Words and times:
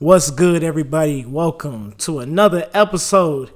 What's 0.00 0.30
good, 0.30 0.62
everybody? 0.62 1.24
Welcome 1.24 1.90
to 1.98 2.20
another 2.20 2.70
episode, 2.72 3.50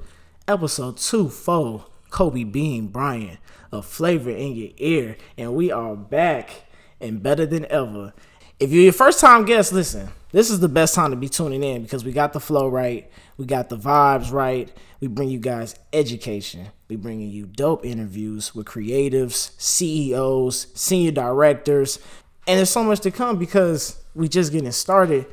episode 0.49 0.97
two, 0.97 1.29
four. 1.29 1.87
Kobe 2.11 2.43
Bean 2.43 2.89
Bryant 2.89 3.39
a 3.73 3.81
Flavor 3.81 4.31
in 4.31 4.57
Your 4.57 4.71
Ear, 4.79 5.17
and 5.39 5.55
we 5.55 5.71
are 5.71 5.95
back 5.95 6.65
and 7.01 7.23
better 7.23 7.47
than 7.47 7.65
ever. 7.67 8.13
If 8.59 8.73
you're 8.73 8.83
your 8.83 8.93
first 8.93 9.21
time 9.21 9.45
guest, 9.45 9.73
listen, 9.73 10.09
this 10.33 10.51
is 10.51 10.59
the 10.59 10.69
best 10.69 10.97
time 10.97 11.13
to 11.13 11.17
be 11.17 11.29
tuning 11.29 11.63
in 11.63 11.85
because 11.85 12.05
we 12.05 12.11
got 12.11 12.33
the 12.33 12.41
flow 12.41 12.67
right, 12.67 13.09
we 13.37 13.47
got 13.47 13.69
the 13.69 13.79
vibes 13.79 14.33
right. 14.33 14.69
We 14.99 15.07
bring 15.07 15.29
you 15.29 15.39
guys 15.39 15.77
education. 15.93 16.71
We 16.89 16.97
bringing 16.97 17.31
you 17.31 17.47
dope 17.47 17.87
interviews 17.87 18.53
with 18.53 18.67
creatives, 18.67 19.53
CEOs, 19.61 20.67
senior 20.75 21.13
directors, 21.13 22.01
and 22.49 22.59
there's 22.59 22.71
so 22.71 22.83
much 22.83 22.99
to 23.03 23.13
come 23.13 23.39
because 23.39 24.03
we 24.17 24.29
just 24.29 24.51
getting 24.51 24.73
started. 24.73 25.27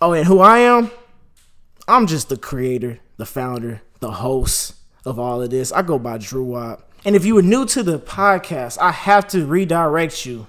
Oh, 0.00 0.12
and 0.12 0.26
who 0.26 0.38
I 0.38 0.58
am? 0.58 0.92
I'm 1.88 2.06
just 2.06 2.28
the 2.28 2.36
creator, 2.36 3.00
the 3.16 3.26
founder, 3.26 3.82
the 3.98 4.12
host 4.12 4.76
of 5.04 5.18
all 5.18 5.42
of 5.42 5.50
this. 5.50 5.72
I 5.72 5.82
go 5.82 5.98
by 5.98 6.18
Drew 6.18 6.44
Wop. 6.44 6.88
And 7.04 7.16
if 7.16 7.24
you 7.24 7.34
were 7.34 7.42
new 7.42 7.66
to 7.66 7.82
the 7.82 7.98
podcast, 7.98 8.78
I 8.78 8.92
have 8.92 9.26
to 9.28 9.44
redirect 9.44 10.24
you 10.24 10.46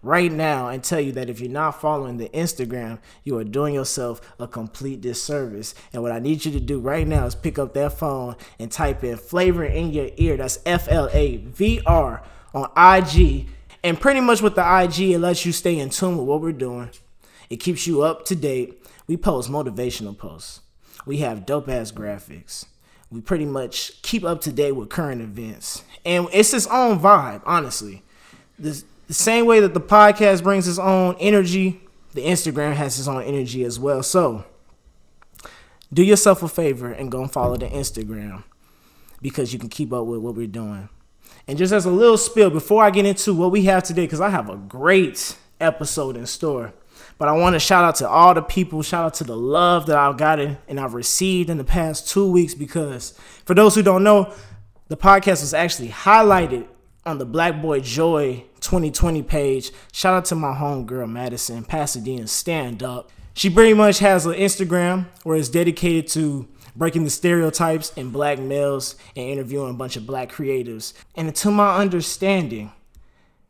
right 0.00 0.30
now 0.30 0.68
and 0.68 0.84
tell 0.84 1.00
you 1.00 1.10
that 1.12 1.28
if 1.28 1.40
you're 1.40 1.50
not 1.50 1.80
following 1.80 2.18
the 2.18 2.28
Instagram, 2.28 3.00
you 3.24 3.36
are 3.36 3.42
doing 3.42 3.74
yourself 3.74 4.20
a 4.38 4.46
complete 4.46 5.00
disservice. 5.00 5.74
And 5.92 6.02
what 6.02 6.12
I 6.12 6.20
need 6.20 6.44
you 6.44 6.52
to 6.52 6.60
do 6.60 6.78
right 6.78 7.06
now 7.06 7.26
is 7.26 7.34
pick 7.34 7.58
up 7.58 7.74
that 7.74 7.98
phone 7.98 8.36
and 8.60 8.70
type 8.70 9.02
in 9.02 9.16
flavor 9.16 9.64
in 9.64 9.92
your 9.92 10.10
ear. 10.18 10.36
That's 10.36 10.60
F 10.64 10.86
L 10.88 11.08
A 11.12 11.38
V 11.38 11.80
R 11.84 12.22
on 12.54 12.70
IG. 12.76 13.48
And 13.82 14.00
pretty 14.00 14.20
much 14.20 14.40
with 14.40 14.54
the 14.54 14.82
IG, 14.82 15.14
it 15.14 15.18
lets 15.18 15.44
you 15.44 15.50
stay 15.50 15.80
in 15.80 15.90
tune 15.90 16.16
with 16.16 16.28
what 16.28 16.40
we're 16.40 16.52
doing. 16.52 16.90
It 17.50 17.56
keeps 17.56 17.86
you 17.86 18.02
up 18.02 18.24
to 18.26 18.36
date. 18.36 18.82
We 19.06 19.16
post 19.16 19.50
motivational 19.50 20.16
posts. 20.16 20.60
We 21.06 21.18
have 21.18 21.46
dope 21.46 21.68
ass 21.68 21.92
graphics 21.92 22.66
we 23.14 23.20
pretty 23.20 23.44
much 23.44 24.02
keep 24.02 24.24
up 24.24 24.40
to 24.40 24.52
date 24.52 24.72
with 24.72 24.88
current 24.88 25.20
events. 25.22 25.84
And 26.04 26.26
it's 26.32 26.52
its 26.52 26.66
own 26.66 26.98
vibe, 26.98 27.42
honestly. 27.46 28.02
the 28.58 28.82
same 29.08 29.46
way 29.46 29.60
that 29.60 29.72
the 29.72 29.80
podcast 29.80 30.42
brings 30.42 30.66
its 30.66 30.80
own 30.80 31.16
energy, 31.20 31.80
the 32.12 32.22
Instagram 32.22 32.74
has 32.74 32.98
its 32.98 33.06
own 33.06 33.22
energy 33.22 33.62
as 33.62 33.78
well. 33.78 34.02
So 34.02 34.44
do 35.92 36.02
yourself 36.02 36.42
a 36.42 36.48
favor 36.48 36.90
and 36.90 37.10
go 37.10 37.22
and 37.22 37.32
follow 37.32 37.56
the 37.56 37.66
Instagram 37.66 38.42
because 39.22 39.52
you 39.52 39.60
can 39.60 39.68
keep 39.68 39.92
up 39.92 40.06
with 40.06 40.20
what 40.20 40.34
we're 40.34 40.48
doing. 40.48 40.88
And 41.46 41.56
just 41.56 41.72
as 41.72 41.84
a 41.84 41.90
little 41.90 42.18
spill 42.18 42.50
before 42.50 42.82
I 42.82 42.90
get 42.90 43.06
into 43.06 43.32
what 43.32 43.52
we 43.52 43.64
have 43.66 43.84
today, 43.84 44.06
because 44.06 44.20
I 44.20 44.30
have 44.30 44.50
a 44.50 44.56
great 44.56 45.36
episode 45.60 46.16
in 46.16 46.26
store. 46.26 46.72
But 47.18 47.28
I 47.28 47.32
want 47.32 47.54
to 47.54 47.60
shout 47.60 47.84
out 47.84 47.96
to 47.96 48.08
all 48.08 48.34
the 48.34 48.42
people, 48.42 48.82
shout 48.82 49.06
out 49.06 49.14
to 49.14 49.24
the 49.24 49.36
love 49.36 49.86
that 49.86 49.96
I've 49.96 50.16
gotten 50.16 50.58
and 50.68 50.80
I've 50.80 50.94
received 50.94 51.48
in 51.48 51.58
the 51.58 51.64
past 51.64 52.08
two 52.08 52.30
weeks 52.30 52.54
because 52.54 53.18
for 53.44 53.54
those 53.54 53.74
who 53.74 53.82
don't 53.82 54.02
know, 54.02 54.34
the 54.88 54.96
podcast 54.96 55.40
was 55.40 55.54
actually 55.54 55.88
highlighted 55.88 56.66
on 57.06 57.18
the 57.18 57.24
Black 57.24 57.62
Boy 57.62 57.80
Joy 57.80 58.44
2020 58.60 59.22
page. 59.22 59.70
Shout 59.92 60.14
out 60.14 60.24
to 60.26 60.34
my 60.34 60.54
homegirl 60.54 61.10
Madison, 61.10 61.64
Pasadena 61.64 62.26
Stand 62.26 62.82
Up. 62.82 63.10
She 63.34 63.50
pretty 63.50 63.74
much 63.74 63.98
has 63.98 64.26
an 64.26 64.34
Instagram 64.34 65.06
where 65.22 65.36
it's 65.36 65.48
dedicated 65.48 66.08
to 66.12 66.48
breaking 66.76 67.04
the 67.04 67.10
stereotypes 67.10 67.92
in 67.94 68.10
black 68.10 68.38
males 68.38 68.96
and 69.16 69.28
interviewing 69.28 69.70
a 69.70 69.74
bunch 69.74 69.96
of 69.96 70.06
black 70.06 70.30
creatives. 70.30 70.92
And 71.14 71.34
to 71.36 71.50
my 71.50 71.76
understanding, 71.76 72.72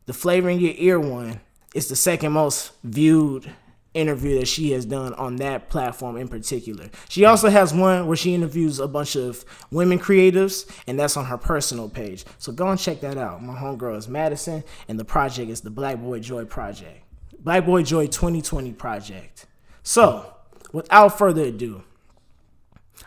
the 0.05 0.13
Flavor 0.13 0.49
in 0.49 0.59
Your 0.59 0.73
Ear 0.77 0.99
one 0.99 1.39
it's 1.75 1.89
the 1.89 1.95
second 1.95 2.31
most 2.31 2.71
viewed 2.85 3.51
interview 3.93 4.39
that 4.39 4.47
she 4.47 4.71
has 4.71 4.85
done 4.85 5.13
on 5.15 5.35
that 5.37 5.69
platform 5.69 6.15
in 6.15 6.27
particular. 6.27 6.89
She 7.09 7.25
also 7.25 7.49
has 7.49 7.73
one 7.73 8.07
where 8.07 8.15
she 8.15 8.33
interviews 8.33 8.79
a 8.79 8.87
bunch 8.87 9.15
of 9.17 9.43
women 9.71 9.99
creatives, 9.99 10.69
and 10.87 10.97
that's 10.97 11.17
on 11.17 11.25
her 11.25 11.37
personal 11.37 11.89
page. 11.89 12.23
So 12.37 12.53
go 12.53 12.69
and 12.69 12.79
check 12.79 13.01
that 13.01 13.17
out. 13.17 13.43
My 13.43 13.55
homegirl 13.55 13.97
is 13.97 14.07
Madison, 14.07 14.63
and 14.87 14.97
the 14.97 15.05
project 15.05 15.51
is 15.51 15.61
the 15.61 15.69
Black 15.69 15.97
Boy 15.97 16.19
Joy 16.21 16.45
Project. 16.45 17.03
Black 17.39 17.65
Boy 17.65 17.83
Joy 17.83 18.07
2020 18.07 18.71
Project. 18.71 19.45
So, 19.83 20.33
without 20.71 21.17
further 21.17 21.43
ado, 21.43 21.83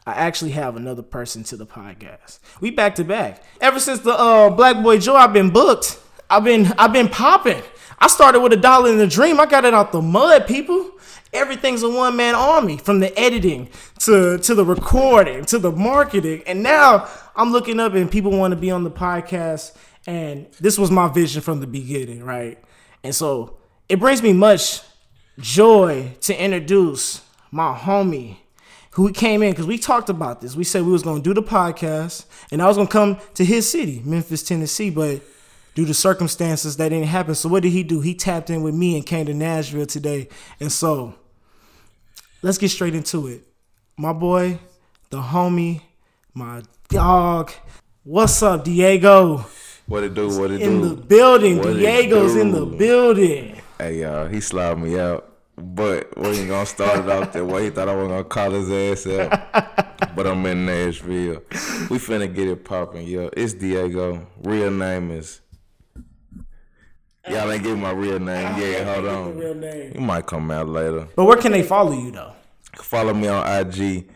I 0.07 0.13
actually 0.13 0.53
have 0.53 0.77
another 0.77 1.03
person 1.03 1.43
to 1.45 1.57
the 1.57 1.67
podcast. 1.67 2.39
We 2.61 2.71
back 2.71 2.95
to 2.97 3.05
back. 3.05 3.43
Ever 3.63 3.81
since 3.81 4.01
the 4.01 4.13
uh, 4.13 4.51
Black 4.51 4.83
Boy 4.83 4.99
Joy, 4.99 5.15
I've 5.15 5.33
been 5.33 5.51
booked. 5.51 5.99
I've 6.31 6.45
been 6.45 6.67
I've 6.79 6.93
been 6.93 7.09
popping. 7.09 7.63
I 7.99 8.07
started 8.07 8.41
with 8.41 8.53
a 8.53 8.57
dollar 8.57 8.93
in 8.93 9.01
a 9.01 9.07
dream. 9.07 9.41
I 9.41 9.47
got 9.47 9.65
it 9.65 9.75
out 9.75 9.93
the 9.93 10.03
mud, 10.03 10.47
people. 10.47 10.93
Everything's 11.33 11.83
a 11.83 11.91
one 11.91 12.17
man 12.17 12.35
army 12.35 12.79
from 12.79 13.01
the 13.01 13.17
editing 13.19 13.69
to, 14.01 14.39
to 14.39 14.55
the 14.55 14.65
recording 14.65 15.45
to 15.47 15.59
the 15.59 15.71
marketing. 15.71 16.43
And 16.47 16.63
now 16.63 17.09
I'm 17.37 17.51
looking 17.53 17.81
up 17.81 17.95
and 17.95 18.11
people 18.11 18.31
want 18.31 18.53
to 18.53 18.57
be 18.57 18.71
on 18.71 18.85
the 18.85 18.91
podcast. 18.91 19.77
And 20.07 20.47
this 20.61 20.79
was 20.79 20.91
my 20.91 21.09
vision 21.09 21.43
from 21.43 21.61
the 21.61 21.67
beginning, 21.67 22.25
right? 22.25 22.59
And 23.05 23.15
so 23.15 23.59
it 23.89 23.99
brings 23.99 24.23
me 24.23 24.33
much 24.33 24.81
joy 25.39 26.13
to 26.23 26.43
introduce 26.43 27.23
my 27.51 27.77
homie 27.77 28.39
who 28.93 29.13
came 29.13 29.43
in 29.43 29.53
because 29.53 29.67
we 29.67 29.79
talked 29.79 30.09
about 30.09 30.41
this. 30.41 30.57
We 30.57 30.65
said 30.65 30.83
we 30.83 30.93
was 30.93 31.03
gonna 31.03 31.23
do 31.23 31.33
the 31.33 31.43
podcast, 31.43 32.25
and 32.51 32.61
I 32.61 32.67
was 32.67 32.77
gonna 32.77 32.89
come 32.89 33.19
to 33.35 33.45
his 33.45 33.71
city, 33.71 34.03
Memphis, 34.05 34.43
Tennessee, 34.43 34.91
but 34.91 35.23
due 35.79 35.87
to 35.87 35.95
circumstances 35.95 36.77
that 36.77 36.89
didn't 36.89 37.07
happen. 37.07 37.37
So 37.37 37.49
what 37.49 37.63
did 37.63 37.71
he 37.71 37.85
do? 37.85 38.01
He 38.01 38.13
tapped 38.13 38.51
in 38.51 38.65
with 38.65 38.75
me 38.75 38.97
and 38.97 39.07
came 39.07 39.27
to 39.27 39.33
Nashville 39.33 39.87
today. 39.87 40.29
And 40.59 40.73
so 40.73 41.15
let's 42.43 42.59
get 42.59 42.71
straight 42.71 42.97
into 42.97 43.29
it. 43.29 43.47
My 43.97 44.13
boy, 44.13 44.59
the 45.11 45.21
homie, 45.21 45.83
my 46.35 46.63
dog. 46.89 47.53
What's 48.03 48.43
up, 48.43 48.65
Diego? 48.65 49.47
What 49.87 50.03
it 50.03 50.15
do? 50.15 50.37
What 50.37 50.51
it 50.51 50.63
in 50.63 50.81
do? 50.81 50.83
In 50.83 50.89
the 50.89 50.97
building. 50.97 51.59
What 51.59 51.77
Diego's 51.77 52.35
in 52.35 52.51
the 52.51 52.67
building. 52.67 53.61
Hey 53.79 54.01
y'all, 54.01 54.27
he 54.27 54.41
slobbed 54.41 54.83
me 54.83 54.99
out. 54.99 55.33
But 55.55 56.19
we 56.19 56.29
ain't 56.31 56.49
gonna 56.49 56.67
start 56.67 57.05
it 57.05 57.09
off 57.09 57.33
that 57.33 57.47
way. 57.47 57.67
He 57.67 57.71
thought 57.71 57.89
I 57.89 57.95
was 57.95 58.09
gonna 58.09 58.25
call 58.25 58.51
his 58.51 58.69
ass 58.69 59.07
out. 59.07 60.17
but 60.17 60.27
I'm 60.27 60.45
in 60.45 60.67
Nashville. 60.67 61.41
We 61.89 61.99
finna 61.99 62.35
get 62.35 62.49
it 62.49 62.65
popping, 62.65 63.07
yo. 63.07 63.31
It's 63.37 63.53
Diego. 63.53 64.27
Real 64.43 64.73
name 64.73 65.13
is 65.13 65.41
Y'all 67.31 67.51
ain't 67.51 67.63
give 67.63 67.79
my 67.79 67.91
real 67.91 68.19
name. 68.19 68.59
Yeah, 68.61 68.95
hold 68.95 69.07
on. 69.07 69.37
Real 69.37 69.55
name. 69.55 69.93
You 69.95 70.01
might 70.01 70.27
come 70.27 70.51
out 70.51 70.69
later. 70.69 71.09
But 71.17 71.25
where 71.25 71.37
can 71.37 71.53
they 71.53 71.63
follow 71.63 71.93
you 71.93 72.11
though? 72.11 72.33
Follow 72.77 73.15
me 73.15 73.29
on 73.29 73.47
IG 73.47 74.09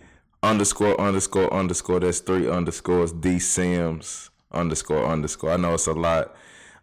underscore 0.42 1.00
underscore 1.00 1.52
underscore. 1.52 2.00
That's 2.00 2.20
three 2.20 2.48
underscores. 2.48 3.12
D 3.12 3.38
Sims 3.38 4.30
underscore 4.50 5.06
underscore. 5.06 5.52
I 5.52 5.56
know 5.56 5.74
it's 5.74 5.86
a 5.86 5.92
lot. 5.92 6.34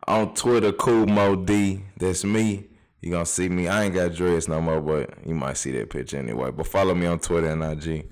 On 0.07 0.33
Twitter, 0.33 0.71
Cool 0.71 1.07
Mo 1.07 1.35
D. 1.35 1.81
That's 1.97 2.23
me. 2.23 2.67
You 3.01 3.11
gonna 3.11 3.25
see 3.25 3.47
me. 3.49 3.67
I 3.67 3.85
ain't 3.85 3.93
got 3.95 4.13
dreads 4.13 4.47
no 4.47 4.59
more, 4.61 4.81
but 4.81 5.25
you 5.25 5.33
might 5.33 5.57
see 5.57 5.71
that 5.71 5.89
picture 5.89 6.17
anyway. 6.17 6.51
But 6.51 6.67
follow 6.67 6.93
me 6.93 7.05
on 7.05 7.19
Twitter 7.19 7.47
and 7.47 7.63
IG. 7.63 8.07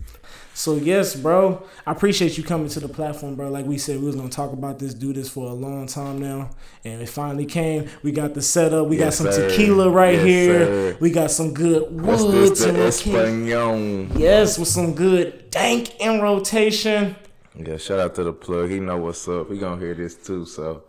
So 0.58 0.74
yes, 0.74 1.16
bro, 1.16 1.64
I 1.86 1.92
appreciate 1.92 2.36
you 2.36 2.44
coming 2.44 2.68
to 2.70 2.80
the 2.80 2.88
platform, 2.90 3.36
bro. 3.36 3.48
Like 3.48 3.68
we 3.68 3.78
said, 3.78 4.00
we 4.00 4.08
was 4.08 4.16
gonna 4.16 4.28
talk 4.28 4.54
about 4.54 4.80
this, 4.80 4.96
do 4.96 5.14
this 5.14 5.30
for 5.30 5.46
a 5.46 5.54
long 5.54 5.86
time 5.86 6.18
now, 6.18 6.50
and 6.84 7.00
it 7.00 7.10
finally 7.10 7.46
came. 7.46 7.88
We 8.02 8.12
got 8.12 8.34
the 8.34 8.42
setup. 8.42 8.88
We 8.88 8.98
yes, 8.98 9.20
got 9.20 9.26
some 9.26 9.34
sir. 9.34 9.50
tequila 9.50 9.92
right 9.92 10.16
yes, 10.16 10.26
here. 10.26 10.66
Sir. 10.66 10.98
We 11.00 11.12
got 11.12 11.30
some 11.30 11.54
good 11.54 12.02
woods 12.02 12.62
and 12.62 12.76
Espanol. 12.76 14.18
Yes, 14.20 14.58
with 14.58 14.68
some 14.68 14.96
good 14.96 15.52
dank 15.52 15.96
in 16.00 16.22
rotation. 16.22 17.16
Yeah, 17.56 17.78
shout 17.78 18.00
out 18.00 18.16
to 18.16 18.24
the 18.24 18.34
plug. 18.34 18.72
He 18.72 18.80
know 18.80 18.98
what's 18.98 19.28
up. 19.28 19.52
He 19.52 19.60
gonna 19.60 19.80
hear 19.80 19.94
this 19.94 20.16
too. 20.16 20.46
So, 20.46 20.86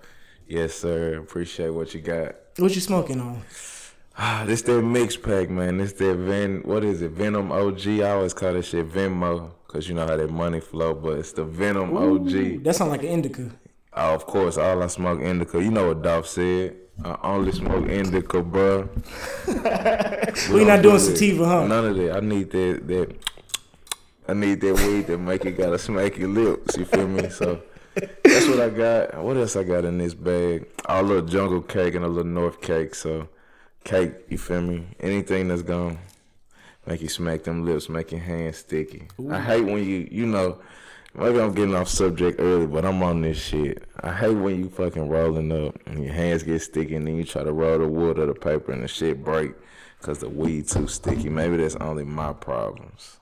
yes, 0.46 0.76
sir. 0.76 1.18
Appreciate 1.18 1.74
what 1.74 1.92
you 1.92 2.00
got. 2.00 2.36
What 2.56 2.74
you 2.74 2.80
smoking 2.80 3.20
on? 3.20 3.42
Ah, 4.16 4.44
this 4.46 4.62
that 4.62 4.80
mix 4.80 5.18
pack, 5.18 5.50
man. 5.50 5.76
This 5.76 5.92
that 5.92 6.16
Ven. 6.16 6.62
What 6.64 6.84
is 6.84 7.02
it? 7.02 7.10
Venom 7.10 7.52
OG. 7.52 7.86
I 7.86 8.12
always 8.12 8.32
call 8.32 8.54
this 8.54 8.68
shit 8.68 8.90
Venmo. 8.90 9.50
Cause 9.68 9.86
you 9.86 9.94
know 9.94 10.06
how 10.06 10.16
that 10.16 10.30
money 10.30 10.60
flow, 10.60 10.94
but 10.94 11.18
it's 11.18 11.32
the 11.32 11.44
Venom 11.44 11.94
Ooh, 11.94 12.16
OG. 12.16 12.64
That 12.64 12.74
sound 12.74 12.90
like 12.90 13.02
an 13.02 13.08
indica. 13.08 13.50
Oh, 13.92 14.14
of 14.14 14.24
course, 14.24 14.56
all 14.56 14.82
I 14.82 14.86
smoke 14.86 15.20
indica. 15.20 15.62
You 15.62 15.70
know 15.70 15.88
what 15.88 16.00
Dolph 16.00 16.26
said. 16.26 16.74
I 17.04 17.18
only 17.22 17.52
smoke 17.52 17.86
indica, 17.86 18.42
bro. 18.42 18.88
we, 19.46 19.54
we 20.54 20.64
not 20.64 20.80
doing 20.80 20.98
sativa, 20.98 21.46
huh? 21.46 21.66
None 21.66 21.84
of 21.84 21.96
that. 21.96 22.16
I 22.16 22.20
need 22.20 22.50
that 22.50 22.88
that 22.88 23.16
I 24.26 24.32
need 24.32 24.62
that 24.62 24.74
weed 24.74 25.06
that 25.08 25.18
make 25.18 25.44
you 25.44 25.52
got 25.52 25.74
a 25.74 25.78
smack 25.78 26.16
your 26.16 26.30
lips. 26.30 26.78
You 26.78 26.86
feel 26.86 27.06
me? 27.06 27.28
So 27.28 27.60
that's 27.94 28.48
what 28.48 28.60
I 28.60 28.70
got. 28.70 29.22
What 29.22 29.36
else 29.36 29.54
I 29.54 29.64
got 29.64 29.84
in 29.84 29.98
this 29.98 30.14
bag? 30.14 30.66
A 30.86 31.02
little 31.02 31.26
jungle 31.26 31.60
cake 31.60 31.94
and 31.94 32.06
a 32.06 32.08
little 32.08 32.24
north 32.24 32.62
cake. 32.62 32.94
So 32.94 33.28
cake, 33.84 34.12
you 34.30 34.38
feel 34.38 34.62
me? 34.62 34.86
Anything 34.98 35.48
that's 35.48 35.62
gone 35.62 35.98
make 36.88 37.02
you 37.02 37.08
smack 37.08 37.42
them 37.42 37.66
lips, 37.66 37.90
make 37.90 38.12
your 38.12 38.20
hands 38.22 38.56
sticky. 38.56 39.08
Ooh. 39.20 39.30
I 39.30 39.40
hate 39.40 39.60
when 39.60 39.84
you, 39.84 40.08
you 40.10 40.24
know, 40.24 40.58
maybe 41.14 41.38
I'm 41.38 41.52
getting 41.52 41.74
off 41.74 41.88
subject 41.88 42.40
early, 42.40 42.66
but 42.66 42.86
I'm 42.86 43.02
on 43.02 43.20
this 43.20 43.38
shit. 43.38 43.82
I 44.00 44.10
hate 44.12 44.34
when 44.34 44.58
you 44.58 44.70
fucking 44.70 45.06
rolling 45.06 45.52
up 45.52 45.78
and 45.86 46.02
your 46.02 46.14
hands 46.14 46.42
get 46.42 46.60
sticky 46.60 46.94
and 46.94 47.06
then 47.06 47.16
you 47.16 47.24
try 47.24 47.42
to 47.44 47.52
roll 47.52 47.78
the 47.78 47.86
wood 47.86 48.18
or 48.18 48.24
the 48.24 48.34
paper 48.34 48.72
and 48.72 48.82
the 48.82 48.88
shit 48.88 49.22
break. 49.22 49.52
Cause 50.00 50.20
the 50.20 50.28
weed 50.28 50.68
too 50.68 50.86
sticky. 50.86 51.28
Maybe 51.28 51.56
that's 51.56 51.74
only 51.76 52.04
my 52.04 52.32
problems. 52.32 53.18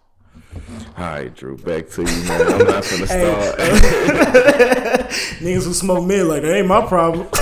All 0.99 1.05
right, 1.05 1.35
Drew, 1.35 1.57
back 1.57 1.89
to 1.89 2.03
you, 2.03 2.25
man. 2.25 2.43
I'm 2.43 2.59
not 2.59 2.85
gonna 2.85 3.07
start. 3.07 3.59
Niggas 5.41 5.65
who 5.65 5.73
smoke 5.73 6.05
mid 6.05 6.27
like 6.27 6.43
that 6.43 6.55
ain't 6.55 6.69
my 6.69 6.87
problem. 6.87 7.29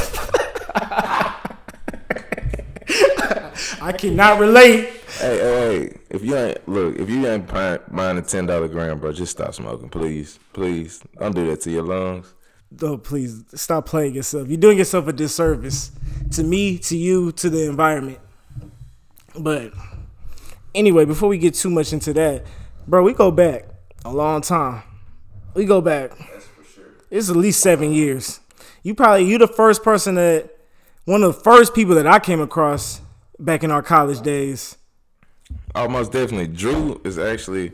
I 3.82 3.92
cannot 3.92 4.38
relate. 4.38 4.88
Hey, 5.18 5.38
hey, 5.38 5.88
hey, 5.88 5.98
if 6.14 6.24
you 6.24 6.36
ain't 6.36 6.68
look, 6.68 6.96
if 6.96 7.10
you 7.10 7.26
ain't 7.26 7.46
buying, 7.48 8.18
a 8.18 8.22
ten 8.22 8.46
dollar 8.46 8.68
gram, 8.68 9.00
bro, 9.00 9.12
just 9.12 9.32
stop 9.32 9.52
smoking, 9.52 9.88
please, 9.88 10.38
please. 10.52 11.02
Don't 11.18 11.34
do 11.34 11.46
that 11.48 11.60
to 11.62 11.70
your 11.70 11.82
lungs. 11.82 12.32
Oh, 12.80 12.96
please 12.96 13.44
stop 13.54 13.86
playing 13.86 14.14
yourself. 14.14 14.48
You're 14.48 14.56
doing 14.58 14.78
yourself 14.78 15.08
a 15.08 15.12
disservice 15.12 15.90
to 16.32 16.42
me, 16.42 16.78
to 16.78 16.96
you, 16.96 17.32
to 17.32 17.50
the 17.50 17.68
environment. 17.68 18.18
But 19.38 19.72
anyway, 20.74 21.04
before 21.04 21.28
we 21.28 21.38
get 21.38 21.54
too 21.54 21.70
much 21.70 21.92
into 21.92 22.12
that, 22.12 22.44
bro, 22.86 23.02
we 23.02 23.12
go 23.12 23.30
back 23.30 23.66
a 24.04 24.12
long 24.12 24.40
time. 24.40 24.82
We 25.54 25.64
go 25.64 25.80
back. 25.80 26.10
That's 26.10 26.46
for 26.46 26.64
sure. 26.64 26.84
It's 27.10 27.28
at 27.28 27.36
least 27.36 27.60
seven 27.60 27.92
years. 27.92 28.40
You 28.82 28.94
probably 28.94 29.24
you 29.24 29.38
the 29.38 29.48
first 29.48 29.82
person 29.82 30.14
that 30.14 30.50
one 31.06 31.22
of 31.22 31.34
the 31.34 31.40
first 31.42 31.74
people 31.74 31.94
that 31.96 32.06
I 32.06 32.18
came 32.18 32.40
across 32.40 33.00
back 33.38 33.64
in 33.64 33.70
our 33.70 33.82
college 33.82 34.20
days. 34.20 34.76
Oh, 35.74 35.88
most 35.88 36.12
definitely. 36.12 36.48
Drew 36.48 37.00
is 37.04 37.18
actually 37.18 37.72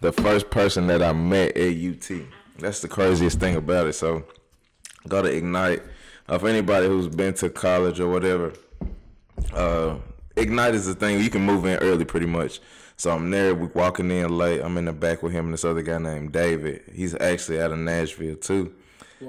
the 0.00 0.12
first 0.12 0.50
person 0.50 0.86
that 0.86 1.02
I 1.02 1.12
met 1.12 1.56
at 1.56 1.76
UT. 1.76 2.10
That's 2.58 2.80
the 2.80 2.88
craziest 2.88 3.38
thing 3.38 3.56
about 3.56 3.86
it. 3.86 3.94
So, 3.94 4.24
go 5.08 5.22
to 5.22 5.28
Ignite. 5.28 5.82
Uh, 6.26 6.38
for 6.38 6.48
anybody 6.48 6.86
who's 6.86 7.08
been 7.08 7.34
to 7.34 7.50
college 7.50 8.00
or 8.00 8.08
whatever, 8.08 8.54
uh, 9.52 9.96
Ignite 10.36 10.74
is 10.74 10.86
the 10.86 10.94
thing. 10.94 11.20
You 11.20 11.28
can 11.30 11.42
move 11.42 11.66
in 11.66 11.78
early 11.78 12.04
pretty 12.04 12.26
much. 12.26 12.60
So 12.96 13.10
I'm 13.10 13.30
there, 13.30 13.54
we 13.54 13.66
walking 13.74 14.10
in 14.10 14.38
late. 14.38 14.60
I'm 14.60 14.78
in 14.78 14.84
the 14.84 14.92
back 14.92 15.22
with 15.22 15.32
him 15.32 15.46
and 15.46 15.54
this 15.54 15.64
other 15.64 15.82
guy 15.82 15.98
named 15.98 16.32
David. 16.32 16.82
He's 16.92 17.14
actually 17.20 17.60
out 17.60 17.72
of 17.72 17.78
Nashville 17.78 18.36
too. 18.36 18.72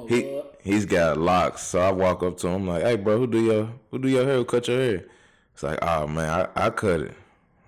he 0.08 0.42
he's 0.64 0.86
got 0.86 1.18
locks. 1.18 1.64
So 1.64 1.80
I 1.80 1.92
walk 1.92 2.22
up 2.24 2.38
to 2.38 2.48
him 2.48 2.68
like, 2.68 2.84
"Hey, 2.84 2.96
bro, 2.96 3.18
who 3.18 3.28
do 3.28 3.44
your 3.44 3.70
who 3.92 4.00
do 4.00 4.08
your 4.08 4.24
hair? 4.24 4.36
Who 4.36 4.46
cut 4.46 4.68
your 4.68 4.78
hair?" 4.78 5.06
It's 5.54 5.64
like, 5.64 5.80
"Oh 5.82 6.08
man, 6.08 6.48
I, 6.56 6.68
I 6.68 6.70
cut 6.70 7.02
it." 7.02 7.16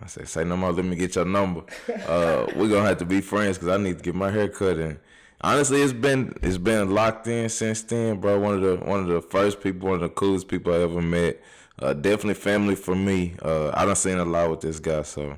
I 0.02 0.08
said, 0.08 0.28
"Say 0.28 0.44
no 0.44 0.58
more. 0.58 0.72
Let 0.72 0.86
me 0.86 0.96
get 0.96 1.16
your 1.16 1.26
number. 1.26 1.62
Uh, 2.08 2.48
we're 2.56 2.70
gonna 2.70 2.88
have 2.88 2.98
to 3.00 3.06
be 3.06 3.22
friends 3.22 3.58
because 3.58 3.70
I 3.70 3.78
need 3.78 3.98
to 3.98 4.04
get 4.04 4.16
my 4.16 4.32
hair 4.32 4.48
cut." 4.48 4.78
And 4.78 5.00
honestly, 5.42 5.82
it's 5.82 5.94
been 5.94 6.34
it's 6.42 6.58
been 6.58 6.92
locked 6.94 7.28
in 7.28 7.50
since 7.50 7.82
then, 7.84 8.20
bro. 8.20 8.40
One 8.40 8.56
of 8.56 8.62
the 8.62 8.76
one 8.78 9.00
of 9.02 9.08
the 9.08 9.22
first 9.22 9.62
people, 9.62 9.90
one 9.90 9.96
of 9.96 10.02
the 10.02 10.10
coolest 10.10 10.48
people 10.48 10.74
I 10.74 10.78
ever 10.78 11.02
met. 11.02 11.42
Uh, 11.80 11.94
definitely 11.94 12.34
family 12.34 12.76
for 12.76 12.96
me. 12.96 13.36
Uh, 13.42 13.70
I 13.74 13.86
done 13.86 13.96
seen 13.96 14.18
a 14.18 14.26
lot 14.26 14.50
with 14.50 14.62
this 14.62 14.80
guy, 14.80 15.04
so. 15.04 15.38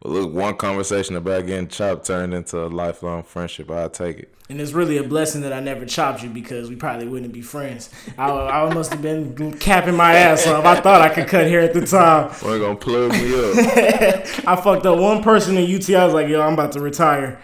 But 0.00 0.12
look, 0.12 0.32
one 0.32 0.56
conversation 0.56 1.16
about 1.16 1.46
getting 1.46 1.68
chopped 1.68 2.06
turned 2.06 2.32
into 2.32 2.64
a 2.64 2.68
lifelong 2.68 3.22
friendship. 3.22 3.70
I'll 3.70 3.90
take 3.90 4.18
it. 4.20 4.34
And 4.48 4.58
it's 4.60 4.72
really 4.72 4.96
a 4.96 5.04
blessing 5.04 5.42
that 5.42 5.52
I 5.52 5.60
never 5.60 5.84
chopped 5.84 6.22
you 6.22 6.30
because 6.30 6.70
we 6.70 6.74
probably 6.74 7.06
wouldn't 7.06 7.32
be 7.34 7.42
friends. 7.42 7.90
I, 8.18 8.30
I 8.30 8.74
must 8.74 8.92
have 8.92 9.02
been 9.02 9.58
capping 9.58 9.94
my 9.94 10.14
ass 10.14 10.46
off. 10.46 10.64
I 10.64 10.80
thought 10.80 11.02
I 11.02 11.10
could 11.10 11.28
cut 11.28 11.46
hair 11.46 11.60
at 11.60 11.74
the 11.74 11.86
time. 11.86 12.34
We're 12.42 12.58
gonna 12.58 12.76
plug 12.76 13.12
me 13.12 13.34
up. 13.34 13.56
I 14.48 14.56
fucked 14.56 14.86
up 14.86 14.98
one 14.98 15.22
person 15.22 15.56
in 15.56 15.72
UT. 15.72 15.88
I 15.90 16.04
was 16.04 16.14
like, 16.14 16.28
yo, 16.28 16.40
I'm 16.40 16.54
about 16.54 16.72
to 16.72 16.80
retire. 16.80 17.38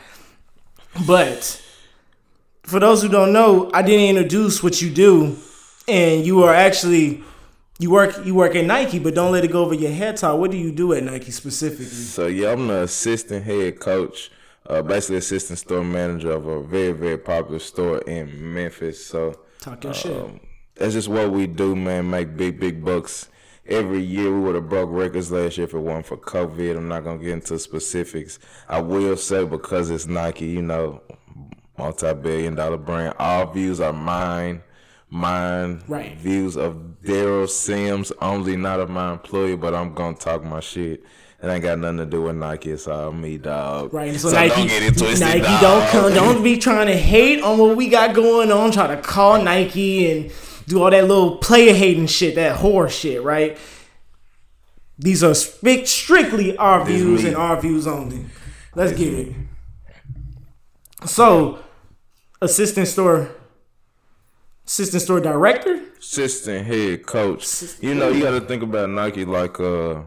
But 1.06 1.62
for 2.62 2.81
those 2.81 3.02
who 3.02 3.09
don't 3.09 3.32
know, 3.32 3.70
I 3.73 3.82
didn't 3.82 4.17
introduce 4.17 4.62
what 4.62 4.81
you 4.81 4.91
do, 4.91 5.37
and 5.87 6.26
you 6.26 6.43
are 6.43 6.55
actually 6.55 7.23
you 7.78 7.90
work 7.90 8.25
you 8.25 8.34
work 8.34 8.55
at 8.56 8.64
Nike, 8.64 8.99
but 8.99 9.14
don't 9.14 9.32
let 9.32 9.44
it 9.44 9.52
go 9.52 9.62
over 9.64 9.75
your 9.75 9.90
head. 9.93 10.17
Todd, 10.17 10.40
What 10.40 10.50
do 10.50 10.56
you 10.56 10.73
do 10.73 10.93
at 10.94 11.02
Nike 11.02 11.31
specifically? 11.31 11.84
So 11.87 12.26
yeah, 12.26 12.52
I'm 12.52 12.67
the 12.69 12.82
assistant 12.82 13.44
head 13.44 13.78
coach, 13.81 14.31
uh, 14.67 14.82
basically 14.82 15.17
assistant 15.19 15.58
store 15.58 15.84
manager 15.84 16.32
of 16.32 16.46
a 16.46 16.62
very 16.62 16.93
very 16.93 17.19
popular 17.19 17.58
store 17.58 17.99
in 18.02 18.55
Memphis. 18.55 19.05
So 19.05 19.38
Talk 19.61 19.84
your 19.84 19.94
shit. 19.94 20.17
um, 20.17 20.40
that's 20.75 20.94
just 20.94 21.08
what 21.08 21.31
we 21.32 21.46
do, 21.46 21.76
man. 21.76 22.08
Make 22.11 22.37
big 22.37 22.58
big 22.61 22.84
bucks 22.84 23.28
every 23.67 24.00
year. 24.02 24.32
We 24.32 24.40
would 24.40 24.55
have 24.55 24.69
broke 24.69 24.90
records 24.90 25.31
last 25.31 25.58
year 25.58 25.67
if 25.67 25.75
it 25.75 25.78
wasn't 25.78 26.06
for 26.06 26.17
COVID. 26.17 26.76
I'm 26.76 26.88
not 26.88 27.05
gonna 27.05 27.19
get 27.19 27.31
into 27.32 27.58
specifics. 27.58 28.38
I 28.69 28.81
will 28.81 29.17
say 29.17 29.44
because 29.44 29.90
it's 29.90 30.06
Nike, 30.06 30.46
you 30.46 30.62
know, 30.62 31.02
multi-billion 31.78 32.55
dollar 32.55 32.78
brand. 32.78 33.14
All 33.19 33.46
views 33.52 33.81
are 33.81 33.93
mine. 33.93 34.62
Mine 35.11 35.82
Right. 35.87 36.17
views 36.19 36.56
of 36.56 36.76
Daryl 37.05 37.49
Sims 37.49 38.12
only, 38.20 38.56
not 38.56 38.81
of 38.81 38.91
my 38.91 39.12
employee, 39.12 39.56
but 39.56 39.75
I'm 39.75 39.94
gonna 39.94 40.17
talk 40.17 40.43
my 40.44 40.61
shit. 40.61 41.05
It 41.43 41.49
ain't 41.49 41.62
got 41.62 41.79
nothing 41.79 41.99
to 41.99 42.06
do 42.06 42.23
with 42.23 42.35
Nike. 42.37 42.70
It's 42.70 42.88
all 42.88 43.12
me, 43.12 43.37
dog. 43.38 43.93
Right, 43.94 44.12
so, 44.19 44.31
So 44.31 44.35
Nike, 44.35 44.55
don't 44.56 44.67
get 44.69 44.82
it 44.82 44.97
twisted, 44.99 45.20
Nike, 45.20 45.41
dog. 45.43 45.61
don't 45.61 45.88
come, 45.91 46.12
don't 46.14 46.43
be 46.43 46.56
trying 46.56 46.87
to 46.88 46.97
hate 46.97 47.43
on 47.43 47.58
what 47.58 47.76
we 47.76 47.88
got 47.88 48.14
going 48.14 48.50
on. 48.50 48.73
Try 48.73 48.88
to 48.88 49.00
call 49.00 49.43
Nike 49.43 50.11
and 50.11 50.32
do 50.67 50.82
all 50.82 50.91
that 50.91 51.06
little 51.06 51.37
player 51.37 51.73
hating 51.75 52.06
shit, 52.09 52.35
that 52.35 52.59
whore 52.59 52.91
shit, 52.91 53.23
right? 53.23 53.56
These 54.99 55.23
are 55.23 55.35
strict, 55.35 55.87
strictly 55.88 56.56
our 56.56 56.85
This 56.85 56.97
views 57.02 57.23
me. 57.23 57.29
and 57.29 57.37
our 57.37 57.61
views 57.61 57.87
only. 57.87 58.25
Let's 58.75 58.93
get 58.97 59.12
it. 59.12 59.32
So, 61.05 61.59
assistant 62.41 62.88
store, 62.88 63.29
assistant 64.67 65.03
store 65.03 65.21
director. 65.21 65.81
assistant 65.99 66.67
head 66.67 67.07
coach. 67.07 67.47
You 67.81 67.95
know, 67.95 68.09
you 68.09 68.23
got 68.23 68.33
to 68.33 68.41
think 68.41 68.63
about 68.63 68.91
Nike 68.91 69.25
like 69.25 69.59
uh, 69.61 70.03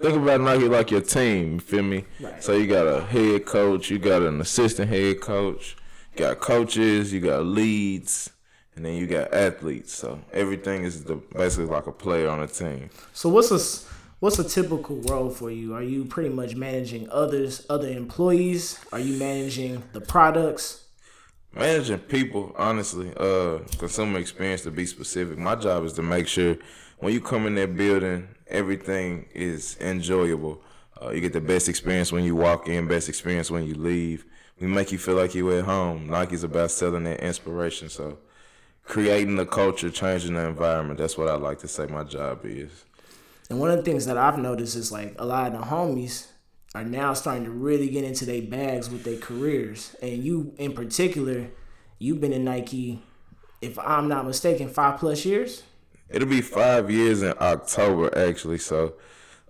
think 0.00 0.16
about 0.16 0.40
Nike 0.40 0.68
like 0.68 0.90
your 0.90 1.00
team. 1.00 1.54
You 1.54 1.60
feel 1.60 1.82
me? 1.82 2.04
Right. 2.20 2.42
So 2.42 2.52
you 2.52 2.66
got 2.66 2.86
a 2.86 3.02
head 3.02 3.44
coach, 3.46 3.90
you 3.90 3.98
got 3.98 4.22
an 4.22 4.40
assistant 4.40 4.88
head 4.88 5.20
coach, 5.20 5.76
you 6.12 6.18
got 6.18 6.40
coaches, 6.40 7.12
you 7.12 7.20
got 7.20 7.44
leads, 7.44 8.30
and 8.74 8.84
then 8.84 8.94
you 8.94 9.06
got 9.06 9.32
athletes. 9.32 9.94
So 9.94 10.20
everything 10.32 10.84
is 10.84 11.04
the, 11.04 11.16
basically 11.16 11.66
like 11.66 11.86
a 11.86 11.92
player 11.92 12.28
on 12.28 12.40
a 12.40 12.46
team. 12.46 12.90
So 13.12 13.28
what's 13.28 13.50
a 13.50 13.86
what's 14.20 14.38
a 14.38 14.44
typical 14.44 14.96
role 15.02 15.30
for 15.30 15.50
you? 15.50 15.74
Are 15.74 15.82
you 15.82 16.04
pretty 16.06 16.30
much 16.30 16.56
managing 16.56 17.08
others, 17.10 17.66
other 17.68 17.88
employees? 17.88 18.78
Are 18.92 18.98
you 18.98 19.18
managing 19.18 19.82
the 19.92 20.00
products? 20.00 20.84
Managing 21.54 21.98
people, 21.98 22.54
honestly, 22.56 23.12
uh, 23.16 23.58
consumer 23.78 24.18
experience 24.18 24.62
to 24.62 24.70
be 24.70 24.86
specific. 24.86 25.38
My 25.38 25.54
job 25.54 25.84
is 25.84 25.94
to 25.94 26.02
make 26.02 26.28
sure 26.28 26.56
when 26.98 27.12
you 27.12 27.20
come 27.20 27.46
in 27.46 27.54
that 27.56 27.76
building, 27.76 28.28
everything 28.48 29.26
is 29.34 29.76
enjoyable. 29.80 30.60
Uh, 31.00 31.10
you 31.10 31.20
get 31.20 31.32
the 31.32 31.40
best 31.40 31.68
experience 31.68 32.12
when 32.12 32.24
you 32.24 32.36
walk 32.36 32.68
in, 32.68 32.86
best 32.86 33.08
experience 33.08 33.50
when 33.50 33.66
you 33.66 33.74
leave. 33.74 34.24
We 34.60 34.66
make 34.66 34.92
you 34.92 34.98
feel 34.98 35.14
like 35.14 35.34
you're 35.34 35.58
at 35.58 35.64
home. 35.64 36.08
Nike's 36.08 36.42
about 36.42 36.70
selling 36.70 37.04
that 37.04 37.20
inspiration, 37.20 37.88
so 37.88 38.18
creating 38.84 39.36
the 39.36 39.46
culture, 39.46 39.90
changing 39.90 40.34
the 40.34 40.46
environment. 40.46 40.98
That's 40.98 41.16
what 41.16 41.28
I 41.28 41.36
like 41.36 41.60
to 41.60 41.68
say 41.68 41.86
my 41.86 42.04
job 42.04 42.40
is. 42.44 42.84
And 43.48 43.58
one 43.60 43.70
of 43.70 43.76
the 43.76 43.82
things 43.82 44.04
that 44.06 44.18
I've 44.18 44.38
noticed 44.38 44.76
is 44.76 44.92
like 44.92 45.14
a 45.18 45.24
lot 45.24 45.52
of 45.52 45.60
the 45.60 45.66
homies 45.66 46.26
are 46.74 46.84
now 46.84 47.14
starting 47.14 47.44
to 47.44 47.50
really 47.50 47.88
get 47.88 48.04
into 48.04 48.24
their 48.24 48.42
bags 48.42 48.90
with 48.90 49.04
their 49.04 49.16
careers. 49.16 49.96
And 50.02 50.22
you, 50.22 50.54
in 50.58 50.72
particular, 50.72 51.50
you've 51.98 52.20
been 52.20 52.32
in 52.32 52.44
Nike, 52.44 53.02
if 53.60 53.78
I'm 53.78 54.08
not 54.08 54.26
mistaken, 54.26 54.68
five 54.68 55.00
plus 55.00 55.24
years. 55.24 55.62
It'll 56.10 56.28
be 56.28 56.40
five 56.40 56.90
years 56.90 57.22
in 57.22 57.34
October, 57.40 58.16
actually. 58.16 58.58
So, 58.58 58.94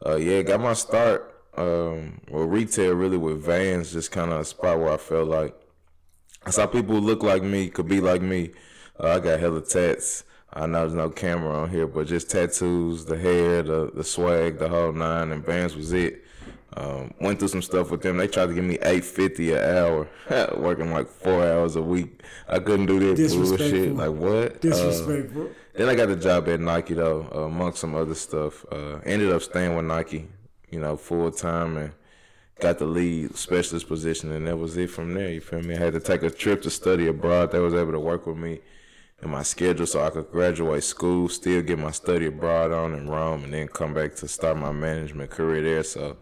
uh, 0.05 0.17
yeah, 0.17 0.43
got 0.43 0.61
my 0.61 0.73
start. 0.75 1.35
Um, 1.57 2.21
well, 2.31 2.45
retail 2.45 2.95
really 2.95 3.17
with 3.17 3.45
Vans, 3.45 3.93
just 3.93 4.13
kind 4.13 4.33
of 4.33 4.41
a 4.41 4.45
spot 4.45 4.79
where 4.79 4.93
I 4.93 4.97
felt 4.97 5.29
like 5.29 5.55
I 6.47 6.51
saw 6.51 6.67
people 6.67 6.95
who 6.95 7.01
look 7.01 7.23
like 7.23 7.43
me, 7.43 7.69
could 7.69 7.89
be 7.89 8.01
like 8.01 8.23
me. 8.23 8.53
Uh, 8.99 9.17
I 9.17 9.19
got 9.19 9.41
hella 9.41 9.61
tats. 9.61 10.25
I 10.53 10.67
know 10.67 10.81
there's 10.81 10.95
no 10.95 11.11
camera 11.11 11.63
on 11.63 11.71
here, 11.71 11.87
but 11.87 12.07
just 12.07 12.31
tattoos, 12.31 13.05
the 13.05 13.19
hair, 13.19 13.63
the 13.63 13.91
the 13.93 14.05
swag, 14.05 14.59
the 14.59 14.69
whole 14.69 14.93
nine, 14.93 15.33
and 15.33 15.45
Vans 15.45 15.77
was 15.77 15.93
it. 15.93 16.25
Um, 16.77 17.15
went 17.19 17.39
through 17.39 17.49
some 17.49 17.63
stuff 17.63 17.91
with 17.91 18.03
them. 18.03 18.19
They 18.19 18.29
tried 18.29 18.47
to 18.47 18.55
give 18.55 18.65
me 18.65 18.79
eight 18.83 19.05
fifty 19.05 19.53
an 19.53 19.59
hour, 19.59 20.09
working 20.57 20.93
like 20.93 21.09
four 21.09 21.43
hours 21.43 21.77
a 21.77 21.83
week. 21.83 22.23
I 22.47 22.59
couldn't 22.59 22.87
do 22.87 22.99
that 23.01 23.17
bullshit. 23.33 23.97
Like 23.97 24.11
what? 24.13 24.57
Uh, 24.57 24.59
Disrespectful. 24.59 25.51
then 25.75 25.89
I 25.89 25.95
got 25.95 26.09
the 26.09 26.17
job 26.17 26.47
at 26.49 26.61
Nike 26.61 26.93
though, 26.95 27.27
uh, 27.35 27.41
amongst 27.45 27.81
some 27.81 27.95
other 27.95 28.15
stuff. 28.15 28.67
Uh, 28.71 28.99
ended 29.05 29.33
up 29.33 29.43
staying 29.43 29.77
with 29.77 29.87
Nike, 29.87 30.29
you 30.71 30.79
know, 30.79 30.97
full 30.99 31.31
time 31.33 31.79
and 31.79 31.93
got 32.61 32.79
the 32.79 32.85
lead 32.85 33.35
specialist 33.35 33.89
position, 33.89 34.31
and 34.33 34.47
that 34.47 34.59
was 34.59 34.77
it 34.77 34.91
from 34.91 35.15
there. 35.15 35.31
You 35.31 35.41
feel 35.41 35.63
me? 35.63 35.75
I 35.75 35.79
had 35.79 35.95
to 35.95 36.01
take 36.01 36.23
a 36.23 36.31
trip 36.31 36.61
to 36.63 36.71
study 36.71 37.07
abroad. 37.07 37.51
They 37.51 37.61
was 37.61 37.73
able 37.73 37.93
to 37.93 38.01
work 38.01 38.27
with 38.27 38.37
me 38.37 38.61
in 39.23 39.31
my 39.31 39.43
schedule 39.43 39.87
so 39.87 40.05
I 40.05 40.11
could 40.11 40.31
graduate 40.31 40.85
school, 40.85 41.31
still 41.31 41.63
get 41.63 41.79
my 41.79 41.93
study 41.93 42.27
abroad 42.27 42.73
on 42.73 42.93
in 42.93 43.09
Rome, 43.09 43.45
and 43.45 43.55
then 43.55 43.69
come 43.69 43.95
back 43.95 44.17
to 44.17 44.29
start 44.29 44.59
my 44.59 44.71
management 44.71 45.31
career 45.31 45.63
there. 45.63 45.83
So. 45.83 46.19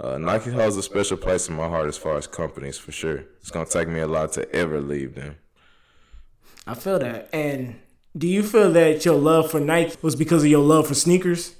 Uh, 0.00 0.16
Nike 0.16 0.50
holds 0.50 0.76
a 0.78 0.82
special 0.82 1.18
place 1.18 1.48
in 1.48 1.56
my 1.56 1.68
heart 1.68 1.86
as 1.86 1.98
far 1.98 2.16
as 2.16 2.26
companies, 2.26 2.78
for 2.78 2.90
sure. 2.90 3.24
It's 3.40 3.50
gonna 3.50 3.66
take 3.66 3.86
me 3.86 4.00
a 4.00 4.06
lot 4.06 4.32
to 4.32 4.50
ever 4.54 4.80
leave 4.80 5.14
them. 5.14 5.36
I 6.66 6.74
feel 6.74 6.98
that. 7.00 7.28
And 7.32 7.78
do 8.16 8.26
you 8.26 8.42
feel 8.42 8.72
that 8.72 9.04
your 9.04 9.16
love 9.16 9.50
for 9.50 9.60
Nike 9.60 9.96
was 10.00 10.16
because 10.16 10.42
of 10.42 10.48
your 10.48 10.64
love 10.64 10.88
for 10.88 10.94
sneakers? 10.94 11.54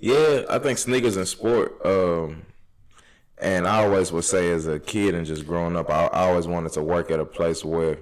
Yeah, 0.00 0.42
I 0.50 0.58
think 0.58 0.78
sneakers 0.78 1.16
and 1.16 1.26
sport. 1.26 1.84
Um, 1.84 2.42
and 3.40 3.68
I 3.68 3.84
always 3.84 4.10
would 4.10 4.24
say, 4.24 4.50
as 4.50 4.66
a 4.66 4.80
kid 4.80 5.14
and 5.14 5.24
just 5.24 5.46
growing 5.46 5.76
up, 5.76 5.90
I, 5.90 6.06
I 6.06 6.28
always 6.28 6.48
wanted 6.48 6.72
to 6.72 6.82
work 6.82 7.10
at 7.10 7.20
a 7.20 7.24
place 7.24 7.64
where 7.64 7.98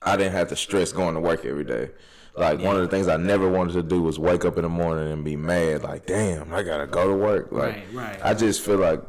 I 0.00 0.16
didn't 0.16 0.32
have 0.32 0.48
to 0.48 0.56
stress 0.56 0.92
going 0.92 1.14
to 1.14 1.20
work 1.20 1.44
every 1.44 1.64
day. 1.64 1.90
Like 2.36 2.60
one 2.60 2.76
of 2.76 2.82
the 2.82 2.88
things 2.88 3.06
I 3.08 3.16
never 3.16 3.48
wanted 3.48 3.74
to 3.74 3.82
do 3.82 4.02
was 4.02 4.18
wake 4.18 4.44
up 4.44 4.56
in 4.56 4.62
the 4.62 4.68
morning 4.68 5.12
and 5.12 5.24
be 5.24 5.36
mad. 5.36 5.82
Like, 5.84 6.06
damn, 6.06 6.52
I 6.52 6.62
gotta 6.62 6.86
go 6.86 7.06
to 7.08 7.14
work. 7.14 7.52
Like, 7.52 7.76
Right, 7.76 7.84
right. 7.92 8.20
I 8.24 8.34
just 8.34 8.60
feel 8.60 8.78
like 8.78 9.00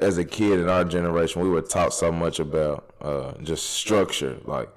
as 0.00 0.18
a 0.18 0.24
kid 0.24 0.60
in 0.60 0.68
our 0.68 0.84
generation, 0.84 1.42
we 1.42 1.48
were 1.50 1.62
taught 1.62 1.92
so 1.92 2.12
much 2.12 2.38
about 2.38 2.92
uh, 3.00 3.32
just 3.42 3.70
structure. 3.70 4.38
Like, 4.44 4.68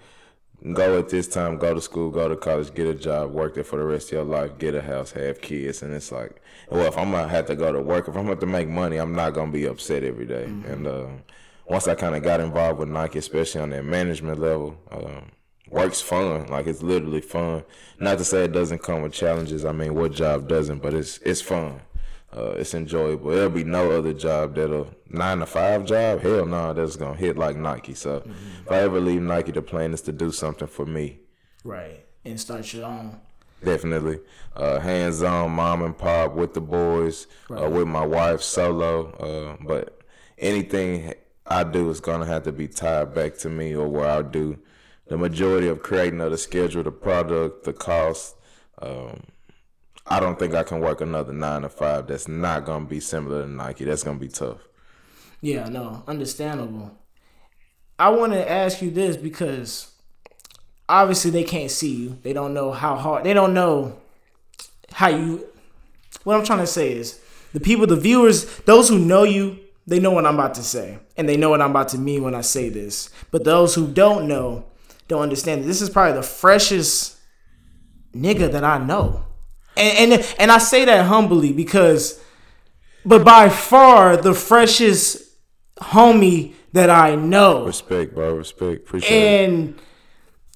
go 0.73 0.97
at 0.97 1.09
this 1.09 1.27
time, 1.27 1.57
go 1.57 1.75
to 1.75 1.81
school, 1.81 2.09
go 2.09 2.27
to 2.27 2.35
college, 2.35 2.73
get 2.73 2.87
a 2.87 2.95
job, 2.95 3.31
work 3.31 3.53
there 3.53 3.63
for 3.63 3.77
the 3.77 3.85
rest 3.85 4.07
of 4.07 4.13
your 4.13 4.23
life, 4.23 4.57
get 4.57 4.73
a 4.73 4.81
house, 4.81 5.11
have 5.11 5.41
kids, 5.41 5.83
and 5.83 5.93
it's 5.93 6.11
like, 6.11 6.41
well, 6.71 6.85
if 6.85 6.97
I'm 6.97 7.11
gonna 7.11 7.27
have 7.27 7.45
to 7.47 7.55
go 7.55 7.71
to 7.71 7.81
work, 7.81 8.07
if 8.07 8.15
I'm 8.15 8.21
gonna 8.21 8.29
have 8.29 8.39
to 8.39 8.45
make 8.47 8.67
money, 8.67 8.97
I'm 8.97 9.13
not 9.13 9.33
gonna 9.33 9.51
be 9.51 9.65
upset 9.65 10.03
every 10.03 10.25
day. 10.25 10.45
And 10.45 10.87
uh, 10.87 11.05
once 11.67 11.87
I 11.87 11.93
kind 11.93 12.15
of 12.15 12.23
got 12.23 12.39
involved 12.39 12.79
with 12.79 12.89
Nike, 12.89 13.19
especially 13.19 13.61
on 13.61 13.69
that 13.71 13.85
management 13.85 14.39
level, 14.39 14.75
um, 14.91 15.31
work's 15.69 16.01
fun. 16.01 16.47
Like 16.47 16.67
it's 16.67 16.81
literally 16.81 17.21
fun. 17.21 17.63
Not 17.99 18.17
to 18.17 18.25
say 18.25 18.43
it 18.45 18.51
doesn't 18.51 18.83
come 18.83 19.01
with 19.01 19.13
challenges. 19.13 19.65
I 19.65 19.71
mean, 19.71 19.95
what 19.95 20.11
job 20.11 20.47
doesn't? 20.47 20.81
But 20.81 20.93
it's 20.93 21.17
it's 21.19 21.41
fun. 21.41 21.81
Uh, 22.35 22.51
it's 22.51 22.73
enjoyable. 22.73 23.31
There'll 23.31 23.49
be 23.49 23.63
no 23.63 23.91
other 23.91 24.13
job 24.13 24.55
that'll 24.55 24.93
nine 25.09 25.39
to 25.39 25.45
five 25.45 25.85
job. 25.85 26.21
Hell 26.21 26.45
no, 26.45 26.73
that's 26.73 26.97
gonna 26.97 27.15
hit 27.15 27.37
like 27.37 27.55
Nike. 27.55 27.93
So 27.93 28.23
if 28.25 28.71
I 28.71 28.79
ever 28.79 28.99
leave 28.99 29.21
Nike, 29.21 29.51
the 29.51 29.61
plan 29.61 29.93
is 29.93 30.01
to 30.01 30.11
do 30.11 30.31
something 30.31 30.67
for 30.67 30.85
me. 30.85 31.19
Right. 31.63 32.05
And 32.25 32.39
start 32.39 32.73
your 32.73 32.85
own. 32.85 33.19
Definitely, 33.63 34.19
uh, 34.55 34.79
hands 34.79 35.23
on, 35.23 35.51
mom 35.51 35.81
and 35.81 35.97
pop 35.97 36.33
with 36.33 36.53
the 36.53 36.61
boys, 36.61 37.25
uh, 37.49 37.69
with 37.69 37.87
my 37.87 38.05
wife 38.05 38.41
solo. 38.41 39.11
Uh, 39.13 39.63
but 39.65 40.01
anything 40.37 41.13
I 41.47 41.63
do 41.63 41.89
is 41.89 41.99
gonna 42.01 42.25
have 42.25 42.43
to 42.43 42.51
be 42.51 42.67
tied 42.67 43.15
back 43.15 43.37
to 43.37 43.49
me, 43.49 43.73
or 43.73 43.87
where 43.87 44.09
I 44.09 44.21
do 44.23 44.59
the 45.07 45.17
majority 45.17 45.67
of 45.67 45.83
creating 45.83 46.21
of 46.21 46.31
the 46.31 46.37
schedule, 46.37 46.83
the 46.83 46.91
product, 46.91 47.63
the 47.63 47.73
cost. 47.73 48.35
Um, 48.81 49.23
I 50.07 50.19
don't 50.19 50.37
think 50.37 50.53
I 50.53 50.63
can 50.63 50.79
work 50.79 51.01
another 51.01 51.33
nine 51.33 51.61
to 51.61 51.69
five. 51.69 52.07
That's 52.07 52.27
not 52.27 52.65
gonna 52.65 52.85
be 52.85 52.99
similar 52.99 53.43
to 53.43 53.49
Nike. 53.49 53.85
That's 53.85 54.03
gonna 54.03 54.19
be 54.19 54.27
tough. 54.27 54.59
Yeah, 55.41 55.69
no, 55.69 56.03
understandable. 56.07 56.97
I 57.97 58.09
want 58.09 58.33
to 58.33 58.49
ask 58.49 58.81
you 58.81 58.91
this 58.91 59.15
because 59.15 59.91
obviously 60.89 61.31
they 61.31 61.43
can't 61.43 61.71
see 61.71 61.93
you. 61.95 62.19
They 62.23 62.33
don't 62.33 62.53
know 62.53 62.71
how 62.71 62.95
hard. 62.95 63.23
They 63.23 63.33
don't 63.33 63.53
know 63.53 63.97
how 64.91 65.09
you. 65.09 65.47
What 66.23 66.35
I'm 66.35 66.45
trying 66.45 66.59
to 66.59 66.67
say 66.67 66.91
is 66.93 67.19
the 67.53 67.59
people, 67.59 67.87
the 67.87 67.95
viewers, 67.95 68.45
those 68.61 68.89
who 68.89 68.99
know 68.99 69.23
you, 69.23 69.59
they 69.87 69.99
know 69.99 70.11
what 70.11 70.25
I'm 70.25 70.33
about 70.33 70.55
to 70.55 70.63
say, 70.63 70.99
and 71.15 71.29
they 71.29 71.37
know 71.37 71.49
what 71.49 71.61
I'm 71.61 71.69
about 71.69 71.89
to 71.89 71.97
mean 71.97 72.23
when 72.23 72.35
I 72.35 72.41
say 72.41 72.69
this. 72.69 73.09
But 73.31 73.43
those 73.43 73.75
who 73.75 73.87
don't 73.87 74.27
know, 74.27 74.65
don't 75.07 75.21
understand. 75.21 75.63
This 75.63 75.81
is 75.81 75.89
probably 75.89 76.13
the 76.13 76.23
freshest 76.23 77.17
nigga 78.13 78.51
that 78.51 78.63
I 78.63 78.77
know, 78.77 79.25
and 79.77 80.13
and 80.13 80.35
and 80.39 80.51
I 80.51 80.57
say 80.57 80.85
that 80.85 81.05
humbly 81.05 81.51
because, 81.51 82.21
but 83.05 83.23
by 83.23 83.49
far 83.49 84.17
the 84.17 84.33
freshest 84.33 85.23
homie 85.77 86.53
that 86.73 86.89
I 86.89 87.15
know. 87.15 87.65
Respect, 87.65 88.13
bro. 88.13 88.35
Respect. 88.35 88.87
Appreciate 88.87 89.17
it. 89.17 89.49
And 89.49 89.81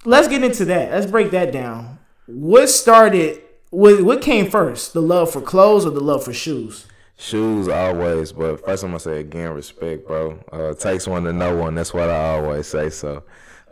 let's 0.06 0.28
get 0.28 0.44
into 0.44 0.66
that. 0.66 0.92
Let's 0.92 1.10
break 1.10 1.32
that 1.32 1.52
down. 1.52 2.00
What 2.28 2.68
started? 2.68 3.42
What 3.70 4.04
what 4.04 4.22
came 4.22 4.50
first? 4.50 4.94
The 4.94 5.02
love 5.02 5.32
for 5.32 5.42
clothes 5.42 5.86
or 5.86 5.92
the 5.92 6.00
love 6.00 6.24
for 6.24 6.34
shoes? 6.34 6.86
Shoes 7.18 7.68
always, 7.68 8.32
but 8.32 8.64
first 8.66 8.84
I'm 8.84 8.92
gonna 8.92 9.00
say 9.00 9.20
again, 9.20 9.52
respect, 9.52 10.08
bro. 10.08 10.42
Uh, 10.52 10.74
takes 10.74 11.06
one 11.06 11.24
to 11.26 11.34
know 11.34 11.56
one. 11.56 11.76
That's 11.76 11.94
what 11.94 12.10
I 12.10 12.36
always 12.36 12.68
say. 12.68 12.90
So, 12.90 13.24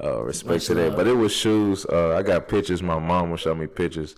uh, 0.03 0.21
respect 0.21 0.65
to 0.65 0.73
that. 0.75 0.95
But 0.95 1.07
it 1.07 1.13
was 1.15 1.33
shoes. 1.33 1.85
Uh, 1.85 2.15
I 2.15 2.23
got 2.23 2.47
pictures. 2.47 2.81
My 2.83 2.99
mom 2.99 3.29
will 3.29 3.37
show 3.37 3.55
me 3.55 3.67
pictures. 3.67 4.15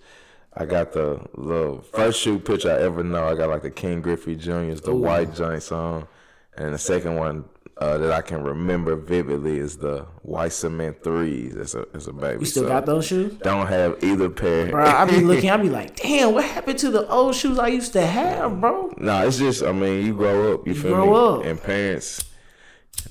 I 0.54 0.66
got 0.66 0.92
the 0.92 1.20
the 1.36 1.80
first 1.92 2.20
shoe 2.20 2.38
picture 2.38 2.70
I 2.72 2.80
ever 2.82 3.02
know. 3.04 3.26
I 3.28 3.34
got 3.34 3.48
like 3.48 3.62
the 3.62 3.70
Ken 3.70 4.00
Griffey 4.00 4.34
Juniors, 4.36 4.80
the 4.80 4.94
white 4.94 5.34
joints 5.34 5.70
on, 5.70 6.08
and 6.56 6.74
the 6.74 6.78
second 6.78 7.14
one 7.16 7.44
uh, 7.78 7.96
that 7.98 8.10
I 8.12 8.20
can 8.20 8.42
remember 8.42 8.96
vividly 8.96 9.58
is 9.58 9.78
the 9.78 10.06
white 10.22 10.52
cement 10.52 11.04
threes. 11.04 11.54
It's 11.54 11.74
a 11.74 11.82
it's 11.94 12.08
a 12.08 12.12
baby. 12.12 12.40
You 12.40 12.46
still 12.46 12.64
So, 12.64 12.68
got 12.68 12.84
those 12.84 13.06
shoes? 13.06 13.34
Don't 13.36 13.68
have 13.68 14.02
either 14.02 14.28
pair. 14.28 14.70
Bro, 14.70 14.84
I 14.86 15.04
be 15.04 15.20
looking, 15.20 15.50
I 15.50 15.56
be 15.56 15.70
like, 15.80 15.94
damn, 15.96 16.34
what 16.34 16.44
happened 16.44 16.80
to 16.80 16.90
the 16.90 17.08
old 17.08 17.36
shoes 17.36 17.56
I 17.58 17.68
used 17.68 17.92
to 17.92 18.04
have, 18.04 18.60
bro? 18.60 18.92
No, 18.98 19.24
it's 19.26 19.38
just 19.38 19.62
I 19.62 19.70
mean 19.72 20.04
you 20.04 20.14
grow 20.14 20.52
up, 20.54 20.66
you, 20.66 20.74
feel 20.74 20.94
grow 20.94 21.06
me? 21.38 21.42
up. 21.42 21.46
And 21.46 21.62
parents 21.62 22.24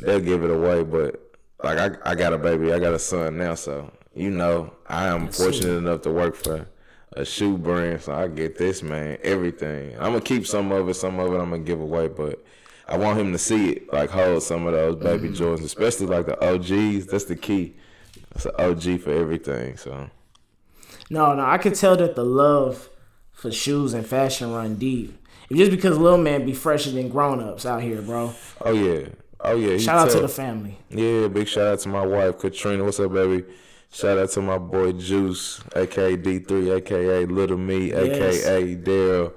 they'll 0.02 0.20
give 0.20 0.44
it 0.44 0.52
away, 0.52 0.84
but 0.84 1.29
like 1.64 1.78
I 1.78 2.12
I 2.12 2.16
got 2.16 2.34
a 2.34 2.38
baby, 2.38 2.72
I 2.74 2.80
got 2.80 2.94
a 2.94 3.00
son 3.00 3.38
now, 3.38 3.56
so 3.56 3.92
you 4.14 4.30
know 4.30 4.74
I 4.88 5.08
am 5.08 5.30
fortunate 5.30 5.78
enough 5.78 6.02
to 6.02 6.12
work 6.12 6.36
for 6.36 6.68
a 7.14 7.26
shoe 7.26 7.58
brand, 7.58 8.02
so 8.02 8.14
I 8.14 8.28
get 8.28 8.58
this 8.58 8.82
man 8.84 9.18
everything. 9.24 9.96
I'm 9.96 10.12
gonna 10.14 10.22
keep 10.22 10.46
some 10.48 10.72
of 10.72 10.88
it, 10.90 10.94
some 10.96 11.20
of 11.20 11.34
it 11.34 11.38
I'm 11.38 11.50
gonna 11.50 11.60
give 11.60 11.80
away, 11.82 12.08
but 12.08 12.44
I 12.88 12.98
want 12.98 13.20
him 13.20 13.32
to 13.34 13.38
see 13.38 13.72
it, 13.72 13.94
like 13.94 14.10
hold 14.10 14.42
some 14.44 14.66
of 14.68 14.74
those 14.74 14.96
baby 14.96 15.30
Mm-hmm. 15.30 15.44
Jordans, 15.44 15.64
especially 15.64 16.08
like 16.08 16.26
the 16.26 16.40
OGs. 16.44 17.08
That's 17.08 17.26
the 17.26 17.36
key. 17.36 17.76
It's 18.36 18.46
an 18.46 18.52
OG 18.60 19.02
for 19.02 19.12
everything. 19.12 19.78
So 19.78 20.10
No, 21.10 21.34
no, 21.34 21.44
I 21.46 21.58
could 21.58 21.76
tell 21.76 21.98
that 21.98 22.16
the 22.16 22.24
love 22.26 22.90
for 23.32 23.52
shoes 23.52 23.94
and 23.94 24.06
fashion 24.06 24.52
run 24.52 24.76
deep. 24.76 25.16
It's 25.50 25.58
just 25.60 25.72
because 25.72 25.98
little 25.98 26.18
man 26.20 26.46
be 26.46 26.54
fresher 26.54 26.92
than 26.92 27.10
grown 27.10 27.40
ups 27.42 27.66
out 27.66 27.82
here, 27.82 28.02
bro. 28.02 28.34
oh 28.62 28.72
yeah, 28.74 29.08
oh 29.42 29.56
yeah. 29.56 29.78
Shout 29.78 30.08
out 30.08 30.12
to 30.12 30.20
the 30.22 30.28
family. 30.30 30.78
Yeah, 30.90 31.28
big 31.28 31.48
shout 31.48 31.68
out 31.68 31.80
to 31.80 31.90
my 31.90 32.06
wife 32.06 32.40
Katrina. 32.40 32.84
What's 32.84 33.00
up, 33.00 33.14
baby? 33.14 33.46
Shout 33.92 34.18
out 34.18 34.30
to 34.32 34.42
my 34.42 34.58
boy 34.60 34.92
Juice, 34.94 35.62
aka 35.76 36.16
D3, 36.16 36.78
aka 36.78 37.26
Little 37.26 37.58
Me, 37.58 37.92
aka 37.92 38.76
Daryl. 38.76 39.34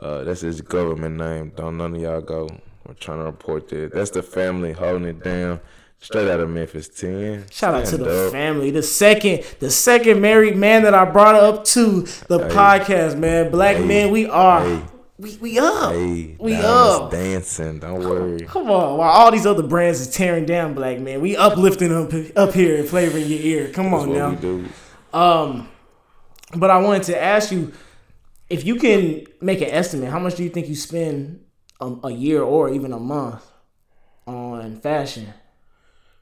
Uh, 0.00 0.24
that's 0.24 0.40
his 0.40 0.60
government 0.62 1.16
name. 1.18 1.52
Don't 1.54 1.76
none 1.76 1.94
of 1.94 2.00
y'all 2.00 2.22
go. 2.22 2.48
We're 2.86 2.94
trying 2.94 3.18
to 3.18 3.24
report 3.24 3.68
that. 3.68 3.92
That's 3.92 4.10
the 4.10 4.22
family 4.22 4.72
holding 4.72 5.04
it 5.06 5.22
down. 5.22 5.60
Straight 6.02 6.28
out 6.30 6.40
of 6.40 6.48
Memphis 6.48 6.88
10. 6.88 7.44
Shout 7.50 7.74
out 7.74 7.84
to 7.84 7.98
the 7.98 8.26
up. 8.28 8.32
family. 8.32 8.70
The 8.70 8.82
second, 8.82 9.44
the 9.58 9.70
second 9.70 10.18
married 10.22 10.56
man 10.56 10.82
that 10.84 10.94
I 10.94 11.04
brought 11.04 11.34
up 11.34 11.64
to 11.66 12.00
the 12.28 12.38
podcast, 12.48 13.18
man. 13.18 13.50
Black 13.50 13.84
men, 13.84 14.10
we 14.10 14.24
are, 14.26 14.64
Hey. 14.64 14.82
We 15.20 15.36
we 15.36 15.58
up, 15.58 15.92
Hey, 15.92 16.36
we 16.38 16.54
up. 16.54 17.10
dancing. 17.10 17.78
Don't 17.78 18.00
worry. 18.00 18.40
Come 18.46 18.70
on, 18.70 18.96
while 18.98 19.10
all 19.10 19.30
these 19.30 19.46
other 19.46 19.62
brands 19.62 20.00
is 20.00 20.10
tearing 20.10 20.46
down 20.46 20.74
black 20.74 20.98
man, 20.98 21.20
we 21.20 21.36
uplifting 21.36 21.92
up 21.92 22.10
up 22.36 22.54
here 22.54 22.76
and 22.78 22.88
flavoring 22.88 23.26
your 23.26 23.40
ear. 23.40 23.68
Come 23.72 23.90
That's 23.90 24.04
on 24.04 24.12
now. 24.14 24.30
do. 24.32 24.64
Um, 25.12 25.68
but 26.56 26.70
I 26.70 26.78
wanted 26.78 27.02
to 27.04 27.20
ask 27.22 27.52
you 27.52 27.72
if 28.48 28.64
you 28.64 28.76
can 28.76 29.26
make 29.40 29.60
an 29.60 29.68
estimate. 29.70 30.10
How 30.10 30.18
much 30.18 30.36
do 30.36 30.42
you 30.42 30.48
think 30.50 30.68
you 30.68 30.74
spend 30.76 31.44
a, 31.80 31.92
a 32.04 32.10
year 32.12 32.42
or 32.42 32.70
even 32.70 32.92
a 32.92 32.98
month 32.98 33.44
on 34.26 34.80
fashion? 34.80 35.32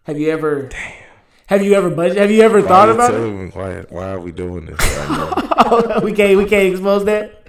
Have 0.05 0.19
you 0.19 0.31
ever? 0.31 0.63
Damn. 0.69 1.05
Have 1.47 1.63
you 1.65 1.73
ever 1.75 1.89
budget? 1.89 2.19
Have 2.19 2.31
you 2.31 2.43
ever 2.43 2.61
thought 2.61 2.89
Why 2.89 3.09
you 3.09 3.15
about 3.15 3.15
it? 3.15 3.55
Why, 3.57 3.81
why 3.89 4.11
are 4.11 4.21
we 4.21 4.33
doing 4.33 4.67
this 4.67 4.79
right 4.81 6.03
we 6.03 6.13
can't. 6.13 6.37
We 6.37 6.45
can't 6.45 6.73
expose 6.73 7.05
that. 7.07 7.43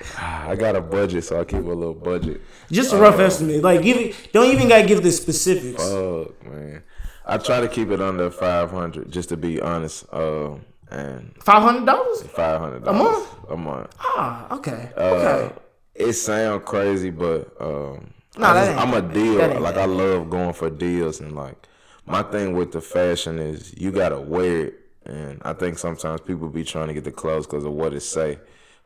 I 0.50 0.56
got 0.56 0.76
a 0.76 0.82
budget, 0.82 1.24
so 1.24 1.40
I 1.40 1.46
keep 1.46 1.60
a 1.64 1.68
little 1.68 1.94
budget. 1.94 2.42
Just 2.72 2.92
a 2.92 2.98
rough 2.98 3.20
estimate. 3.20 3.62
Like 3.62 3.84
give 3.84 3.98
it. 3.98 4.34
Don't 4.34 4.52
even 4.52 4.68
gotta 4.68 4.88
give 4.88 5.04
the 5.04 5.12
specifics. 5.12 5.84
Fuck, 5.84 6.44
man. 6.46 6.84
I 7.26 7.38
try 7.38 7.62
to 7.62 7.68
keep 7.68 7.92
it 7.92 8.02
under 8.02 8.32
five 8.32 8.72
hundred, 8.72 9.12
just 9.12 9.30
to 9.30 9.38
be 9.38 9.62
honest. 9.62 10.06
Um, 10.12 10.66
and 10.90 11.36
Five 11.44 11.62
hundred 11.62 11.86
dollars. 11.86 12.24
Five 12.24 12.60
hundred 12.60 12.84
dollars 12.84 13.00
A 13.00 13.04
month? 13.04 13.50
A 13.50 13.58
month. 13.58 13.96
Ah, 14.00 14.56
okay. 14.56 14.92
Uh, 14.98 15.02
okay. 15.02 15.56
It 15.94 16.14
sounds 16.14 16.64
crazy, 16.66 17.12
but 17.12 17.56
um, 17.62 18.12
just, 18.36 18.48
I'm 18.48 18.94
a 18.94 19.02
deal. 19.02 19.60
Like 19.60 19.76
I 19.76 19.86
love 19.86 20.30
going 20.32 20.54
for 20.54 20.72
deals, 20.72 21.20
and 21.20 21.36
like 21.36 21.68
my 22.08 22.24
thing 22.24 22.56
with 22.56 22.72
the 22.72 22.82
fashion 22.82 23.38
is 23.38 23.74
you 23.78 23.92
gotta 23.92 24.20
wear 24.20 24.66
it. 24.66 24.76
And 25.06 25.42
I 25.44 25.54
think 25.54 25.78
sometimes 25.78 26.22
people 26.22 26.50
be 26.50 26.64
trying 26.64 26.88
to 26.88 26.94
get 26.94 27.04
the 27.04 27.12
clothes 27.12 27.46
because 27.46 27.66
of 27.66 27.74
what 27.74 27.94
it 27.94 28.02
say, 28.02 28.40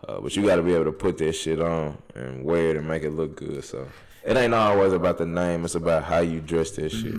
uh, 0.08 0.20
but 0.20 0.36
you 0.36 0.46
got 0.46 0.58
to 0.58 0.64
be 0.64 0.74
able 0.74 0.86
to 0.86 0.92
put 0.92 1.18
that 1.20 1.34
shit 1.34 1.62
on 1.62 1.98
and 2.16 2.44
wear 2.44 2.72
it 2.72 2.78
and 2.78 2.88
make 2.88 3.04
it 3.04 3.12
look 3.12 3.36
good. 3.36 3.64
So 3.64 3.88
it 4.24 4.36
ain't 4.36 4.54
always 4.54 4.94
about 4.94 5.18
the 5.18 5.26
name; 5.26 5.66
it's 5.66 5.76
about 5.76 6.04
how 6.04 6.20
you 6.20 6.42
dress 6.42 6.72
that 6.72 6.92
shit. 6.92 7.16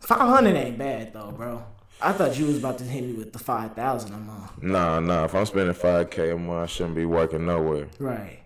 Five 0.00 0.20
hundred 0.20 0.56
ain't 0.56 0.78
bad 0.78 1.12
though, 1.12 1.30
bro. 1.32 1.64
I 2.00 2.12
thought 2.12 2.36
you 2.36 2.46
was 2.46 2.58
about 2.58 2.78
to 2.78 2.84
hit 2.84 3.04
me 3.04 3.12
with 3.12 3.32
the 3.32 3.38
five 3.38 3.74
thousand 3.74 4.14
a 4.14 4.18
month. 4.18 4.62
Nah, 4.62 4.98
nah. 4.98 5.24
If 5.24 5.34
I'm 5.34 5.46
spending 5.46 5.74
five 5.74 6.10
k 6.10 6.30
a 6.30 6.36
month, 6.36 6.64
I 6.64 6.66
shouldn't 6.66 6.96
be 6.96 7.04
working 7.04 7.46
nowhere. 7.46 7.86
Right. 7.98 8.40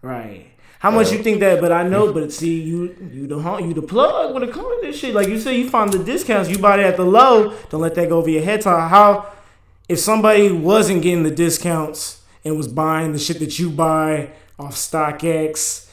Right. 0.00 0.46
How 0.78 0.92
much 0.92 1.10
you 1.10 1.18
think 1.18 1.40
that? 1.40 1.60
But 1.60 1.72
I 1.72 1.82
know. 1.82 2.12
But 2.18 2.32
see, 2.32 2.62
you 2.62 2.96
you 3.12 3.26
the 3.26 3.38
you 3.58 3.74
the 3.74 3.82
plug 3.82 4.32
when 4.32 4.42
it 4.42 4.52
comes 4.52 4.66
to 4.66 4.86
this 4.86 4.98
shit. 4.98 5.14
Like 5.14 5.28
you 5.28 5.38
said, 5.38 5.56
you 5.56 5.68
find 5.68 5.92
the 5.92 6.02
discounts. 6.02 6.48
You 6.48 6.58
buy 6.58 6.78
it 6.78 6.84
at 6.84 6.96
the 6.96 7.04
low. 7.04 7.54
Don't 7.68 7.80
let 7.80 7.94
that 7.96 8.08
go 8.08 8.18
over 8.18 8.30
your 8.30 8.42
head. 8.42 8.62
Time. 8.62 8.88
How 8.88 9.32
if 9.88 9.98
somebody 9.98 10.50
wasn't 10.50 11.02
getting 11.02 11.24
the 11.24 11.30
discounts 11.30 12.17
and 12.44 12.56
was 12.56 12.68
buying 12.68 13.12
the 13.12 13.18
shit 13.18 13.38
that 13.40 13.58
you 13.58 13.70
buy, 13.70 14.30
off 14.58 14.74
StockX, 14.74 15.88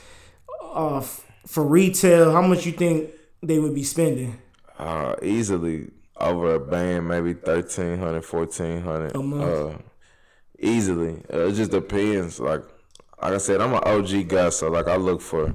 off 0.61 1.25
for 1.45 1.63
retail, 1.63 2.31
how 2.31 2.41
much 2.41 2.65
you 2.65 2.71
think 2.71 3.11
they 3.41 3.59
would 3.59 3.75
be 3.75 3.83
spending? 3.83 4.39
Uh, 4.77 5.15
easily 5.21 5.91
over 6.17 6.55
a 6.55 6.59
band, 6.59 7.07
maybe 7.07 7.33
1300 7.33 8.23
1400 8.25 9.15
A 9.15 9.19
month. 9.21 9.43
Uh, 9.43 9.77
easily. 10.59 11.21
Uh, 11.31 11.47
it 11.47 11.53
just 11.53 11.71
depends. 11.71 12.39
Like, 12.39 12.61
like 13.21 13.33
I 13.33 13.37
said, 13.37 13.61
I'm 13.61 13.73
an 13.73 13.83
OG 13.83 14.27
guy, 14.27 14.49
so 14.49 14.69
like 14.69 14.87
I 14.87 14.95
look 14.95 15.21
for 15.21 15.53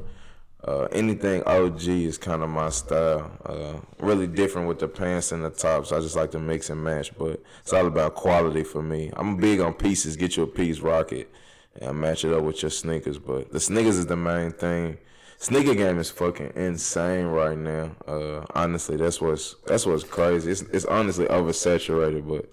uh, 0.67 0.85
anything 0.93 1.43
OG 1.45 1.89
is 1.89 2.19
kind 2.19 2.43
of 2.43 2.51
my 2.51 2.69
style. 2.69 3.31
Uh, 3.45 4.05
really 4.05 4.27
different 4.27 4.69
with 4.69 4.79
the 4.79 4.89
pants 4.89 5.33
and 5.33 5.43
the 5.45 5.51
tops. 5.51 5.91
I 5.93 6.01
just 6.01 6.17
like 6.17 6.31
to 6.33 6.39
mix 6.39 6.69
and 6.69 6.83
match, 6.83 7.17
but 7.17 7.43
it's 7.63 7.73
all 7.73 7.87
about 7.87 8.15
quality 8.15 8.63
for 8.63 8.83
me. 8.83 9.11
I'm 9.17 9.37
big 9.37 9.61
on 9.61 9.73
pieces. 9.73 10.17
Get 10.17 10.37
you 10.37 10.43
a 10.43 10.47
piece, 10.47 10.81
rock 10.81 11.13
it, 11.13 11.33
and 11.81 11.99
match 11.99 12.25
it 12.25 12.33
up 12.35 12.43
with 12.43 12.63
your 12.63 12.71
sneakers. 12.71 13.19
But 13.19 13.53
the 13.53 13.61
sneakers 13.61 13.97
is 13.97 14.07
the 14.07 14.17
main 14.17 14.51
thing. 14.51 14.99
Sneaker 15.39 15.75
game 15.75 15.99
is 15.99 16.11
fucking 16.11 16.53
insane 16.55 17.25
right 17.25 17.57
now. 17.57 17.97
Uh, 18.07 18.45
honestly, 18.55 18.97
that's 18.99 19.23
what's 19.23 19.57
that's 19.67 19.87
what's 19.87 20.05
crazy. 20.05 20.51
It's 20.51 20.61
it's 20.61 20.85
honestly 20.85 21.25
oversaturated, 21.25 22.29
but 22.29 22.51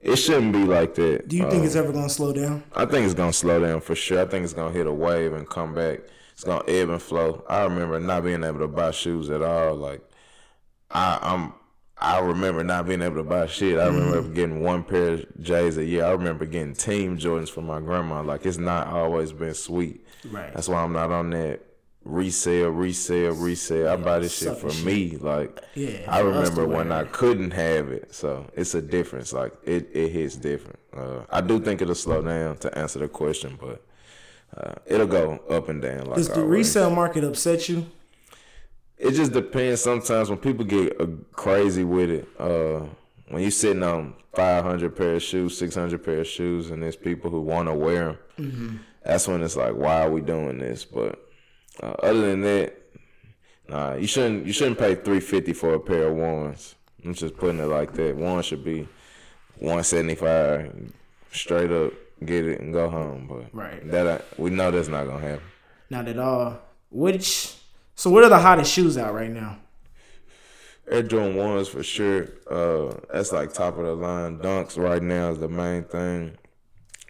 it 0.00 0.16
shouldn't 0.16 0.54
be 0.54 0.64
like 0.64 0.94
that. 0.94 1.28
Do 1.28 1.36
you 1.36 1.50
think 1.50 1.66
it's 1.66 1.76
ever 1.76 1.92
gonna 1.92 2.08
slow 2.08 2.32
down? 2.32 2.64
I 2.74 2.86
think 2.86 3.04
it's 3.04 3.12
gonna 3.12 3.34
slow 3.34 3.60
down 3.60 3.82
for 3.82 3.94
sure. 3.94 4.22
I 4.22 4.24
think 4.24 4.44
it's 4.44 4.54
gonna 4.54 4.72
hit 4.72 4.86
a 4.86 4.92
wave 4.92 5.34
and 5.34 5.46
come 5.46 5.74
back. 5.74 6.00
It's 6.34 6.44
gonna 6.44 6.64
ebb 6.68 6.90
and 6.90 7.00
flow. 7.00 7.44
I 7.48 7.62
remember 7.62 7.98
not 8.00 8.24
being 8.24 8.44
able 8.44 8.58
to 8.58 8.68
buy 8.68 8.90
shoes 8.90 9.30
at 9.30 9.40
all. 9.40 9.74
Like 9.76 10.02
I, 10.90 11.18
I'm, 11.22 11.54
I 11.96 12.18
remember 12.18 12.64
not 12.64 12.86
being 12.86 13.02
able 13.02 13.16
to 13.16 13.22
buy 13.22 13.46
shit. 13.46 13.78
I 13.78 13.86
remember 13.86 14.22
getting 14.28 14.60
one 14.60 14.82
pair 14.82 15.12
of 15.14 15.26
J's 15.40 15.78
a 15.78 15.84
year. 15.84 16.04
I 16.04 16.10
remember 16.10 16.44
getting 16.44 16.74
Team 16.74 17.16
Jordans 17.18 17.48
from 17.48 17.66
my 17.66 17.80
grandma. 17.80 18.20
Like 18.22 18.44
it's 18.46 18.58
not 18.58 18.88
always 18.88 19.32
been 19.32 19.54
sweet. 19.54 20.04
Right. 20.30 20.52
That's 20.52 20.68
why 20.68 20.82
I'm 20.82 20.92
not 20.92 21.12
on 21.12 21.30
that 21.30 21.60
resale, 22.04 22.70
resale, 22.70 23.32
resale. 23.32 23.88
I 23.88 23.96
buy 23.96 24.18
this 24.18 24.36
shit 24.36 24.58
for 24.58 24.70
shit. 24.70 24.84
me. 24.84 25.16
Like 25.16 25.60
Yeah, 25.74 26.00
I 26.08 26.20
for 26.20 26.32
us 26.32 26.48
to 26.50 26.54
remember 26.56 26.66
when. 26.66 26.90
I 26.90 27.04
couldn't 27.04 27.52
have 27.52 27.88
it. 27.90 28.12
So 28.12 28.50
it's 28.54 28.74
a 28.74 28.82
difference. 28.82 29.32
Like 29.32 29.52
it, 29.62 29.88
it 29.92 30.10
hits 30.10 30.34
different. 30.36 30.80
Uh, 30.94 31.20
I 31.30 31.40
do 31.40 31.60
think 31.60 31.80
it'll 31.80 31.94
slow 31.94 32.22
down 32.22 32.56
to 32.58 32.76
answer 32.76 32.98
the 32.98 33.08
question, 33.08 33.56
but 33.60 33.84
uh, 34.56 34.74
it'll 34.86 35.06
go 35.06 35.40
up 35.50 35.68
and 35.68 35.82
down. 35.82 36.06
Like 36.06 36.16
Does 36.16 36.28
the 36.28 36.42
always. 36.42 36.50
resale 36.50 36.90
market 36.90 37.24
upset 37.24 37.68
you? 37.68 37.86
It 38.96 39.12
just 39.12 39.32
depends. 39.32 39.82
Sometimes 39.82 40.30
when 40.30 40.38
people 40.38 40.64
get 40.64 41.00
uh, 41.00 41.06
crazy 41.32 41.84
with 41.84 42.10
it, 42.10 42.28
uh, 42.38 42.86
when 43.28 43.42
you're 43.42 43.50
sitting 43.50 43.82
on 43.82 44.14
five 44.34 44.64
hundred 44.64 44.96
pair 44.96 45.14
of 45.14 45.22
shoes, 45.22 45.58
six 45.58 45.74
hundred 45.74 46.04
pair 46.04 46.20
of 46.20 46.26
shoes, 46.26 46.70
and 46.70 46.82
there's 46.82 46.96
people 46.96 47.30
who 47.30 47.40
want 47.40 47.68
to 47.68 47.74
wear 47.74 48.18
them, 48.36 48.80
that's 49.04 49.26
when 49.26 49.42
it's 49.42 49.56
like, 49.56 49.74
why 49.74 50.02
are 50.02 50.10
we 50.10 50.20
doing 50.20 50.58
this? 50.58 50.84
But 50.84 51.18
uh, 51.82 51.94
other 52.02 52.20
than 52.30 52.42
that, 52.42 52.76
nah, 53.68 53.94
you 53.94 54.06
shouldn't. 54.06 54.46
You 54.46 54.52
shouldn't 54.52 54.78
pay 54.78 54.94
three 54.94 55.20
fifty 55.20 55.52
for 55.52 55.74
a 55.74 55.80
pair 55.80 56.08
of 56.08 56.16
ones. 56.16 56.76
I'm 57.04 57.14
just 57.14 57.36
putting 57.36 57.58
it 57.58 57.66
like 57.66 57.92
that. 57.94 58.16
One 58.16 58.42
should 58.42 58.64
be 58.64 58.86
one 59.58 59.82
seventy 59.82 60.14
five, 60.14 60.92
straight 61.32 61.72
up, 61.72 61.92
get 62.24 62.46
it 62.46 62.60
and 62.60 62.72
go 62.72 62.88
home. 62.88 63.26
But 63.28 63.54
Right. 63.54 63.88
that 63.90 64.06
I, 64.06 64.20
we 64.42 64.50
know 64.50 64.70
that's 64.70 64.88
not 64.88 65.06
gonna 65.06 65.20
happen. 65.20 65.44
Not 65.90 66.08
at 66.08 66.18
all. 66.18 66.58
Which 66.90 67.54
so 67.94 68.10
what 68.10 68.24
are 68.24 68.28
the 68.28 68.38
hottest 68.38 68.72
shoes 68.72 68.96
out 68.98 69.14
right 69.14 69.30
now? 69.30 69.58
Air 70.90 71.02
Jordan 71.02 71.36
ones 71.36 71.68
for 71.68 71.82
sure. 71.82 72.28
Uh, 72.50 72.94
that's 73.12 73.32
like 73.32 73.52
top 73.52 73.78
of 73.78 73.84
the 73.84 73.94
line. 73.94 74.38
Dunks 74.38 74.76
right 74.76 75.02
now 75.02 75.30
is 75.30 75.38
the 75.38 75.48
main 75.48 75.84
thing. 75.84 76.36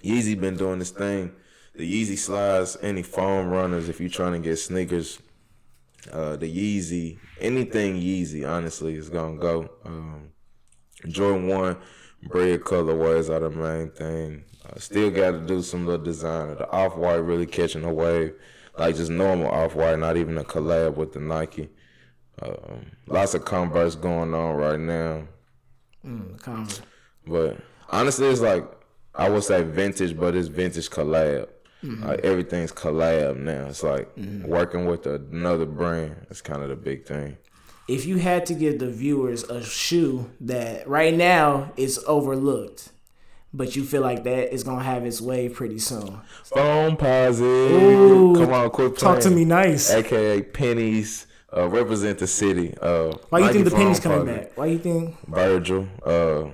Yeezy 0.02 0.38
been 0.40 0.56
doing 0.56 0.78
this 0.78 0.90
thing. 0.90 1.32
The 1.74 1.90
Yeezy 1.90 2.16
slides, 2.16 2.76
any 2.82 3.02
foam 3.02 3.48
runners. 3.48 3.88
If 3.88 4.00
you're 4.00 4.08
trying 4.10 4.34
to 4.34 4.38
get 4.38 4.56
sneakers, 4.58 5.18
uh, 6.12 6.36
the 6.36 6.46
Yeezy, 6.46 7.18
anything 7.40 7.96
Yeezy, 7.96 8.48
honestly, 8.48 8.94
is 8.94 9.08
gonna 9.08 9.38
go. 9.38 9.68
Um, 9.84 10.28
Jordan 11.08 11.48
one, 11.48 11.76
bread 12.28 12.60
colorways 12.60 13.28
are 13.30 13.40
the 13.40 13.50
main 13.50 13.90
thing. 13.90 14.44
Uh, 14.68 14.78
still 14.78 15.10
got 15.10 15.32
to 15.32 15.40
do 15.40 15.62
some 15.62 15.86
little 15.86 16.04
design. 16.04 16.56
The 16.56 16.70
off 16.70 16.96
white 16.96 17.16
really 17.16 17.46
catching 17.46 17.84
a 17.84 17.92
wave, 17.92 18.34
like 18.78 18.96
just 18.96 19.10
normal 19.10 19.48
off 19.50 19.74
white, 19.74 19.98
not 19.98 20.16
even 20.16 20.38
a 20.38 20.44
collab 20.44 20.96
with 20.96 21.12
the 21.12 21.20
Nike. 21.20 21.68
Um, 22.42 22.86
lots 23.06 23.34
of 23.34 23.44
Converse 23.44 23.94
going 23.94 24.34
on 24.34 24.56
right 24.56 24.80
now, 24.80 25.28
Mm, 26.04 26.40
Converse. 26.42 26.82
but 27.26 27.56
honestly, 27.90 28.26
it's 28.28 28.40
like 28.40 28.64
I 29.14 29.28
would 29.30 29.44
say 29.44 29.62
vintage, 29.62 30.16
but 30.18 30.34
it's 30.34 30.48
vintage 30.48 30.90
collab. 30.90 31.48
Like 31.82 32.20
everything's 32.20 32.72
collab 32.72 33.36
now. 33.36 33.66
It's 33.66 33.82
like 33.82 34.08
working 34.46 34.86
with 34.86 35.06
another 35.06 35.66
brand. 35.66 36.16
It's 36.30 36.40
kind 36.40 36.62
of 36.62 36.70
the 36.70 36.76
big 36.76 37.04
thing. 37.04 37.36
If 37.86 38.06
you 38.06 38.16
had 38.16 38.46
to 38.46 38.54
give 38.54 38.78
the 38.78 38.90
viewers 38.90 39.42
a 39.44 39.62
shoe 39.62 40.30
that 40.40 40.88
right 40.88 41.14
now 41.14 41.72
is 41.76 42.02
overlooked, 42.06 42.90
but 43.52 43.76
you 43.76 43.84
feel 43.84 44.00
like 44.00 44.24
that 44.24 44.52
is 44.52 44.64
gonna 44.64 44.82
have 44.82 45.04
its 45.04 45.20
way 45.20 45.48
pretty 45.48 45.78
soon. 45.78 46.20
Foamposite. 46.50 48.36
Come 48.36 48.52
on, 48.52 48.70
quit 48.70 48.96
Talk 48.98 49.20
to 49.20 49.30
me 49.30 49.44
nice. 49.44 49.90
AKA 49.90 50.42
pennies. 50.42 51.26
Uh, 51.56 51.68
represent 51.68 52.18
the 52.18 52.26
city. 52.26 52.74
Uh, 52.82 53.12
Why 53.28 53.38
you 53.38 53.52
think 53.52 53.64
the 53.64 53.70
Foam 53.70 53.94
coming 53.94 54.26
back? 54.26 54.56
Why 54.58 54.66
you 54.66 54.78
think? 54.78 55.16
Virgil. 55.28 55.86
Uh, 56.04 56.46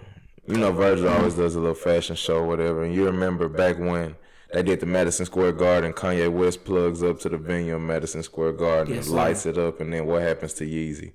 you 0.46 0.58
know, 0.58 0.72
Virgil 0.72 1.08
always 1.08 1.34
does 1.34 1.54
a 1.54 1.58
little 1.60 1.74
fashion 1.74 2.16
show, 2.16 2.38
or 2.40 2.46
whatever. 2.46 2.84
And 2.84 2.94
you 2.94 3.06
remember 3.06 3.48
back 3.48 3.78
when 3.78 4.14
they 4.52 4.62
did 4.62 4.80
the 4.80 4.86
Madison 4.86 5.26
Square 5.26 5.52
Garden, 5.52 5.92
Kanye 5.92 6.30
West 6.30 6.64
plugs 6.64 7.02
up 7.02 7.20
to 7.20 7.28
the 7.28 7.36
venue 7.38 7.76
in 7.76 7.86
Madison 7.86 8.22
Square 8.22 8.52
Garden 8.54 8.94
Yes, 8.94 9.06
and 9.06 9.14
lights 9.16 9.46
it 9.46 9.58
up, 9.58 9.80
and 9.80 9.92
then 9.92 10.06
what 10.06 10.22
happens 10.22 10.54
to 10.54 10.64
Yeezy? 10.64 11.12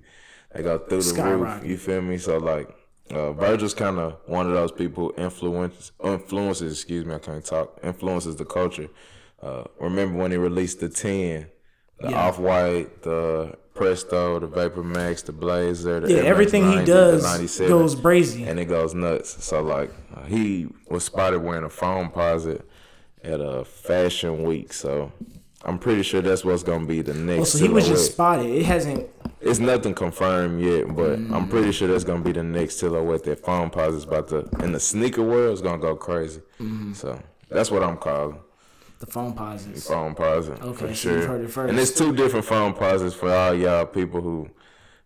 They 0.54 0.62
go 0.62 0.78
through 0.78 1.02
the 1.02 1.22
roof. 1.22 1.64
You 1.64 1.76
feel 1.76 2.00
me? 2.00 2.18
So 2.18 2.38
like, 2.38 2.68
uh, 3.10 3.32
Virgil's 3.32 3.74
kind 3.74 3.98
of 3.98 4.16
one 4.26 4.46
of 4.46 4.52
those 4.52 4.72
people 4.72 5.12
influence 5.18 5.92
influences. 6.02 6.72
Excuse 6.72 7.04
me, 7.04 7.14
I 7.14 7.18
can't 7.18 7.44
talk. 7.44 7.78
Influences 7.82 8.36
the 8.36 8.44
culture. 8.44 8.88
Uh, 9.42 9.64
remember 9.78 10.18
when 10.18 10.30
he 10.30 10.36
released 10.38 10.80
the 10.80 10.88
ten, 10.88 11.48
the 12.00 12.10
Yeah. 12.10 12.26
off 12.28 12.38
white, 12.38 13.02
the 13.02 13.54
Presto, 13.74 14.40
the 14.40 14.46
Vapor 14.46 14.82
Max, 14.82 15.20
the 15.22 15.32
Blazer, 15.32 16.00
the 16.00 16.10
Yeah, 16.10 16.18
Air 16.20 16.24
everything 16.26 16.62
he 16.64 16.76
90, 16.76 16.90
the 16.90 16.94
does 17.12 17.22
97 17.22 17.68
goes 17.70 17.94
brazy. 17.94 18.48
and 18.48 18.58
it 18.58 18.64
goes 18.64 18.94
nuts. 18.94 19.44
So 19.44 19.60
like 19.62 19.90
uh, 20.16 20.22
he 20.24 20.68
was 20.88 21.04
spotted 21.04 21.40
wearing 21.42 21.64
a 21.64 21.68
Foamposite 21.68 22.62
at 23.24 23.40
a 23.40 23.64
fashion 23.64 24.42
week. 24.44 24.72
So 24.72 25.12
I'm 25.64 25.78
pretty 25.78 26.02
sure 26.02 26.20
that's 26.20 26.44
what's 26.44 26.62
gonna 26.62 26.86
be 26.86 27.02
the 27.02 27.14
next. 27.14 27.40
Oh, 27.40 27.44
so 27.44 27.58
he 27.58 27.68
was 27.68 27.86
just 27.88 28.12
spotted. 28.12 28.46
It 28.46 28.64
hasn't. 28.64 29.08
It's 29.40 29.58
nothing 29.58 29.94
confirmed 29.94 30.60
yet, 30.60 30.88
but 30.94 31.18
Mm. 31.18 31.32
I'm 31.34 31.48
pretty 31.48 31.70
sure 31.72 31.88
that's 31.88 32.04
gonna 32.04 32.22
be 32.24 32.32
the 32.32 32.42
next 32.42 32.76
silhouette 32.78 33.24
that 33.24 33.42
Foamposite's 33.44 34.04
about 34.04 34.28
to. 34.28 34.48
In 34.62 34.72
the 34.72 34.80
sneaker 34.80 35.22
world, 35.22 35.54
is 35.54 35.60
gonna 35.60 35.78
go 35.78 35.94
crazy. 35.96 36.40
Mm-hmm. 36.60 36.92
So 36.94 37.18
that's 37.48 37.70
what 37.70 37.82
I'm 37.82 37.96
calling 37.96 38.38
The 38.98 39.06
phone 39.06 39.34
posits. 39.34 39.88
Foamposite 39.88 40.62
Okay, 40.62 40.86
for 40.88 40.94
sure. 40.94 41.36
it. 41.42 41.56
And 41.68 41.78
it's 41.78 41.92
two 41.92 42.14
different 42.14 42.46
Foamposites 42.46 43.14
for 43.14 43.30
all 43.32 43.54
y'all 43.54 43.84
people 43.86 44.20
who 44.22 44.48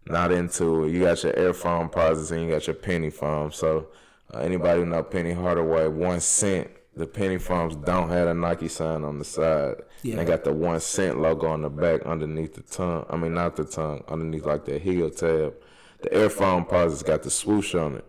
not 0.06 0.30
into 0.32 0.84
it. 0.84 0.92
You 0.92 1.00
got 1.00 1.22
your 1.24 1.36
air 1.36 1.52
Foamposites 1.52 2.30
and 2.30 2.42
you 2.44 2.50
got 2.50 2.66
your 2.66 2.74
penny 2.74 3.10
foam. 3.10 3.50
So 3.52 3.88
uh, 4.32 4.38
anybody 4.38 4.80
who 4.80 4.86
know 4.86 5.02
Penny 5.02 5.32
Hardaway, 5.32 5.88
one 5.88 6.20
cent. 6.20 6.68
The 6.96 7.06
penny 7.06 7.38
foams 7.38 7.76
don't 7.76 8.08
have 8.10 8.28
a 8.28 8.34
Nike 8.34 8.68
sign 8.68 9.04
on 9.04 9.18
the 9.18 9.24
side. 9.24 9.76
Yeah. 10.02 10.16
They 10.16 10.24
got 10.24 10.44
the 10.44 10.52
one 10.52 10.80
cent 10.80 11.20
logo 11.20 11.46
on 11.46 11.62
the 11.62 11.70
back 11.70 12.02
underneath 12.02 12.54
the 12.54 12.62
tongue. 12.62 13.06
I 13.08 13.16
mean, 13.16 13.32
not 13.34 13.56
the 13.56 13.64
tongue, 13.64 14.02
underneath 14.08 14.44
like 14.44 14.64
the 14.64 14.78
heel 14.78 15.08
tab. 15.10 15.54
The 16.02 16.12
air 16.12 16.28
Foamposites 16.28 17.04
got 17.04 17.22
the 17.22 17.30
swoosh 17.30 17.74
on 17.74 17.96
it. 17.96 18.04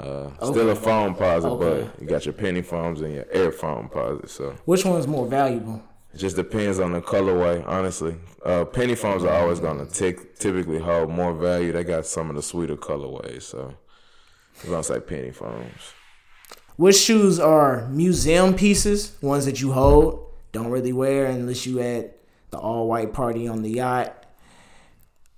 Uh, 0.00 0.28
Still 0.42 0.70
a 0.70 0.74
Foamposite, 0.74 1.44
Okay. 1.44 1.88
but 1.92 2.00
you 2.02 2.06
got 2.08 2.26
your 2.26 2.32
penny 2.34 2.62
foams 2.62 3.00
and 3.00 3.14
your 3.14 3.26
air 3.30 3.50
Foamposite. 3.50 4.28
So 4.28 4.54
Which 4.64 4.84
one's 4.84 5.06
more 5.06 5.26
valuable? 5.26 5.82
it 6.12 6.18
just 6.18 6.36
depends 6.36 6.78
on 6.80 6.92
the 6.92 7.00
colorway, 7.00 7.62
honestly. 7.66 8.16
Uh, 8.44 8.64
penny 8.64 8.94
foams 8.94 9.22
are 9.24 9.40
always 9.42 9.60
gonna 9.60 9.86
tick, 9.86 10.36
typically 10.38 10.78
hold 10.78 11.10
more 11.10 11.32
value. 11.32 11.72
They 11.72 11.84
got 11.84 12.06
some 12.06 12.28
of 12.30 12.36
the 12.36 12.42
sweeter 12.42 12.76
colorways, 12.76 13.42
so 13.42 13.72
I'm 14.64 14.70
gonna 14.70 14.82
say 14.82 15.00
penny 15.00 15.30
foams. 15.30 15.92
Which 16.76 16.96
shoes 16.96 17.40
are 17.40 17.86
museum 17.88 18.54
pieces, 18.54 19.16
ones 19.22 19.46
that 19.46 19.60
you 19.60 19.72
hold, 19.72 20.30
don't 20.52 20.70
really 20.70 20.92
wear 20.92 21.26
unless 21.26 21.66
you 21.66 21.80
at 21.80 22.18
the 22.50 22.58
all 22.58 22.86
white 22.86 23.12
party 23.12 23.48
on 23.48 23.62
the 23.62 23.70
yacht, 23.70 24.26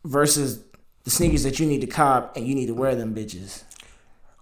versus 0.05 0.65
the 1.05 1.11
sneakers 1.11 1.45
that 1.45 1.59
you 1.59 1.67
need 1.67 1.81
to 1.81 1.87
cop 1.87 2.37
and 2.37 2.47
you 2.47 2.55
need 2.55 2.67
to 2.67 2.75
wear 2.75 2.95
them 2.95 3.15
bitches. 3.15 3.63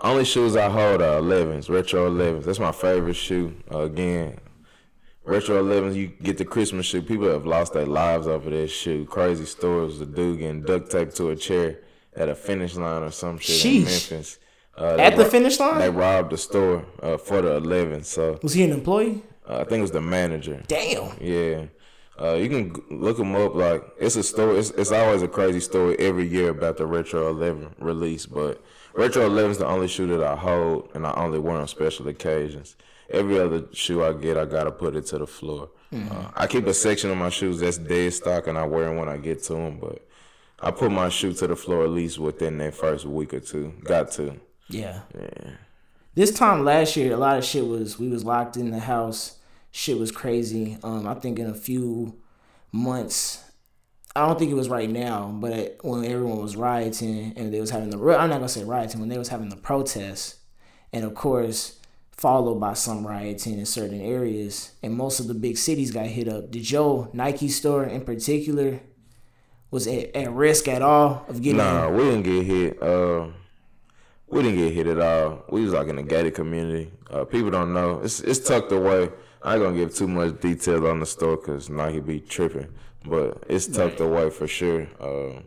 Only 0.01 0.25
shoes 0.25 0.57
I 0.57 0.69
hold 0.69 1.01
are 1.01 1.21
11s, 1.21 1.71
retro 1.71 2.11
11s. 2.11 2.45
That's 2.45 2.59
my 2.59 2.73
favorite 2.73 3.15
shoe. 3.15 3.55
Uh, 3.73 3.81
again, 3.81 4.39
retro 5.25 5.63
11s. 5.63 5.95
You 5.95 6.09
get 6.09 6.39
the 6.39 6.45
Christmas 6.45 6.87
shoe. 6.87 7.03
People 7.03 7.29
have 7.31 7.47
lost 7.47 7.73
their 7.73 7.87
lives 7.87 8.27
over 8.27 8.51
that 8.51 8.69
shoe. 8.69 9.07
Crazy 9.07 9.47
stories. 9.47 9.99
The 9.99 10.07
dude 10.07 10.41
getting 10.41 10.63
duct 10.63 10.91
taped 10.91 11.17
to 11.17 11.31
a 11.31 11.37
chair 11.37 11.81
at 12.15 12.29
a 12.29 12.35
finish 12.35 12.75
line 12.75 13.03
or 13.03 13.11
some 13.11 13.39
shit 13.39 13.65
in 13.65 13.83
Sheesh. 13.83 14.11
Memphis. 14.11 14.39
Uh, 14.79 14.97
At 14.99 15.17
the 15.17 15.25
ro- 15.25 15.31
finish 15.31 15.59
line? 15.59 15.79
They 15.79 15.91
robbed 15.91 16.33
the 16.33 16.39
store 16.39 16.85
uh, 17.03 17.17
for 17.17 17.41
the 17.43 17.57
11. 17.57 18.05
So 18.05 18.39
Was 18.43 18.53
he 18.55 18.63
an 18.65 18.73
employee? 18.73 19.23
Uh, 19.49 19.59
I 19.61 19.65
think 19.65 19.79
it 19.79 19.83
was 19.83 19.91
the 19.93 20.01
manager. 20.01 20.63
Damn. 20.69 21.17
Yeah. 21.21 21.67
Uh, 22.21 22.35
you 22.35 22.49
can 22.49 22.75
look 22.91 23.17
them 23.19 23.35
up. 23.37 23.55
Like 23.55 23.83
it's 23.99 24.17
a 24.17 24.23
story. 24.23 24.59
It's, 24.59 24.71
it's 24.71 24.91
always 24.93 25.23
a 25.23 25.29
crazy 25.29 25.61
story 25.61 25.97
every 25.99 26.27
year 26.27 26.49
about 26.51 26.77
the 26.79 26.87
Retro 26.87 27.29
11 27.29 27.75
release. 27.79 28.27
But 28.27 28.63
Retro 28.95 29.27
11 29.27 29.51
is 29.53 29.59
the 29.59 29.67
only 29.67 29.89
shoe 29.89 30.07
that 30.09 30.23
I 30.25 30.35
hold, 30.35 30.91
and 30.95 31.07
I 31.07 31.13
only 31.15 31.39
wear 31.39 31.57
on 31.57 31.69
special 31.69 32.09
occasions. 32.09 32.77
Every 33.11 33.39
other 33.39 33.65
shoe 33.73 34.03
I 34.03 34.15
get, 34.15 34.37
I 34.37 34.47
gotta 34.47 34.73
put 34.73 34.97
it 34.97 35.07
to 35.07 35.19
the 35.19 35.27
floor. 35.27 35.69
Uh, 35.95 36.31
I 36.35 36.47
keep 36.47 36.67
a 36.67 36.75
section 36.75 37.11
of 37.11 37.17
my 37.17 37.29
shoes 37.29 37.61
that's 37.61 37.79
dead 37.79 38.13
stock, 38.15 38.47
and 38.49 38.59
I 38.59 38.65
wear 38.67 38.87
them 38.87 38.97
when 38.97 39.09
I 39.09 39.17
get 39.19 39.43
to 39.45 39.53
them. 39.55 39.79
But 39.79 40.05
I 40.61 40.71
put 40.71 40.91
my 40.91 41.09
shoe 41.11 41.33
to 41.35 41.47
the 41.47 41.55
floor 41.57 41.85
at 41.85 41.91
least 41.91 42.19
within 42.19 42.59
that 42.59 42.75
first 42.75 43.05
week 43.05 43.33
or 43.35 43.41
two. 43.41 43.75
Got 43.85 44.11
to. 44.13 44.41
Yeah. 44.69 45.01
Yeah. 45.15 45.51
This 46.15 46.33
time 46.33 46.65
last 46.65 46.97
year, 46.97 47.13
a 47.13 47.19
lot 47.19 47.39
of 47.39 47.45
shit 47.45 47.67
was 47.67 47.99
we 47.99 48.09
was 48.09 48.25
locked 48.25 48.57
in 48.57 48.71
the 48.71 48.81
house. 48.81 49.39
Shit 49.71 49.99
was 49.99 50.11
crazy. 50.11 50.79
Um, 50.83 51.07
I 51.07 51.15
think 51.15 51.39
in 51.39 51.47
a 51.47 51.55
few 51.55 52.19
months, 52.73 53.45
I 54.15 54.27
don't 54.27 54.39
think 54.39 54.51
it 54.51 54.55
was 54.55 54.71
right 54.71 54.89
now, 54.89 55.29
but 55.39 55.79
when 55.83 56.05
everyone 56.05 56.39
was 56.39 56.57
rioting 56.57 57.35
and 57.37 57.53
they 57.53 57.61
was 57.61 57.71
having 57.71 57.91
the 57.91 57.99
I'm 57.99 58.31
not 58.31 58.37
gonna 58.37 58.49
say 58.49 58.65
rioting 58.65 59.01
when 59.01 59.11
they 59.11 59.19
was 59.19 59.29
having 59.29 59.51
the 59.51 59.57
protests, 59.57 60.37
and 60.93 61.05
of 61.05 61.15
course 61.15 61.79
followed 62.17 62.59
by 62.59 62.73
some 62.73 63.07
rioting 63.07 63.59
in 63.59 63.67
certain 63.67 64.01
areas, 64.01 64.73
and 64.83 64.95
most 64.95 65.21
of 65.21 65.27
the 65.27 65.35
big 65.35 65.59
cities 65.59 65.91
got 65.91 66.07
hit 66.07 66.29
up. 66.29 66.51
Did 66.51 66.63
Joe 66.63 67.11
Nike 67.13 67.49
store 67.49 67.85
in 67.85 68.07
particular 68.07 68.81
was 69.71 69.87
at, 69.87 70.17
at 70.17 70.33
risk 70.33 70.67
at 70.67 70.81
all 70.81 71.27
of 71.29 71.43
getting? 71.43 71.59
Nah, 71.59 71.91
we 71.91 72.05
didn't 72.05 72.23
get 72.23 72.47
hit. 72.47 72.83
Uh, 72.83 73.29
we 74.29 74.43
didn't 74.43 74.59
get 74.59 74.73
hit 74.73 74.87
at 74.87 75.01
all. 75.01 75.45
We 75.51 75.63
was 75.63 75.73
like 75.73 75.89
in 75.89 75.99
a 75.99 76.03
gated 76.03 76.35
community. 76.35 76.91
Uh, 77.11 77.25
people 77.25 77.51
don't 77.51 77.73
know. 77.73 78.01
It's 78.01 78.21
it's 78.21 78.41
tucked 78.41 78.73
away. 78.73 79.11
I 79.43 79.55
ain't 79.55 79.63
gonna 79.63 79.77
give 79.77 79.95
too 79.95 80.09
much 80.09 80.41
detail 80.41 80.87
on 80.87 81.01
the 81.01 81.07
store 81.07 81.37
because 81.37 81.71
Nike 81.71 82.01
be 82.01 82.21
tripping. 82.21 82.73
But 83.05 83.45
it's 83.49 83.67
tucked 83.67 84.01
away 84.01 84.31
for 84.31 84.49
sure. 84.49 84.89
Uh, 85.01 85.43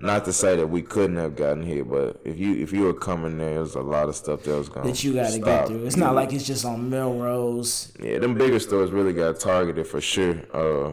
not 0.00 0.24
to 0.26 0.32
say 0.32 0.54
that 0.56 0.66
we 0.66 0.82
couldn't 0.82 1.16
have 1.16 1.34
gotten 1.34 1.62
hit, 1.62 1.88
but 1.88 2.20
if 2.24 2.38
you 2.38 2.56
if 2.56 2.72
you 2.72 2.82
were 2.82 2.94
coming 2.94 3.38
there, 3.38 3.54
there's 3.54 3.74
a 3.74 3.80
lot 3.80 4.08
of 4.08 4.14
stuff 4.16 4.42
that 4.44 4.56
was 4.56 4.68
going 4.68 4.86
that 4.86 5.02
you 5.02 5.14
got 5.14 5.32
to 5.32 5.38
get 5.38 5.66
through. 5.66 5.84
It's 5.86 5.96
not 5.96 6.14
like 6.14 6.32
it's 6.32 6.46
just 6.46 6.64
on 6.64 6.88
Melrose. 6.90 7.92
Yeah, 8.00 8.18
them 8.18 8.34
bigger 8.34 8.60
stores 8.60 8.90
really 8.90 9.12
got 9.12 9.40
targeted 9.40 9.86
for 9.86 10.00
sure. 10.00 10.40
Uh, 10.52 10.92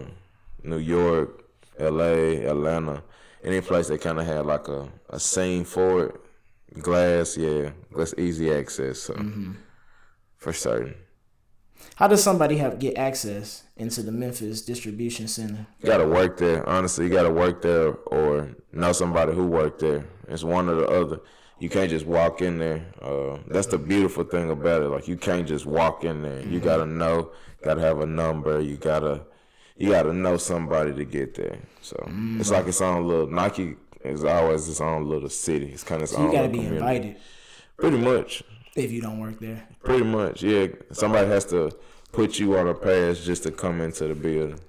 New 0.63 0.77
York, 0.77 1.45
L.A., 1.77 2.45
Atlanta, 2.45 3.03
any 3.43 3.61
place 3.61 3.87
that 3.89 4.01
kind 4.01 4.19
of 4.19 4.25
had 4.25 4.45
like 4.45 4.67
a, 4.67 4.89
a 5.09 5.19
scene 5.19 5.65
for 5.65 6.05
it. 6.05 6.21
Glass, 6.79 7.37
yeah, 7.37 7.71
that's 7.95 8.13
easy 8.17 8.53
access. 8.53 8.99
So 8.99 9.13
mm-hmm. 9.13 9.53
for 10.37 10.53
certain, 10.53 10.95
How 11.95 12.07
does 12.07 12.23
somebody 12.23 12.57
have 12.57 12.79
get 12.79 12.97
access 12.97 13.63
into 13.77 14.01
the 14.01 14.11
Memphis 14.11 14.61
distribution 14.61 15.27
center? 15.27 15.65
you 15.81 15.87
gotta 15.87 16.07
work 16.07 16.37
there. 16.37 16.67
Honestly, 16.67 17.05
you 17.05 17.11
gotta 17.11 17.31
work 17.31 17.61
there 17.61 17.93
or 18.07 18.55
know 18.73 18.91
somebody 18.91 19.33
who 19.33 19.45
worked 19.47 19.79
there. 19.79 20.05
It's 20.27 20.43
one 20.43 20.69
or 20.69 20.75
the 20.75 20.87
other. 20.87 21.19
You 21.59 21.69
can't 21.69 21.89
just 21.89 22.05
walk 22.05 22.41
in 22.41 22.57
there. 22.57 22.85
Uh, 23.01 23.37
that's 23.47 23.67
the 23.67 23.77
beautiful 23.77 24.25
thing 24.25 24.49
about 24.51 24.81
it. 24.81 24.89
Like 24.89 25.07
you 25.07 25.15
can't 25.15 25.47
just 25.47 25.65
walk 25.65 26.03
in 26.03 26.21
there. 26.21 26.41
You 26.41 26.59
mm-hmm. 26.59 26.65
gotta 26.65 26.85
know. 26.85 27.31
Gotta 27.63 27.81
have 27.81 27.99
a 27.99 28.05
number. 28.05 28.59
You 28.59 28.77
gotta. 28.77 29.25
You 29.77 29.89
gotta 29.89 30.13
know 30.13 30.37
somebody 30.37 30.93
to 30.93 31.03
get 31.03 31.35
there. 31.35 31.59
So 31.81 31.97
it's 31.99 32.09
mm-hmm. 32.09 32.53
like 32.53 32.67
its 32.67 32.79
own 32.79 33.05
little 33.07 33.27
Nike 33.27 33.75
is 34.07 34.23
always 34.23 34.67
its 34.69 34.81
own 34.81 35.07
little 35.07 35.29
city. 35.29 35.71
It's 35.71 35.83
kind 35.83 36.01
of 36.01 36.09
its 36.09 36.13
So 36.13 36.25
you 36.25 36.31
got 36.31 36.43
to 36.43 36.49
be 36.49 36.57
community. 36.59 36.77
invited 36.77 37.17
Pretty 37.77 37.97
much. 37.97 38.43
if 38.75 38.91
you 38.91 39.01
don't 39.01 39.19
work 39.19 39.39
there. 39.39 39.67
Pretty 39.83 40.03
much. 40.03 40.43
Yeah. 40.43 40.67
Somebody 40.91 41.27
has 41.27 41.45
to 41.45 41.71
put 42.11 42.39
you 42.39 42.57
on 42.57 42.67
a 42.67 42.73
pass 42.73 43.19
just 43.19 43.43
to 43.43 43.51
come 43.51 43.81
into 43.81 44.07
the 44.07 44.15
building. 44.15 44.59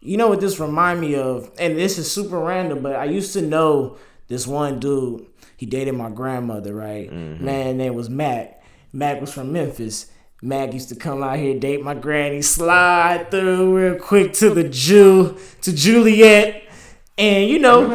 You 0.00 0.16
know 0.16 0.28
what 0.28 0.40
this 0.40 0.60
remind 0.60 1.00
me 1.00 1.14
of? 1.14 1.50
And 1.58 1.78
this 1.78 1.98
is 1.98 2.10
super 2.10 2.38
random, 2.38 2.82
but 2.82 2.96
I 2.96 3.04
used 3.04 3.32
to 3.34 3.42
know 3.42 3.96
this 4.28 4.46
one 4.46 4.78
dude. 4.80 5.26
He 5.56 5.66
dated 5.66 5.94
my 5.94 6.10
grandmother, 6.10 6.74
right? 6.74 7.10
Mm-hmm. 7.10 7.44
Man, 7.44 7.76
name 7.78 7.94
was 7.94 8.10
Mac. 8.10 8.62
Mac 8.92 9.20
was 9.20 9.32
from 9.32 9.52
Memphis. 9.52 10.10
Mac 10.42 10.74
used 10.74 10.90
to 10.90 10.96
come 10.96 11.22
out 11.22 11.38
here, 11.38 11.58
date 11.58 11.82
my 11.82 11.94
granny, 11.94 12.42
slide 12.42 13.30
through 13.30 13.74
real 13.76 13.98
quick 13.98 14.34
to 14.34 14.50
the 14.50 14.68
Jew, 14.68 15.38
to 15.62 15.74
Juliet. 15.74 16.63
And 17.16 17.48
you 17.48 17.60
know, 17.60 17.86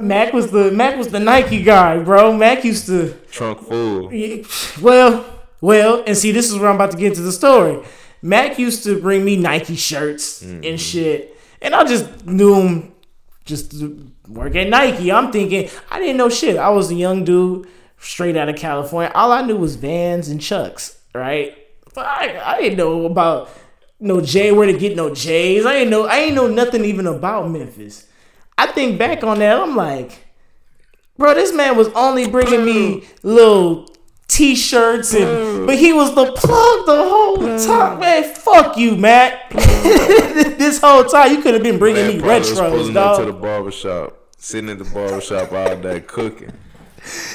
Mac 0.00 0.32
was 0.32 0.50
the 0.50 0.72
Mac 0.72 0.96
was 0.96 1.08
the 1.08 1.20
Nike 1.20 1.62
guy, 1.62 1.98
bro. 2.02 2.36
Mac 2.36 2.64
used 2.64 2.86
to 2.86 3.14
Trunk 3.30 3.60
full. 3.60 4.12
Yeah, 4.12 4.44
Well, 4.80 5.24
well, 5.60 6.02
and 6.06 6.16
see, 6.16 6.32
this 6.32 6.50
is 6.50 6.58
where 6.58 6.68
I'm 6.68 6.74
about 6.74 6.90
to 6.90 6.96
get 6.96 7.08
into 7.08 7.22
the 7.22 7.32
story. 7.32 7.84
Mac 8.20 8.58
used 8.58 8.82
to 8.84 9.00
bring 9.00 9.24
me 9.24 9.36
Nike 9.36 9.76
shirts 9.76 10.42
and 10.42 10.64
mm-hmm. 10.64 10.76
shit, 10.76 11.38
and 11.62 11.72
I 11.72 11.84
just 11.84 12.26
knew 12.26 12.60
him 12.60 12.94
just 13.44 13.78
to 13.78 14.10
work 14.26 14.56
at 14.56 14.68
Nike. 14.68 15.12
I'm 15.12 15.30
thinking 15.30 15.70
I 15.88 16.00
didn't 16.00 16.16
know 16.16 16.28
shit. 16.28 16.56
I 16.56 16.70
was 16.70 16.90
a 16.90 16.96
young 16.96 17.24
dude, 17.24 17.68
straight 18.00 18.36
out 18.36 18.48
of 18.48 18.56
California. 18.56 19.12
All 19.14 19.30
I 19.30 19.42
knew 19.42 19.56
was 19.56 19.76
Vans 19.76 20.28
and 20.28 20.40
Chucks, 20.40 20.98
right? 21.14 21.56
But 21.94 22.06
I, 22.06 22.54
I 22.56 22.60
didn't 22.60 22.78
know 22.78 23.06
about 23.06 23.50
no 24.00 24.20
J 24.20 24.50
where 24.50 24.66
to 24.66 24.76
get 24.76 24.96
no 24.96 25.14
J's. 25.14 25.64
I 25.64 25.74
didn't 25.74 25.90
know. 25.90 26.06
I 26.06 26.18
ain't 26.18 26.34
know 26.34 26.48
nothing 26.48 26.84
even 26.84 27.06
about 27.06 27.48
Memphis. 27.50 28.07
I 28.58 28.66
think 28.66 28.98
back 28.98 29.22
on 29.22 29.38
that, 29.38 29.60
I'm 29.60 29.76
like, 29.76 30.26
bro, 31.16 31.32
this 31.32 31.54
man 31.54 31.76
was 31.76 31.88
only 31.94 32.28
bringing 32.28 32.64
me 32.64 33.04
little 33.22 33.88
t-shirts 34.26 35.14
and 35.14 35.66
but 35.66 35.78
he 35.78 35.92
was 35.92 36.14
the 36.14 36.26
plug 36.32 36.86
the 36.86 37.08
whole 37.08 37.36
time. 37.58 38.00
Man, 38.00 38.34
fuck 38.34 38.76
you, 38.76 38.96
Matt. 38.96 39.48
this 39.50 40.80
whole 40.80 41.04
time 41.04 41.32
you 41.32 41.40
could 41.40 41.54
have 41.54 41.62
been 41.62 41.78
bringing 41.78 42.06
Man 42.06 42.16
me 42.18 42.22
retros, 42.22 42.58
up 42.58 42.72
to 42.72 43.24
the 43.24 43.32
dog. 43.32 43.40
barber 43.40 43.70
shop, 43.70 44.18
sitting 44.36 44.68
at 44.70 44.78
the 44.78 44.84
barber 44.84 45.20
shop 45.20 45.52
all 45.52 45.76
day 45.76 46.00
cooking. 46.00 46.52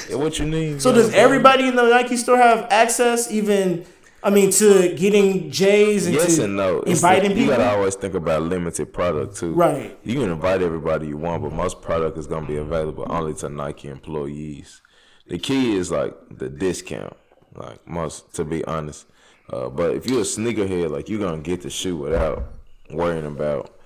Yeah, 0.08 0.16
what 0.16 0.38
you 0.38 0.44
need? 0.46 0.82
So 0.82 0.92
does 0.92 1.12
everybody 1.14 1.66
in 1.66 1.74
the 1.74 1.88
Nike 1.88 2.16
store 2.16 2.36
have 2.36 2.66
access, 2.70 3.30
even 3.30 3.86
I 4.24 4.30
mean, 4.30 4.50
to 4.52 4.94
getting 4.96 5.50
J's 5.50 6.06
and 6.06 6.14
Yes 6.14 6.36
to 6.36 6.44
and 6.44 6.56
no. 6.56 6.80
Inviting 6.80 7.30
the- 7.34 7.36
you 7.36 7.42
people? 7.46 7.56
gotta 7.58 7.76
always 7.76 7.94
think 7.94 8.14
about 8.14 8.42
limited 8.42 8.92
product 8.92 9.36
too. 9.36 9.52
Right. 9.52 9.98
You 10.02 10.14
can 10.14 10.30
invite 10.30 10.62
everybody 10.62 11.08
you 11.08 11.18
want, 11.18 11.42
but 11.42 11.52
most 11.52 11.82
product 11.82 12.16
is 12.16 12.26
gonna 12.26 12.46
be 12.46 12.56
available 12.56 13.06
only 13.10 13.34
to 13.34 13.48
Nike 13.50 13.88
employees. 13.88 14.80
The 15.28 15.38
key 15.38 15.76
is 15.76 15.90
like 15.90 16.14
the 16.30 16.48
discount, 16.48 17.14
like 17.54 17.86
most 17.86 18.34
to 18.36 18.44
be 18.44 18.64
honest. 18.64 19.06
Uh, 19.52 19.68
but 19.68 19.94
if 19.94 20.06
you're 20.06 20.20
a 20.20 20.24
sneakerhead, 20.24 20.90
like 20.90 21.08
you're 21.10 21.20
gonna 21.20 21.42
get 21.42 21.60
the 21.60 21.68
shoe 21.70 21.96
without 21.96 22.44
worrying 22.90 23.26
about 23.26 23.78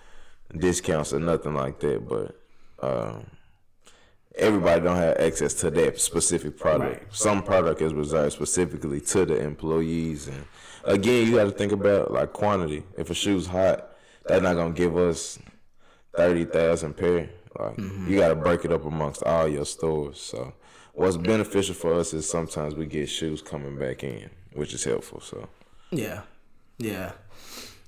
discounts 0.57 1.13
or 1.13 1.19
nothing 1.21 1.55
like 1.55 1.81
that. 1.81 2.09
But 2.09 2.37
um, 2.81 3.27
everybody 4.39 4.81
don't 4.81 4.97
have 4.97 5.17
access 5.19 5.55
to 5.55 5.71
that 5.71 6.01
specific 6.01 6.59
product. 6.59 7.03
Right. 7.03 7.15
Some 7.15 7.43
product 7.43 7.83
is 7.83 7.93
reserved 7.93 8.33
specifically 8.33 9.01
to 9.01 9.27
the 9.27 9.41
employees, 9.41 10.29
and 10.29 10.45
again, 10.85 11.27
you 11.27 11.37
got 11.37 11.45
to 11.45 11.51
think 11.51 11.73
about 11.73 12.11
like 12.11 12.33
quantity. 12.33 12.85
If 12.97 13.11
a 13.11 13.15
shoe's 13.15 13.47
hot, 13.47 13.97
that's 14.27 14.43
not 14.43 14.55
gonna 14.55 14.75
give 14.75 14.97
us 14.97 15.39
thirty 16.17 16.45
thousand 16.45 16.97
pair. 16.97 17.31
Like 17.59 17.77
mm-hmm. 17.77 18.11
you 18.11 18.19
got 18.19 18.29
to 18.29 18.37
break 18.37 18.65
it 18.65 18.73
up 18.73 18.85
amongst 18.85 19.23
all 19.23 19.49
your 19.49 19.65
stores. 19.65 20.21
So 20.21 20.55
what's 20.93 21.17
beneficial 21.17 21.75
for 21.75 21.95
us 21.95 22.13
is 22.13 22.29
sometimes 22.29 22.75
we 22.75 22.87
get 22.87 23.09
shoes 23.09 23.43
coming 23.43 23.79
back 23.79 24.05
in, 24.05 24.31
which 24.53 24.75
is 24.75 24.85
helpful. 24.85 25.21
So 25.21 25.49
Yeah, 25.91 26.23
yeah. 26.79 27.13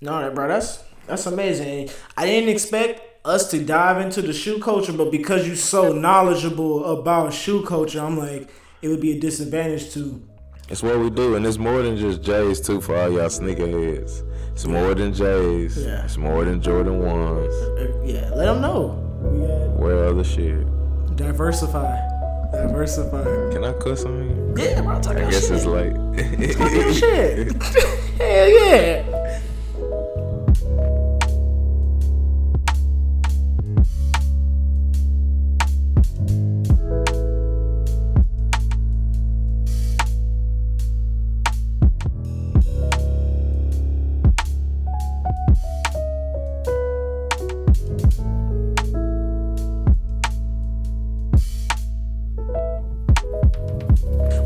No, 0.01 0.21
that 0.21 0.35
bro, 0.35 0.49
that's 0.49 0.83
that's 1.11 1.27
amazing. 1.27 1.91
I 2.17 2.25
didn't 2.27 2.49
expect 2.49 3.03
us 3.27 3.51
to 3.51 3.63
dive 3.63 4.01
into 4.01 4.23
the 4.23 4.33
shoe 4.33 4.59
culture, 4.61 4.93
but 4.95 5.11
because 5.11 5.47
you're 5.47 5.57
so 5.57 5.93
knowledgeable 5.93 6.85
about 6.99 7.35
shoe 7.35 7.63
culture, 7.67 8.01
I'm 8.01 8.17
like, 8.17 8.49
it 8.81 8.89
would 8.89 9.01
be 9.03 9.17
a 9.17 9.21
disadvantage 9.21 9.93
to. 9.93 10.23
it's 10.71 10.83
what 10.83 10.99
we 10.99 11.11
do, 11.11 11.35
and 11.35 11.45
it's 11.45 11.59
more 11.59 11.83
than 11.83 11.97
just 11.99 12.23
J's 12.23 12.61
too 12.61 12.81
for 12.81 12.97
all 12.97 13.11
y'all 13.11 13.27
sneakerheads. 13.29 14.23
It's 14.53 14.67
more 14.67 14.95
than 14.95 15.13
J's. 15.13 15.77
Yeah. 15.85 16.05
It's 16.05 16.17
more 16.17 16.45
than 16.45 16.63
Jordan 16.63 16.99
ones. 17.01 17.55
uh, 17.55 18.03
Yeah, 18.05 18.31
let 18.35 18.47
them 18.47 18.61
know. 18.63 18.97
Got 19.23 19.79
Wear 19.81 20.07
other 20.07 20.25
shit. 20.25 20.65
diversify, 21.17 21.95
diversify. 22.53 23.25
Can 23.53 23.65
I 23.65 23.73
cuss 23.75 24.05
on 24.05 24.29
you? 24.31 24.55
Yeah, 24.65 24.81
bro, 24.81 25.01
talk 25.01 25.17
I 25.17 25.31
guess 25.31 25.43
shit. 25.49 25.57
it's 25.57 25.67
late. 25.67 25.93
Talk 26.57 26.73
your 26.73 26.95
shit. 26.95 27.63
Hell 28.21 28.49
yeah. 28.49 29.10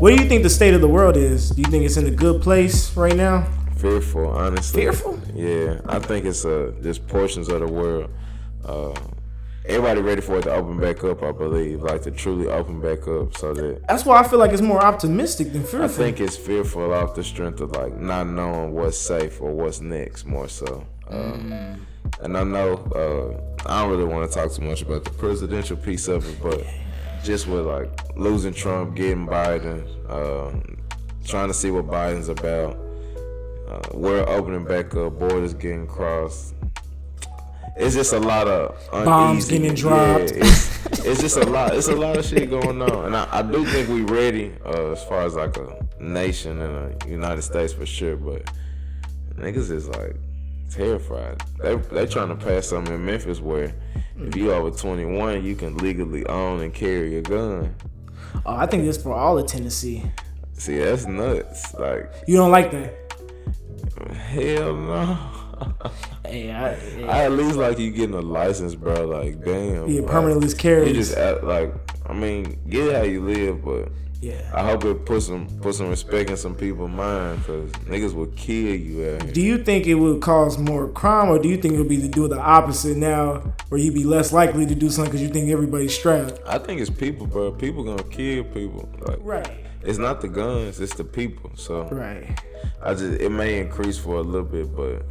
What 0.05 0.15
do 0.15 0.21
you 0.21 0.29
think 0.29 0.43
the 0.43 0.51
state 0.51 0.75
of 0.75 0.81
the 0.81 0.87
world 0.87 1.17
is? 1.17 1.49
Do 1.49 1.63
you 1.63 1.67
think 1.71 1.83
it's 1.83 1.97
in 1.97 2.05
a 2.05 2.11
good 2.11 2.39
place 2.39 2.95
right 2.95 3.15
now? 3.15 3.47
fearful, 3.75 4.27
honestly. 4.27 4.83
Fearful? 4.83 5.19
Yeah, 5.33 5.81
I 5.87 5.97
think 5.97 6.25
it's 6.25 6.45
uh 6.45 6.73
just 6.83 7.07
portions 7.07 7.49
of 7.49 7.61
the 7.61 7.65
world. 7.65 8.11
Uh, 8.63 8.93
everybody 9.65 10.01
ready 10.01 10.21
for 10.21 10.37
it 10.37 10.43
to 10.43 10.53
open 10.53 10.79
back 10.79 11.03
up. 11.03 11.23
I 11.23 11.31
believe, 11.31 11.81
like 11.81 12.03
to 12.03 12.11
truly 12.11 12.45
open 12.45 12.81
back 12.81 13.07
up, 13.07 13.35
so 13.35 13.55
that 13.55 13.87
That's 13.87 14.05
why 14.05 14.19
I 14.19 14.27
feel 14.27 14.37
like 14.37 14.51
it's 14.51 14.61
more 14.61 14.85
optimistic 14.85 15.51
than 15.51 15.63
fearful. 15.63 15.85
I 15.85 15.87
think 15.87 16.19
it's 16.19 16.37
fearful 16.37 16.93
off 16.93 17.15
the 17.15 17.23
strength 17.23 17.59
of 17.59 17.71
like 17.71 17.97
not 17.97 18.27
knowing 18.27 18.73
what's 18.73 18.99
safe 18.99 19.41
or 19.41 19.55
what's 19.55 19.81
next, 19.81 20.27
more 20.27 20.47
so. 20.47 20.85
Um, 21.09 21.87
And 22.21 22.37
I 22.37 22.43
know 22.43 22.69
uh, 22.93 23.67
I 23.67 23.81
don't 23.81 23.89
really 23.89 24.05
want 24.13 24.31
to 24.31 24.37
talk 24.37 24.51
too 24.53 24.61
much 24.61 24.83
about 24.83 25.03
the 25.03 25.09
presidential 25.09 25.77
piece 25.77 26.07
of 26.07 26.29
it, 26.29 26.37
but 26.43 26.63
just 27.25 27.47
with 27.47 27.65
like 27.65 27.89
losing 28.15 28.53
Trump, 28.53 28.95
getting 28.95 29.25
Biden, 29.25 29.83
um, 30.09 30.77
trying 31.25 31.47
to 31.47 31.53
see 31.53 31.71
what 31.71 31.87
Biden's 31.87 32.29
about, 32.29 32.77
uh, 33.67 33.81
we're 33.93 34.23
opening 34.29 34.63
back 34.63 34.95
up, 34.95 35.17
borders 35.17 35.53
getting 35.55 35.87
crossed. 35.87 36.53
It's 37.77 37.95
just 37.95 38.13
a 38.13 38.19
lot 38.19 38.47
of 38.47 38.77
Bombs 38.91 39.49
getting 39.49 39.73
dropped. 39.73 40.31
Yeah, 40.31 40.45
it's, 40.45 41.05
it's 41.05 41.21
just 41.21 41.37
a 41.37 41.45
lot. 41.45 41.75
It's 41.75 41.89
a 41.89 41.95
lot 41.95 42.15
of 42.15 42.23
shit 42.23 42.49
going 42.49 42.81
on, 42.81 43.07
and 43.07 43.15
I, 43.15 43.27
I 43.31 43.41
do 43.41 43.65
think 43.65 43.89
we're 43.89 44.05
ready 44.05 44.53
uh, 44.63 44.91
as 44.91 45.03
far 45.03 45.23
as 45.23 45.35
like 45.35 45.57
a 45.57 45.85
nation 45.99 46.61
and 46.61 47.03
a 47.03 47.09
United 47.09 47.41
States 47.41 47.73
for 47.73 47.85
sure. 47.85 48.15
But 48.15 48.49
niggas 49.35 49.71
is 49.71 49.89
like 49.89 50.15
terrified. 50.71 51.41
They 51.61 51.75
they 51.75 52.05
trying 52.05 52.29
to 52.29 52.35
pass 52.35 52.67
something 52.67 52.93
in 52.93 53.05
Memphis 53.05 53.39
where 53.39 53.73
if 54.17 54.35
you 54.35 54.51
over 54.51 54.71
21, 54.71 55.43
you 55.43 55.55
can 55.55 55.77
legally 55.77 56.25
own 56.27 56.61
and 56.61 56.73
carry 56.73 57.17
a 57.17 57.21
gun. 57.21 57.75
Oh, 58.45 58.55
I 58.55 58.65
think 58.65 58.83
this 58.83 59.01
for 59.01 59.13
all 59.13 59.37
of 59.37 59.47
Tennessee. 59.47 60.03
See, 60.53 60.77
that's 60.77 61.05
nuts. 61.05 61.73
Like 61.75 62.11
You 62.27 62.37
don't 62.37 62.51
like 62.51 62.71
that? 62.71 62.93
hell 64.13 64.75
no. 64.75 65.17
Hey, 66.25 66.51
I, 66.51 66.75
yeah, 66.97 67.07
I 67.07 67.23
at 67.25 67.31
least 67.31 67.55
like 67.55 67.77
you 67.77 67.91
getting 67.91 68.15
a 68.15 68.19
license, 68.19 68.73
bro. 68.75 69.05
Like 69.05 69.45
damn. 69.45 69.87
yeah 69.87 70.01
like, 70.01 70.09
permanently 70.11 70.49
You 70.49 70.93
just 70.93 71.15
act 71.15 71.43
like 71.43 71.73
I 72.07 72.13
mean, 72.13 72.59
get 72.67 72.93
how 72.95 73.03
you 73.03 73.23
live, 73.23 73.63
but 73.63 73.89
yeah. 74.25 74.51
I 74.53 74.63
hope 74.63 74.83
it 74.85 75.05
puts 75.05 75.27
some 75.27 75.47
put 75.61 75.75
some 75.75 75.89
respect 75.89 76.29
in 76.29 76.37
some 76.37 76.55
people's 76.55 76.89
mind, 76.91 77.43
cause 77.45 77.69
niggas 77.87 78.13
will 78.13 78.31
kill 78.35 78.75
you 78.75 79.13
out 79.13 79.23
here. 79.23 79.31
Do 79.33 79.41
you 79.41 79.57
think 79.63 79.85
it 79.87 79.95
would 79.95 80.21
cause 80.21 80.57
more 80.57 80.87
crime, 80.89 81.29
or 81.29 81.37
do 81.39 81.47
you 81.49 81.57
think 81.57 81.75
it 81.75 81.77
would 81.77 81.89
be 81.89 82.01
to 82.01 82.07
do 82.07 82.27
the 82.27 82.39
opposite 82.39 82.97
now, 82.97 83.41
where 83.69 83.79
you'd 83.79 83.93
be 83.93 84.03
less 84.03 84.31
likely 84.33 84.65
to 84.65 84.75
do 84.75 84.89
something 84.89 85.11
because 85.11 85.21
you 85.21 85.29
think 85.29 85.49
everybody's 85.49 85.93
strapped? 85.93 86.39
I 86.47 86.57
think 86.57 86.81
it's 86.81 86.89
people, 86.89 87.27
bro. 87.27 87.51
People 87.51 87.83
gonna 87.83 88.03
kill 88.03 88.43
people. 88.45 88.89
Like 89.07 89.19
Right. 89.21 89.51
it's 89.83 89.97
not 89.99 90.21
the 90.21 90.27
guns, 90.27 90.79
it's 90.79 90.95
the 90.95 91.03
people. 91.03 91.51
So 91.55 91.83
Right. 91.91 92.25
I 92.83 92.93
just 92.93 93.21
it 93.21 93.29
may 93.31 93.59
increase 93.59 93.97
for 93.97 94.15
a 94.15 94.21
little 94.21 94.47
bit, 94.47 94.75
but 94.75 95.05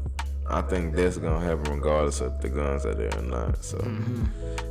I 0.47 0.61
think 0.61 0.95
that's 0.95 1.17
gonna 1.17 1.41
happen 1.45 1.73
regardless 1.75 2.21
of 2.21 2.41
the 2.41 2.49
guns 2.49 2.85
are 2.85 2.95
there 2.95 3.17
or 3.19 3.23
not. 3.23 3.65
So 3.65 3.79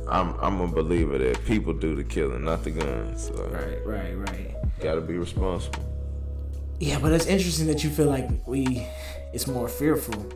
I'm 0.08 0.34
I'm 0.40 0.60
a 0.60 0.68
believer 0.68 1.18
that 1.18 1.44
people 1.44 1.72
do 1.72 1.94
the 1.96 2.04
killing, 2.04 2.44
not 2.44 2.62
the 2.64 2.70
guns. 2.70 3.26
So 3.26 3.34
Right. 3.48 3.84
Right. 3.84 4.14
Right. 4.16 4.54
gotta 4.80 5.00
be 5.00 5.16
responsible. 5.16 5.82
Yeah, 6.80 6.98
but 6.98 7.12
it's 7.12 7.26
interesting 7.26 7.66
that 7.68 7.82
you 7.84 7.90
feel 7.90 8.06
like 8.06 8.28
we, 8.46 8.86
it's 9.32 9.46
more 9.46 9.68
fearful. 9.68 10.26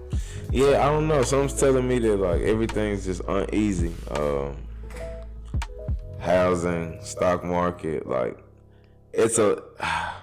Yeah, 0.50 0.86
I 0.86 0.90
don't 0.90 1.08
know. 1.08 1.22
Someone's 1.22 1.58
telling 1.58 1.86
me 1.86 1.98
that 1.98 2.16
like 2.16 2.42
everything's 2.42 3.04
just 3.04 3.22
uneasy. 3.28 3.92
Um, 4.12 4.56
housing, 6.20 6.98
stock 7.02 7.44
market, 7.44 8.06
like 8.08 8.38
it's 9.12 9.38
a. 9.38 9.62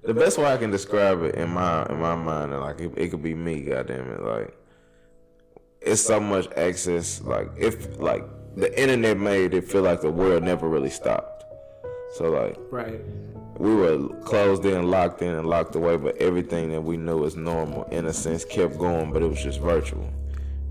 The 0.00 0.14
best 0.14 0.38
way 0.38 0.46
I 0.46 0.56
can 0.56 0.70
describe 0.70 1.22
it 1.22 1.34
in 1.34 1.50
my 1.50 1.84
in 1.86 2.00
my 2.00 2.14
mind, 2.14 2.58
like 2.58 2.80
it, 2.80 2.92
it 2.96 3.08
could 3.08 3.22
be 3.22 3.34
me, 3.34 3.60
goddamn 3.62 4.08
it, 4.10 4.22
like 4.22 4.56
it's 5.80 6.00
so 6.02 6.20
much 6.20 6.48
access. 6.56 7.20
Like 7.22 7.48
if 7.56 7.98
like 7.98 8.24
the 8.56 8.70
internet 8.80 9.18
made 9.18 9.54
it 9.54 9.64
feel 9.68 9.82
like 9.82 10.00
the 10.00 10.10
world 10.10 10.42
never 10.42 10.68
really 10.68 10.90
stopped. 10.90 11.44
So 12.14 12.30
like 12.30 12.56
Right. 12.70 13.00
we 13.58 13.74
were 13.74 14.08
closed 14.24 14.64
in, 14.64 14.90
locked 14.90 15.22
in, 15.22 15.34
and 15.34 15.46
locked 15.46 15.74
away, 15.76 15.96
but 15.96 16.16
everything 16.16 16.70
that 16.72 16.80
we 16.82 16.96
knew 16.96 17.24
as 17.24 17.36
normal, 17.36 17.84
in 17.84 18.06
a 18.06 18.12
sense, 18.12 18.44
kept 18.44 18.78
going, 18.78 19.12
but 19.12 19.22
it 19.22 19.28
was 19.28 19.42
just 19.42 19.60
virtual. 19.60 20.08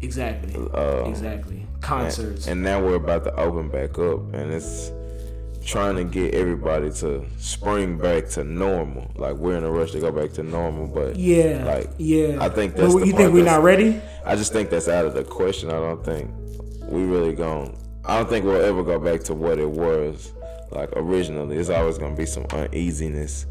Exactly. 0.01 0.55
Uh, 0.73 1.05
exactly. 1.07 1.65
Concerts. 1.81 2.47
And 2.47 2.61
now 2.61 2.83
we're 2.83 2.95
about 2.95 3.23
to 3.25 3.35
open 3.35 3.69
back 3.69 3.97
up, 3.97 4.33
and 4.33 4.51
it's 4.51 4.91
trying 5.67 5.97
to 5.97 6.03
get 6.05 6.33
everybody 6.33 6.89
to 6.89 7.25
spring 7.37 7.97
back 7.97 8.29
to 8.29 8.43
normal. 8.43 9.11
Like 9.15 9.35
we're 9.35 9.57
in 9.57 9.65
a 9.65 9.69
rush 9.69 9.91
to 9.91 9.99
go 9.99 10.11
back 10.11 10.31
to 10.33 10.43
normal, 10.43 10.87
but 10.87 11.17
yeah. 11.17 11.63
like 11.65 11.89
yeah. 11.97 12.37
I 12.39 12.47
think 12.47 12.75
that's 12.75 12.93
you 12.93 13.11
the 13.11 13.11
think 13.11 13.33
we're 13.33 13.43
not 13.43 13.61
ready? 13.61 14.01
I 14.25 14.37
just 14.37 14.53
think 14.53 14.69
that's 14.69 14.87
out 14.87 15.05
of 15.05 15.13
the 15.13 15.25
question. 15.25 15.69
I 15.69 15.73
don't 15.73 16.03
think 16.03 16.31
we 16.83 17.03
really 17.03 17.33
going 17.33 17.77
I 18.05 18.17
don't 18.17 18.29
think 18.29 18.45
we'll 18.45 18.63
ever 18.63 18.81
go 18.81 18.97
back 18.97 19.21
to 19.25 19.33
what 19.33 19.59
it 19.59 19.69
was 19.69 20.31
like 20.71 20.89
originally. 20.95 21.57
It's 21.57 21.69
always 21.69 21.97
gonna 21.97 22.15
be 22.15 22.25
some 22.25 22.45
uneasiness, 22.51 23.45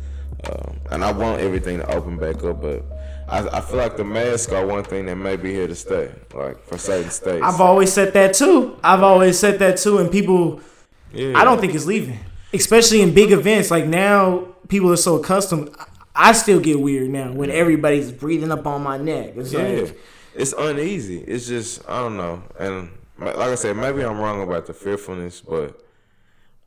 um, 0.50 0.80
and 0.90 1.04
I 1.04 1.12
want 1.12 1.42
everything 1.42 1.78
to 1.78 1.94
open 1.94 2.16
back 2.16 2.42
up. 2.42 2.62
But 2.62 2.82
I, 3.28 3.46
I 3.58 3.60
feel 3.60 3.76
like 3.76 3.98
the 3.98 4.04
masks 4.04 4.50
are 4.52 4.64
one 4.64 4.84
thing 4.84 5.04
that 5.06 5.16
may 5.16 5.36
be 5.36 5.52
here 5.52 5.66
to 5.66 5.74
stay, 5.74 6.10
like 6.32 6.62
for 6.64 6.78
certain 6.78 7.10
states. 7.10 7.44
I've 7.44 7.60
always 7.60 7.92
said 7.92 8.14
that 8.14 8.32
too. 8.32 8.78
I've 8.82 9.02
always 9.02 9.38
said 9.38 9.58
that 9.58 9.76
too, 9.76 9.98
and 9.98 10.10
people. 10.10 10.62
Yeah. 11.12 11.38
I 11.38 11.44
don't 11.44 11.60
think 11.60 11.74
it's 11.74 11.86
leaving, 11.86 12.18
especially 12.52 13.02
in 13.02 13.14
big 13.14 13.32
events. 13.32 13.70
Like 13.70 13.86
now, 13.86 14.54
people 14.68 14.92
are 14.92 14.96
so 14.96 15.16
accustomed. 15.16 15.74
I 16.14 16.32
still 16.32 16.60
get 16.60 16.80
weird 16.80 17.10
now 17.10 17.32
when 17.32 17.50
everybody's 17.50 18.10
breathing 18.10 18.50
up 18.50 18.66
on 18.66 18.82
my 18.82 18.96
neck. 18.96 19.34
It's 19.36 19.52
Yeah, 19.52 19.62
like, 19.62 19.98
it's 20.34 20.54
uneasy. 20.56 21.18
It's 21.18 21.46
just 21.46 21.88
I 21.88 22.00
don't 22.00 22.16
know, 22.16 22.42
and 22.58 22.90
like 23.18 23.36
I 23.36 23.54
said, 23.54 23.76
maybe 23.76 24.02
I'm 24.02 24.18
wrong 24.18 24.42
about 24.42 24.66
the 24.66 24.74
fearfulness, 24.74 25.40
but 25.40 25.80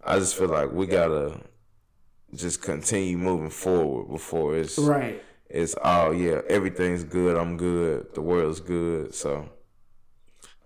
I 0.04 0.18
just 0.20 0.36
feel 0.36 0.48
like 0.50 0.72
we 0.72 0.88
gotta 0.88 1.40
just 2.34 2.62
continue 2.62 3.18
moving 3.18 3.50
forward 3.50 4.08
before 4.12 4.56
it's 4.56 4.78
right. 4.78 5.22
it's 5.50 5.76
oh 5.84 6.12
yeah, 6.12 6.42
everything's 6.48 7.04
good. 7.04 7.36
I'm 7.38 7.58
good. 7.58 8.14
The 8.14 8.22
world's 8.22 8.60
good. 8.60 9.14
So 9.16 9.50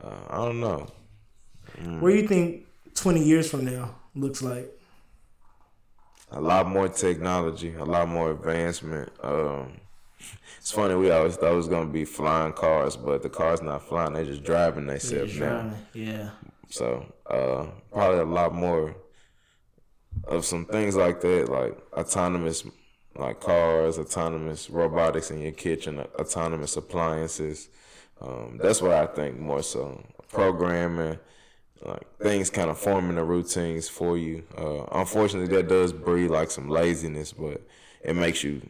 uh, 0.03 0.15
I 0.29 0.37
don't 0.37 0.59
know. 0.59 0.87
Where 1.99 2.13
do 2.15 2.21
you 2.21 2.27
think 2.27 2.65
20 2.95 3.23
years 3.23 3.49
from 3.49 3.65
now 3.65 3.95
looks 4.15 4.41
like? 4.41 4.69
A 6.31 6.41
lot 6.41 6.67
more 6.67 6.87
technology, 6.87 7.73
a 7.75 7.85
lot 7.85 8.07
more 8.07 8.31
advancement. 8.31 9.11
Um, 9.21 9.79
it's 10.57 10.71
funny 10.71 10.95
we 10.95 11.11
always 11.11 11.35
thought 11.35 11.51
it 11.51 11.55
was 11.55 11.67
gonna 11.67 11.91
be 11.91 12.05
flying 12.05 12.53
cars, 12.53 12.95
but 12.95 13.21
the 13.21 13.29
car's 13.29 13.61
not 13.61 13.87
flying. 13.87 14.13
They're 14.13 14.25
just 14.25 14.43
driving 14.43 14.87
themselves 14.87 15.37
now. 15.37 15.73
Yeah. 15.93 16.29
So 16.69 17.05
uh, 17.29 17.67
probably 17.91 18.19
a 18.19 18.25
lot 18.25 18.53
more 18.55 18.95
of 20.23 20.45
some 20.45 20.65
things 20.65 20.95
like 20.95 21.21
that, 21.21 21.49
like 21.49 21.77
autonomous, 21.93 22.63
like 23.15 23.41
cars, 23.41 23.99
autonomous 23.99 24.69
robotics 24.69 25.31
in 25.31 25.41
your 25.41 25.51
kitchen, 25.51 25.99
autonomous 25.99 26.77
appliances. 26.77 27.69
Um, 28.21 28.57
that's 28.61 28.81
what 28.81 28.93
I 28.93 29.05
think 29.05 29.39
more 29.39 29.61
so. 29.61 30.03
Programming, 30.29 31.19
like 31.85 32.17
things 32.19 32.49
kind 32.49 32.69
of 32.69 32.77
forming 32.77 33.15
the 33.15 33.23
routines 33.23 33.89
for 33.89 34.17
you. 34.17 34.43
Uh, 34.57 34.83
unfortunately, 34.91 35.53
that 35.55 35.67
does 35.67 35.93
breed 35.93 36.29
like 36.29 36.51
some 36.51 36.69
laziness, 36.69 37.33
but 37.33 37.61
it 38.03 38.15
makes 38.15 38.43
you 38.43 38.61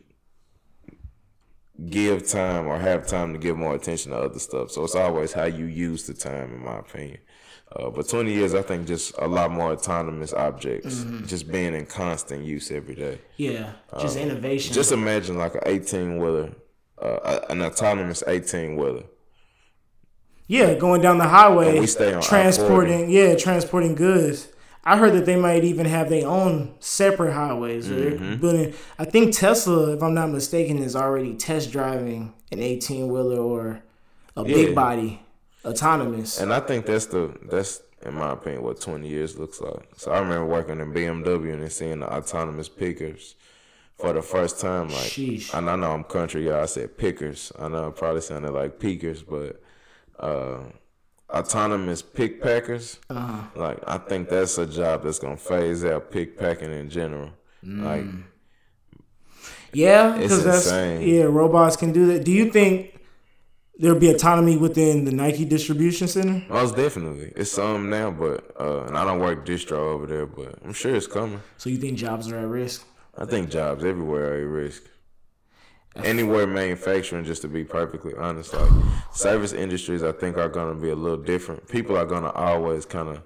give 1.89 2.27
time 2.27 2.67
or 2.67 2.77
have 2.77 3.07
time 3.07 3.33
to 3.33 3.39
give 3.39 3.57
more 3.57 3.75
attention 3.75 4.11
to 4.11 4.17
other 4.17 4.39
stuff. 4.39 4.71
So 4.71 4.83
it's 4.83 4.95
always 4.95 5.33
how 5.33 5.45
you 5.45 5.65
use 5.65 6.05
the 6.07 6.13
time, 6.13 6.53
in 6.53 6.63
my 6.63 6.79
opinion. 6.79 7.19
Uh, 7.75 7.89
but 7.89 8.07
20 8.07 8.31
years, 8.31 8.53
I 8.53 8.61
think 8.61 8.87
just 8.87 9.15
a 9.17 9.27
lot 9.27 9.51
more 9.51 9.71
autonomous 9.71 10.31
objects, 10.33 11.03
just 11.25 11.51
being 11.51 11.73
in 11.73 11.87
constant 11.87 12.45
use 12.45 12.69
every 12.69 12.93
day. 12.93 13.19
Yeah. 13.37 13.73
Just 13.99 14.15
innovation. 14.17 14.71
Um, 14.71 14.75
Just 14.75 14.91
imagine 14.91 15.37
like 15.39 15.55
an 15.55 15.61
18 15.65 16.17
wheeler, 16.19 16.51
uh, 17.01 17.39
an 17.49 17.63
autonomous 17.63 18.23
18 18.27 18.75
wheeler. 18.75 19.03
Yeah, 20.47 20.73
going 20.75 21.01
down 21.01 21.17
the 21.17 21.27
highway, 21.27 21.71
And 21.71 21.79
we 21.79 21.87
stay 21.87 22.13
on 22.13 22.21
transporting. 22.21 23.09
Yeah, 23.09 23.35
transporting 23.35 23.95
goods. 23.95 24.49
I 24.85 24.97
heard 24.97 25.13
that 25.13 25.25
they 25.25 25.37
might 25.37 25.63
even 25.63 25.85
have 25.85 26.09
their 26.09 26.27
own 26.27 26.75
separate 26.79 27.33
highways. 27.33 27.89
They're 27.89 28.11
Mm-hmm. 28.11 28.41
building. 28.41 28.73
I 28.99 29.05
think 29.05 29.33
Tesla, 29.33 29.93
if 29.93 30.03
I'm 30.03 30.13
not 30.13 30.29
mistaken, 30.29 30.77
is 30.79 30.95
already 30.95 31.35
test 31.35 31.71
driving 31.71 32.33
an 32.51 32.59
18 32.59 33.07
wheeler 33.07 33.37
or 33.39 33.81
a 34.35 34.43
Yeah. 34.45 34.53
big 34.53 34.75
body 34.75 35.21
autonomous. 35.63 36.39
And 36.39 36.53
I 36.53 36.59
think 36.59 36.85
that's 36.85 37.05
the 37.07 37.33
that's 37.49 37.81
in 38.05 38.15
my 38.15 38.33
opinion 38.33 38.63
what 38.63 38.81
20 38.81 39.07
years 39.07 39.37
looks 39.39 39.61
like. 39.61 39.87
So 39.95 40.11
I 40.11 40.19
remember 40.19 40.45
working 40.45 40.81
in 40.81 40.91
BMW 40.93 41.53
and 41.53 41.71
seeing 41.71 42.01
the 42.01 42.13
autonomous 42.13 42.67
pickers 42.67 43.35
for 43.97 44.11
the 44.11 44.21
first 44.21 44.59
time. 44.59 44.89
Like, 44.89 44.97
Sheesh. 44.97 45.53
and 45.57 45.69
I 45.69 45.77
know 45.77 45.91
I'm 45.91 46.03
country, 46.03 46.45
y'all. 46.47 46.61
I 46.61 46.65
said 46.65 46.97
pickers. 46.97 47.53
I 47.57 47.69
know 47.69 47.87
it 47.87 47.95
probably 47.95 48.19
sounded 48.19 48.51
like 48.51 48.79
peakers, 48.79 49.23
but 49.23 49.61
uh, 50.19 50.59
autonomous 51.29 52.01
pick 52.01 52.41
packers. 52.41 52.99
Uh-huh. 53.09 53.43
Like, 53.55 53.79
I 53.87 53.97
think 53.97 54.29
that's 54.29 54.57
a 54.57 54.65
job 54.65 55.03
that's 55.03 55.19
gonna 55.19 55.37
phase 55.37 55.83
out 55.85 56.11
pick 56.11 56.37
packing 56.37 56.71
in 56.71 56.89
general. 56.89 57.31
Like, 57.63 58.05
Yeah, 59.73 60.15
It's 60.15 60.23
because 60.23 60.43
that's 60.43 60.65
insane. 60.65 61.01
yeah, 61.07 61.23
robots 61.23 61.75
can 61.75 61.91
do 61.91 62.05
that. 62.07 62.23
Do 62.23 62.31
you 62.31 62.51
think 62.51 62.99
there'll 63.79 63.99
be 63.99 64.09
autonomy 64.09 64.55
within 64.57 65.05
the 65.05 65.11
Nike 65.11 65.45
distribution 65.45 66.07
center? 66.07 66.43
Most 66.47 66.75
definitely, 66.75 67.33
it's 67.35 67.51
some 67.51 67.89
now, 67.89 68.11
but 68.11 68.53
uh, 68.59 68.83
and 68.83 68.97
I 68.97 69.03
don't 69.03 69.19
work 69.19 69.45
distro 69.45 69.77
over 69.77 70.05
there, 70.05 70.25
but 70.27 70.59
I'm 70.63 70.73
sure 70.73 70.93
it's 70.95 71.07
coming. 71.07 71.41
So 71.57 71.69
you 71.71 71.77
think 71.77 71.97
jobs 71.97 72.31
are 72.31 72.37
at 72.37 72.47
risk? 72.47 72.85
I 73.17 73.25
think 73.25 73.49
jobs 73.49 73.83
everywhere 73.83 74.33
are 74.35 74.41
at 74.41 74.47
risk. 74.47 74.83
Anywhere 75.95 76.47
manufacturing, 76.47 77.23
just 77.23 77.43
to 77.43 77.47
be 77.47 77.63
perfectly 77.63 78.13
honest, 78.15 78.53
like 78.53 78.71
service 79.13 79.53
industries, 79.53 80.03
I 80.03 80.11
think 80.11 80.37
are 80.37 80.49
gonna 80.49 80.73
be 80.73 80.89
a 80.89 80.95
little 80.95 81.17
different. 81.17 81.67
People 81.67 81.95
are 81.97 82.05
gonna 82.05 82.31
always 82.31 82.85
kind 82.85 83.09
of 83.09 83.21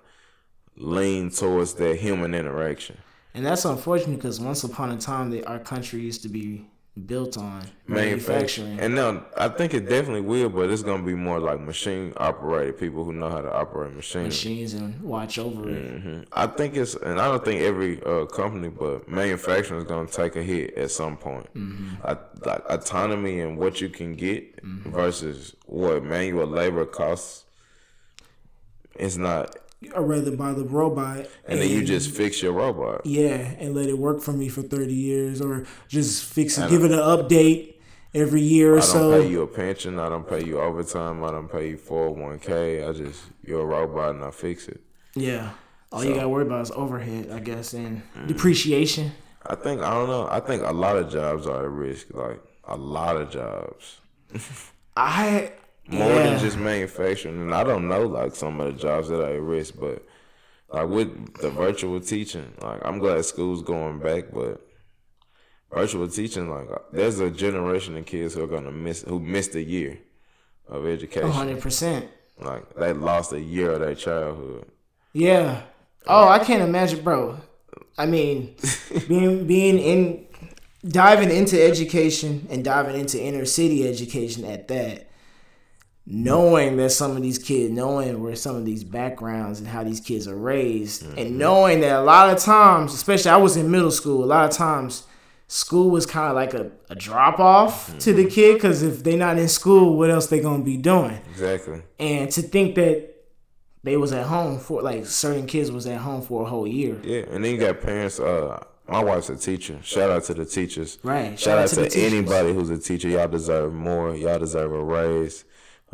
lean 0.75 1.29
towards 1.29 1.75
that 1.75 1.95
human 1.97 2.35
interaction. 2.35 2.97
And 3.33 3.45
that's 3.45 3.65
unfortunate 3.65 4.17
because 4.17 4.39
once 4.39 4.63
upon 4.63 4.91
a 4.91 4.97
time, 4.97 5.29
that 5.29 5.45
our 5.47 5.59
country 5.59 6.01
used 6.01 6.23
to 6.23 6.29
be 6.29 6.65
built 7.05 7.37
on 7.37 7.63
manufacturing. 7.85 8.79
And 8.79 8.95
now 8.95 9.25
I 9.37 9.49
think 9.49 9.73
it 9.73 9.87
definitely 9.87 10.21
will, 10.21 10.49
but 10.49 10.69
it's 10.69 10.81
gonna 10.81 11.03
be 11.03 11.13
more 11.13 11.39
like 11.39 11.59
machine 11.59 12.13
operated 12.17 12.79
people 12.79 13.03
who 13.03 13.13
know 13.13 13.29
how 13.29 13.41
to 13.41 13.53
operate 13.53 13.93
machinery. 13.95 14.29
machines 14.29 14.73
and 14.73 14.99
watch 15.01 15.37
over 15.37 15.69
it. 15.69 16.01
hmm 16.01 16.21
I 16.31 16.47
think 16.47 16.75
it's, 16.75 16.95
and 16.95 17.19
I 17.19 17.27
don't 17.27 17.43
think 17.45 17.61
every 17.61 18.01
uh, 18.03 18.25
company, 18.25 18.69
but 18.69 19.07
manufacturing 19.07 19.79
is 19.81 19.85
gonna 19.87 20.07
take 20.07 20.35
a 20.35 20.43
hit 20.43 20.73
at 20.75 20.91
some 20.91 21.17
point. 21.17 21.47
I, 22.03 22.17
like 22.45 22.63
autonomy 22.69 23.39
and 23.41 23.57
what 23.57 23.79
you 23.81 23.89
can 23.89 24.15
get 24.15 24.59
versus 24.63 25.55
what 25.65 26.03
manual 26.03 26.47
labor 26.47 26.85
costs. 26.85 27.45
It's 28.95 29.17
not, 29.17 29.55
Or 29.93 30.03
rather 30.03 30.35
buy 30.35 30.53
the 30.53 30.63
robot 30.63 31.27
and 31.47 31.61
then 31.61 31.69
you 31.69 31.83
just 31.83 32.09
fix 32.09 32.41
your 32.41 32.51
robot. 32.51 33.05
yeah, 33.05 33.35
and 33.59 33.75
let 33.75 33.87
it 33.87 33.97
work 33.97 34.21
for 34.21 34.33
me 34.33 34.49
for 34.49 34.63
thirty 34.63 34.95
years, 34.95 35.39
or 35.39 35.67
just 35.87 36.25
fix 36.25 36.57
it, 36.57 36.67
give 36.69 36.83
it 36.83 36.91
an 36.91 36.97
update 36.97 37.75
every 38.13 38.41
year 38.41 38.75
or 38.75 38.81
so. 38.81 38.97
I 38.97 39.01
don't 39.01 39.11
so. 39.11 39.21
pay 39.21 39.29
you 39.29 39.41
a 39.43 39.47
pension. 39.47 39.99
I 39.99 40.09
don't 40.09 40.27
pay 40.27 40.43
you 40.43 40.59
overtime. 40.59 41.23
I 41.23 41.29
don't 41.29 41.51
pay 41.51 41.69
you 41.69 41.77
four 41.77 42.09
hundred 42.09 42.23
one 42.23 42.39
k. 42.39 42.83
I 42.83 42.91
just 42.91 43.21
you're 43.43 43.61
a 43.61 43.65
robot 43.65 44.15
and 44.15 44.23
I 44.23 44.31
fix 44.31 44.67
it. 44.67 44.81
Yeah, 45.13 45.51
all 45.91 46.03
you 46.03 46.15
gotta 46.15 46.29
worry 46.29 46.45
about 46.45 46.61
is 46.61 46.71
overhead, 46.71 47.29
I 47.31 47.39
guess, 47.39 47.73
and 47.73 48.01
mm. 48.15 48.27
depreciation. 48.27 49.11
I 49.45 49.55
think 49.55 49.81
I 49.81 49.91
don't 49.91 50.07
know. 50.07 50.27
I 50.29 50.39
think 50.39 50.63
a 50.63 50.73
lot 50.73 50.97
of 50.97 51.11
jobs 51.11 51.45
are 51.45 51.63
at 51.63 51.69
risk. 51.69 52.07
Like 52.13 52.41
a 52.65 52.75
lot 52.75 53.15
of 53.15 53.29
jobs. 53.29 53.99
I 54.97 55.51
more 55.87 56.09
yeah. 56.09 56.23
than 56.23 56.39
just 56.39 56.57
manufacturing. 56.57 57.41
And 57.41 57.53
I 57.53 57.63
don't 57.63 57.87
know 57.87 58.05
like 58.05 58.35
some 58.35 58.59
of 58.59 58.67
the 58.67 58.79
jobs 58.79 59.09
that 59.09 59.23
I 59.23 59.31
risk, 59.31 59.75
but 59.79 60.05
like 60.69 60.87
with 60.87 61.37
the 61.41 61.49
virtual 61.49 61.99
teaching, 61.99 62.53
like 62.61 62.81
I'm 62.83 62.99
glad 62.99 63.23
school's 63.25 63.61
going 63.61 63.99
back, 63.99 64.25
but 64.33 64.61
virtual 65.71 66.07
teaching, 66.07 66.49
like 66.49 66.67
there's 66.91 67.19
a 67.19 67.31
generation 67.31 67.97
of 67.97 68.05
kids 68.05 68.33
who 68.33 68.43
are 68.43 68.47
gonna 68.47 68.71
miss 68.71 69.03
who 69.03 69.19
missed 69.19 69.55
a 69.55 69.63
year 69.63 69.99
of 70.67 70.85
education. 70.85 71.31
hundred 71.31 71.61
percent. 71.61 72.09
Like 72.39 72.75
they 72.75 72.93
lost 72.93 73.33
a 73.33 73.39
year 73.39 73.71
of 73.71 73.79
their 73.79 73.95
childhood. 73.95 74.67
Yeah. 75.13 75.63
Oh, 76.05 76.27
I 76.27 76.39
can't 76.39 76.61
imagine, 76.61 77.03
bro. 77.03 77.39
I 77.97 78.05
mean, 78.05 78.55
being 79.07 79.47
being 79.47 79.79
in 79.79 80.25
diving 80.87 81.31
into 81.31 81.61
education 81.61 82.47
and 82.49 82.63
diving 82.63 82.99
into 82.99 83.21
inner 83.21 83.45
city 83.45 83.87
education 83.87 84.45
at 84.45 84.67
that, 84.67 85.06
knowing 86.09 86.77
that 86.77 86.89
some 86.89 87.17
of 87.17 87.21
these 87.21 87.37
kids, 87.37 87.69
knowing 87.69 88.23
where 88.23 88.35
some 88.35 88.55
of 88.55 88.63
these 88.63 88.83
backgrounds 88.83 89.59
and 89.59 89.67
how 89.67 89.83
these 89.83 89.99
kids 89.99 90.25
are 90.25 90.37
raised, 90.37 91.03
and 91.17 91.37
knowing 91.37 91.81
that 91.81 91.99
a 91.99 92.01
lot 92.01 92.29
of 92.29 92.39
times, 92.39 92.93
especially 92.93 93.29
I 93.29 93.37
was 93.37 93.57
in 93.57 93.69
middle 93.69 93.91
school, 93.91 94.23
a 94.23 94.25
lot 94.25 94.49
of 94.49 94.55
times 94.55 95.03
school 95.47 95.89
was 95.89 96.05
kind 96.05 96.29
of 96.29 96.35
like 96.35 96.53
a, 96.53 96.71
a 96.89 96.95
drop 96.95 97.39
off 97.39 97.97
to 97.99 98.13
the 98.13 98.25
kid 98.25 98.53
because 98.53 98.83
if 98.83 99.03
they're 99.03 99.17
not 99.17 99.37
in 99.37 99.49
school, 99.49 99.97
what 99.97 100.09
else 100.09 100.27
they 100.27 100.39
gonna 100.39 100.63
be 100.63 100.77
doing? 100.77 101.19
Exactly. 101.29 101.81
and 101.99 102.31
to 102.31 102.41
think 102.41 102.75
that 102.75 103.13
they 103.83 103.97
was 103.97 104.11
at 104.13 104.25
home 104.25 104.59
for 104.59 104.81
like 104.81 105.05
certain 105.05 105.45
kids 105.45 105.71
was 105.71 105.87
at 105.87 105.99
home 105.99 106.21
for 106.21 106.43
a 106.43 106.45
whole 106.45 106.67
year. 106.67 106.99
Yeah, 107.03 107.23
and 107.31 107.43
then 107.43 107.51
you 107.51 107.57
got 107.57 107.81
parents. 107.81 108.19
Uh, 108.19 108.63
my 108.87 109.03
wife's 109.03 109.29
a 109.29 109.35
teacher. 109.35 109.77
Shout 109.83 110.09
out 110.09 110.23
to 110.25 110.33
the 110.33 110.45
teachers. 110.45 110.97
Right. 111.03 111.37
Shout, 111.37 111.57
out, 111.57 111.67
to, 111.69 111.75
the 111.75 111.89
teachers. 111.89 112.13
anybody 112.13 112.53
who's 112.53 112.69
a 112.69 112.77
teacher. 112.77 113.09
Y'all 113.09 113.27
deserve 113.27 113.73
more. 113.73 114.15
Y'all 114.15 114.39
deserve 114.39 114.71
a 114.71 114.81
raise. 114.81 115.43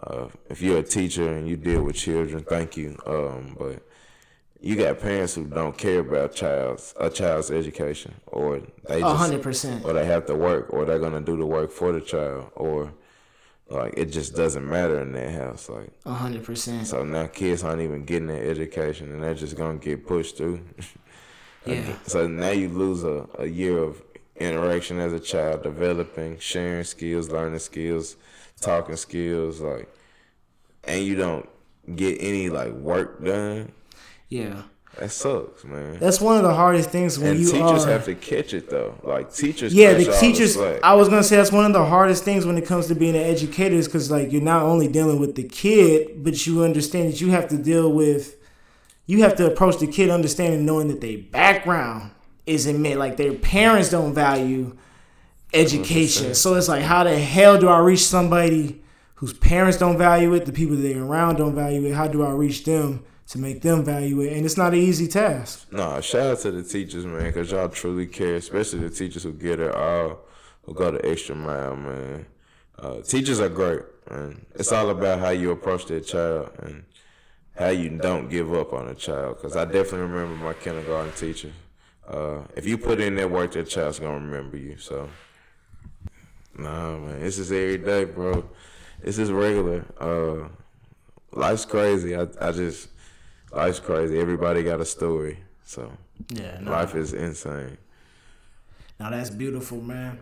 Uh, 0.01 0.27
if 0.49 0.61
you're 0.61 0.79
a 0.79 0.83
teacher 0.83 1.31
and 1.33 1.47
you 1.47 1.55
deal 1.55 1.83
with 1.83 1.95
children, 1.95 2.43
thank 2.43 2.75
you. 2.77 2.97
Um, 3.05 3.55
but 3.57 3.81
you 4.59 4.75
got 4.75 4.99
parents 4.99 5.35
who 5.35 5.45
don't 5.45 5.77
care 5.77 5.99
about 5.99 6.33
child's 6.33 6.93
a 6.99 7.09
child's 7.09 7.51
education, 7.51 8.13
or 8.27 8.61
they 8.87 9.01
just 9.01 9.17
hundred 9.17 9.41
percent. 9.43 9.85
or 9.85 9.93
they 9.93 10.05
have 10.05 10.25
to 10.27 10.35
work, 10.35 10.67
or 10.71 10.85
they're 10.85 10.99
gonna 10.99 11.21
do 11.21 11.37
the 11.37 11.45
work 11.45 11.71
for 11.71 11.91
the 11.91 12.01
child, 12.01 12.51
or 12.55 12.91
like 13.69 13.93
it 13.97 14.05
just 14.05 14.35
doesn't 14.35 14.67
matter 14.67 14.99
in 15.01 15.11
that 15.13 15.31
house. 15.31 15.69
Like 15.69 15.91
A 16.05 16.13
hundred 16.13 16.43
percent. 16.43 16.87
so 16.87 17.03
now 17.03 17.27
kids 17.27 17.63
aren't 17.63 17.81
even 17.81 18.03
getting 18.03 18.27
their 18.27 18.43
education, 18.49 19.11
and 19.11 19.21
they're 19.23 19.33
just 19.35 19.55
gonna 19.55 19.77
get 19.77 20.07
pushed 20.07 20.37
through. 20.37 20.61
Yeah. 21.65 21.95
So 22.05 22.27
now 22.27 22.49
you 22.49 22.67
lose 22.67 23.05
a, 23.05 23.25
a 23.39 23.45
year 23.45 23.77
of 23.77 24.01
interaction 24.35 24.99
as 24.99 25.13
a 25.13 25.19
child, 25.19 25.63
developing, 25.63 26.37
sharing 26.39 26.83
skills, 26.83 27.29
learning 27.29 27.59
skills, 27.59 28.17
talking 28.61 28.95
skills, 28.95 29.59
like, 29.59 29.93
and 30.83 31.03
you 31.03 31.15
don't 31.15 31.47
get 31.95 32.17
any 32.19 32.49
like 32.49 32.71
work 32.73 33.23
done. 33.23 33.71
Yeah. 34.29 34.63
That 34.99 35.09
sucks, 35.09 35.63
man. 35.63 35.97
That's 35.99 36.21
one 36.21 36.37
of 36.37 36.43
the 36.43 36.53
hardest 36.53 36.91
things 36.91 37.17
when 37.17 37.31
and 37.31 37.39
you 37.39 37.51
teachers 37.51 37.85
are. 37.85 37.89
have 37.89 38.05
to 38.05 38.13
catch 38.13 38.53
it 38.53 38.69
though. 38.69 38.95
Like 39.03 39.33
teachers, 39.33 39.73
yeah, 39.73 39.93
the 39.93 40.15
teachers. 40.19 40.53
slack. 40.53 40.81
I 40.83 40.93
was 40.93 41.09
gonna 41.09 41.23
say 41.23 41.35
that's 41.35 41.51
one 41.51 41.65
of 41.65 41.73
the 41.73 41.83
hardest 41.83 42.23
things 42.23 42.45
when 42.45 42.59
it 42.59 42.65
comes 42.67 42.87
to 42.87 42.95
being 42.95 43.15
an 43.15 43.23
educator 43.23 43.73
is 43.75 43.87
because 43.87 44.11
like 44.11 44.31
you're 44.31 44.41
not 44.41 44.61
only 44.61 44.87
dealing 44.87 45.19
with 45.19 45.33
the 45.33 45.43
kid, 45.43 46.23
but 46.23 46.45
you 46.45 46.63
understand 46.63 47.11
that 47.11 47.21
you 47.21 47.31
have 47.31 47.47
to 47.49 47.57
deal 47.57 47.91
with. 47.91 48.35
You 49.07 49.23
have 49.23 49.35
to 49.37 49.47
approach 49.51 49.79
the 49.79 49.87
kid 49.87 50.11
understanding, 50.11 50.63
knowing 50.63 50.87
that 50.89 51.01
their 51.01 51.17
background 51.17 52.11
isn't 52.45 52.79
meant 52.79 52.99
like 52.99 53.17
their 53.17 53.33
parents 53.33 53.89
don't 53.89 54.13
value 54.13 54.77
education. 55.53 56.33
So 56.35 56.55
it's 56.55 56.67
like, 56.67 56.83
how 56.83 57.03
the 57.03 57.17
hell 57.17 57.57
do 57.57 57.67
I 57.67 57.79
reach 57.79 58.05
somebody 58.05 58.81
whose 59.15 59.33
parents 59.33 59.77
don't 59.77 59.97
value 59.97 60.33
it, 60.33 60.45
the 60.45 60.51
people 60.51 60.75
that 60.75 60.81
they're 60.81 61.03
around 61.03 61.37
don't 61.37 61.55
value 61.55 61.85
it? 61.85 61.93
How 61.93 62.07
do 62.07 62.23
I 62.23 62.31
reach 62.31 62.65
them 62.65 63.03
to 63.27 63.37
make 63.37 63.61
them 63.61 63.83
value 63.83 64.21
it? 64.21 64.33
And 64.33 64.45
it's 64.45 64.57
not 64.57 64.73
an 64.73 64.79
easy 64.79 65.07
task. 65.07 65.71
Nah, 65.71 66.01
shout 66.01 66.27
out 66.27 66.39
to 66.39 66.51
the 66.51 66.63
teachers, 66.63 67.05
man, 67.05 67.25
because 67.25 67.51
y'all 67.51 67.69
truly 67.69 68.07
care, 68.07 68.35
especially 68.35 68.79
the 68.79 68.89
teachers 68.89 69.23
who 69.23 69.33
get 69.33 69.59
it 69.59 69.73
all, 69.73 70.21
who 70.63 70.73
go 70.73 70.91
the 70.91 71.05
extra 71.09 71.35
mile, 71.35 71.75
man. 71.75 72.25
Uh, 72.79 73.01
teachers 73.01 73.39
are 73.39 73.49
great, 73.49 73.81
man. 74.09 74.45
It's 74.55 74.71
all 74.71 74.89
about 74.89 75.19
how 75.19 75.29
you 75.29 75.51
approach 75.51 75.85
that 75.85 76.01
child 76.01 76.51
and 76.59 76.83
how 77.55 77.69
you 77.69 77.89
don't 77.89 78.29
give 78.29 78.53
up 78.53 78.73
on 78.73 78.87
a 78.87 78.95
child. 78.95 79.37
Because 79.37 79.55
I 79.55 79.65
definitely 79.65 80.01
remember 80.01 80.43
my 80.43 80.53
kindergarten 80.53 81.13
teacher. 81.13 81.51
Uh, 82.07 82.39
if 82.55 82.65
you 82.65 82.77
put 82.77 82.99
in 82.99 83.15
that 83.15 83.29
work, 83.29 83.53
that 83.53 83.69
child's 83.69 83.99
gonna 83.99 84.15
remember 84.15 84.57
you. 84.57 84.77
So, 84.77 85.07
nah, 86.57 86.97
man, 86.97 87.19
this 87.21 87.37
is 87.39 87.51
every 87.51 87.77
day, 87.77 88.05
bro. 88.05 88.43
This 89.01 89.17
is 89.19 89.31
regular. 89.31 89.85
Uh, 89.99 90.47
life's 91.37 91.65
crazy. 91.65 92.15
I, 92.15 92.27
I 92.39 92.51
just, 92.51 92.89
life's 93.51 93.79
crazy. 93.79 94.19
Everybody 94.19 94.63
got 94.63 94.79
a 94.81 94.85
story. 94.85 95.39
So, 95.65 95.91
Yeah, 96.29 96.59
no. 96.61 96.71
life 96.71 96.95
is 96.95 97.13
insane. 97.13 97.77
Now 98.99 99.09
that's 99.09 99.29
beautiful, 99.29 99.81
man. 99.81 100.19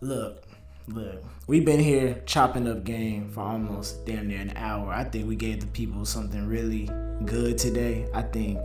Look, 0.00 0.44
look. 0.88 1.22
We've 1.46 1.64
been 1.64 1.80
here 1.80 2.22
chopping 2.26 2.66
up 2.68 2.84
game 2.84 3.30
for 3.30 3.40
almost 3.40 4.06
damn 4.06 4.28
near 4.28 4.40
an 4.40 4.52
hour. 4.56 4.90
I 4.92 5.04
think 5.04 5.28
we 5.28 5.36
gave 5.36 5.60
the 5.60 5.66
people 5.66 6.04
something 6.06 6.46
really 6.46 6.88
good 7.26 7.58
today. 7.58 8.06
I 8.14 8.22
think 8.22 8.64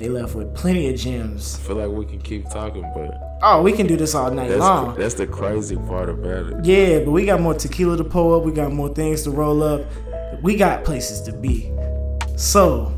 they 0.00 0.08
left 0.08 0.34
with 0.34 0.54
plenty 0.54 0.88
of 0.88 0.96
gems. 0.96 1.60
I 1.62 1.66
feel 1.68 1.76
like 1.76 1.90
we 1.90 2.06
can 2.06 2.20
keep 2.22 2.48
talking, 2.48 2.90
but 2.94 3.38
Oh, 3.42 3.60
we 3.62 3.70
can 3.72 3.86
do 3.86 3.96
this 3.96 4.14
all 4.14 4.30
night 4.30 4.48
that's 4.48 4.60
long. 4.60 4.96
that's 4.98 5.14
the 5.14 5.26
crazy 5.26 5.76
part 5.76 6.08
about 6.08 6.46
it. 6.46 6.64
Yeah, 6.64 7.00
but 7.04 7.10
we 7.10 7.26
got 7.26 7.40
more 7.40 7.52
tequila 7.54 7.98
to 7.98 8.04
pull 8.04 8.34
up. 8.34 8.44
We 8.44 8.52
got 8.52 8.72
more 8.72 8.88
things 8.94 9.22
to 9.24 9.30
roll 9.30 9.62
up. 9.62 9.82
We 10.42 10.56
got 10.56 10.84
places 10.84 11.20
to 11.22 11.32
be. 11.32 11.70
So, 12.36 12.94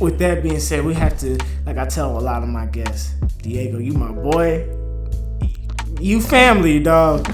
with 0.00 0.18
that 0.18 0.42
being 0.42 0.58
said, 0.58 0.84
we 0.84 0.94
have 0.94 1.16
to, 1.20 1.38
like 1.64 1.78
I 1.78 1.86
tell 1.86 2.18
a 2.18 2.20
lot 2.20 2.42
of 2.42 2.48
my 2.48 2.66
guests, 2.66 3.14
Diego, 3.42 3.78
you 3.78 3.92
my 3.92 4.10
boy. 4.10 4.68
You 6.00 6.20
family, 6.20 6.80
dog. 6.80 7.32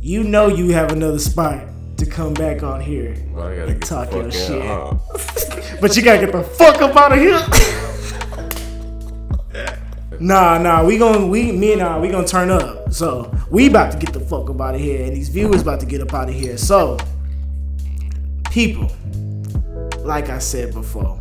You 0.00 0.22
know 0.22 0.48
you 0.48 0.68
have 0.72 0.92
another 0.92 1.18
spot 1.18 1.64
to 1.96 2.04
come 2.06 2.34
back 2.34 2.62
on 2.62 2.82
here. 2.82 3.14
Gotta 3.34 3.56
get 3.66 3.80
Talk 3.82 4.12
your 4.12 4.30
shit. 4.30 4.62
But 5.80 5.96
you 5.96 6.02
gotta 6.02 6.20
get 6.26 6.32
the 6.32 6.42
fuck 6.42 6.80
up 6.82 6.94
out 6.96 7.12
of 7.12 7.18
here. 7.18 7.40
Nah, 10.24 10.58
nah, 10.58 10.82
we 10.82 10.96
gonna 10.96 11.26
we 11.26 11.52
me 11.52 11.74
and 11.74 11.82
I 11.82 11.98
we 11.98 12.08
gonna 12.08 12.26
turn 12.26 12.50
up. 12.50 12.92
So 12.92 13.32
we 13.50 13.68
about 13.68 13.92
to 13.92 13.98
get 13.98 14.12
the 14.12 14.20
fuck 14.20 14.48
up 14.48 14.60
out 14.60 14.74
of 14.74 14.80
here, 14.80 15.04
and 15.04 15.14
these 15.14 15.28
viewers 15.28 15.62
about 15.62 15.80
to 15.80 15.86
get 15.86 16.00
up 16.00 16.14
out 16.14 16.28
of 16.28 16.34
here. 16.34 16.56
So 16.56 16.96
people, 18.50 18.90
like 19.98 20.30
I 20.30 20.38
said 20.38 20.72
before, 20.72 21.20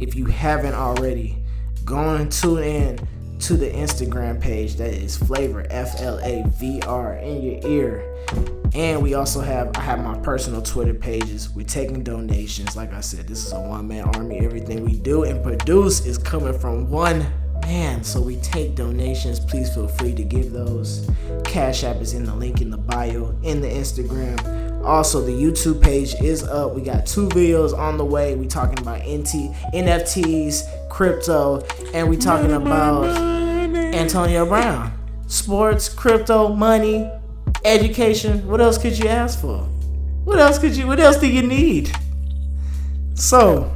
if 0.00 0.14
you 0.14 0.26
haven't 0.26 0.74
already, 0.74 1.42
go 1.84 2.16
and 2.16 2.30
tune 2.30 2.62
in 2.62 3.08
to 3.38 3.56
the 3.56 3.70
Instagram 3.70 4.40
page 4.40 4.76
that 4.76 4.92
is 4.92 5.16
Flavor 5.16 5.66
F 5.70 6.00
L 6.00 6.18
A 6.20 6.44
V 6.58 6.82
R 6.82 7.14
in 7.14 7.42
your 7.42 7.66
ear. 7.66 8.12
And 8.74 9.02
we 9.02 9.14
also 9.14 9.40
have 9.40 9.74
I 9.76 9.80
have 9.80 10.04
my 10.04 10.18
personal 10.18 10.60
Twitter 10.60 10.92
pages. 10.92 11.48
We're 11.48 11.64
taking 11.64 12.02
donations. 12.02 12.76
Like 12.76 12.92
I 12.92 13.00
said, 13.00 13.26
this 13.26 13.46
is 13.46 13.52
a 13.52 13.60
one 13.60 13.88
man 13.88 14.04
army. 14.14 14.40
Everything 14.40 14.84
we 14.84 14.98
do 14.98 15.24
and 15.24 15.42
produce 15.42 16.04
is 16.04 16.18
coming 16.18 16.58
from 16.58 16.90
one 16.90 17.26
man. 17.66 18.04
So 18.04 18.20
we 18.20 18.36
take 18.36 18.74
donations. 18.74 19.40
Please 19.40 19.72
feel 19.74 19.88
free 19.88 20.14
to 20.14 20.22
give 20.22 20.52
those. 20.52 21.10
Cash 21.44 21.84
App 21.84 21.96
is 21.96 22.14
in 22.14 22.24
the 22.24 22.34
link 22.34 22.60
in 22.60 22.70
the 22.70 22.78
bio 22.78 23.34
in 23.42 23.60
the 23.60 23.68
Instagram. 23.68 24.84
Also, 24.84 25.20
the 25.20 25.32
YouTube 25.32 25.82
page 25.82 26.14
is 26.22 26.44
up. 26.44 26.74
We 26.74 26.82
got 26.82 27.06
two 27.06 27.28
videos 27.28 27.76
on 27.76 27.98
the 27.98 28.04
way. 28.04 28.36
We 28.36 28.46
talking 28.46 28.78
about 28.78 29.00
NT, 29.00 29.52
NFTs, 29.74 30.88
crypto, 30.88 31.66
and 31.92 32.08
we 32.08 32.16
talking 32.16 32.52
about 32.52 33.04
Antonio 33.74 34.46
Brown. 34.46 34.92
Sports, 35.26 35.88
crypto, 35.88 36.54
money, 36.54 37.10
education. 37.64 38.46
What 38.46 38.60
else 38.60 38.78
could 38.78 38.96
you 38.96 39.08
ask 39.08 39.40
for? 39.40 39.58
What 40.24 40.38
else 40.38 40.58
could 40.58 40.76
you? 40.76 40.86
What 40.86 41.00
else 41.00 41.16
do 41.16 41.26
you 41.26 41.42
need? 41.42 41.90
So, 43.14 43.72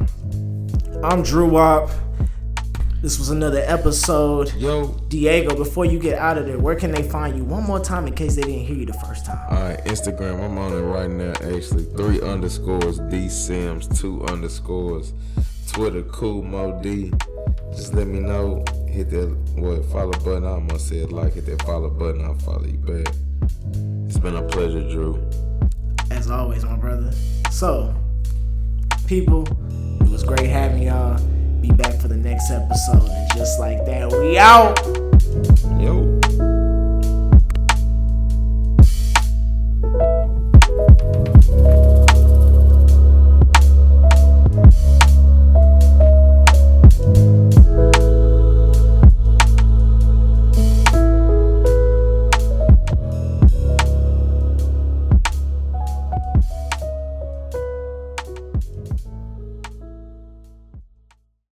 I'm 1.02 1.24
Drew 1.24 1.48
Wop. 1.48 1.90
This 3.02 3.18
was 3.18 3.30
another 3.30 3.62
episode. 3.64 4.52
Yo. 4.56 4.88
Diego, 5.08 5.56
before 5.56 5.86
you 5.86 5.98
get 5.98 6.18
out 6.18 6.36
of 6.36 6.44
there, 6.44 6.58
where 6.58 6.74
can 6.74 6.90
they 6.90 7.02
find 7.02 7.34
you? 7.34 7.44
One 7.44 7.62
more 7.62 7.80
time 7.80 8.06
in 8.06 8.12
case 8.12 8.36
they 8.36 8.42
didn't 8.42 8.66
hear 8.66 8.76
you 8.76 8.84
the 8.84 8.92
first 8.92 9.24
time. 9.24 9.38
All 9.48 9.62
right, 9.62 9.82
Instagram. 9.86 10.44
I'm 10.44 10.58
on 10.58 10.74
it 10.74 10.82
right 10.82 11.08
now. 11.08 11.30
Actually, 11.56 11.84
three 11.84 12.20
underscores 12.20 12.98
D 13.10 13.30
Sims, 13.30 13.88
two 13.98 14.22
underscores. 14.26 15.14
Twitter, 15.66 16.02
cool 16.02 16.42
Mo 16.42 16.78
D. 16.82 17.10
Just 17.70 17.94
let 17.94 18.06
me 18.06 18.20
know. 18.20 18.66
Hit 18.86 19.08
that 19.10 19.28
what 19.54 19.82
follow 19.86 20.12
button. 20.12 20.44
I'ma 20.44 20.76
said 20.76 21.10
like. 21.10 21.32
Hit 21.32 21.46
that 21.46 21.62
follow 21.62 21.88
button. 21.88 22.22
I'll 22.22 22.34
follow 22.34 22.66
you 22.66 22.76
back. 22.76 23.14
It's 24.08 24.18
been 24.18 24.36
a 24.36 24.42
pleasure, 24.42 24.86
Drew. 24.90 25.26
As 26.10 26.30
always, 26.30 26.66
my 26.66 26.76
brother. 26.76 27.12
So, 27.50 27.94
people, 29.06 29.48
it 30.02 30.10
was 30.10 30.22
great 30.22 30.50
having 30.50 30.82
y'all. 30.82 31.18
Be 31.60 31.70
back 31.70 32.00
for 32.00 32.08
the 32.08 32.16
next 32.16 32.50
episode. 32.50 33.08
And 33.08 33.30
just 33.36 33.58
like 33.60 33.84
that, 33.86 34.10
we 34.10 34.38
out. 34.38 34.78
Yo. 35.80 36.19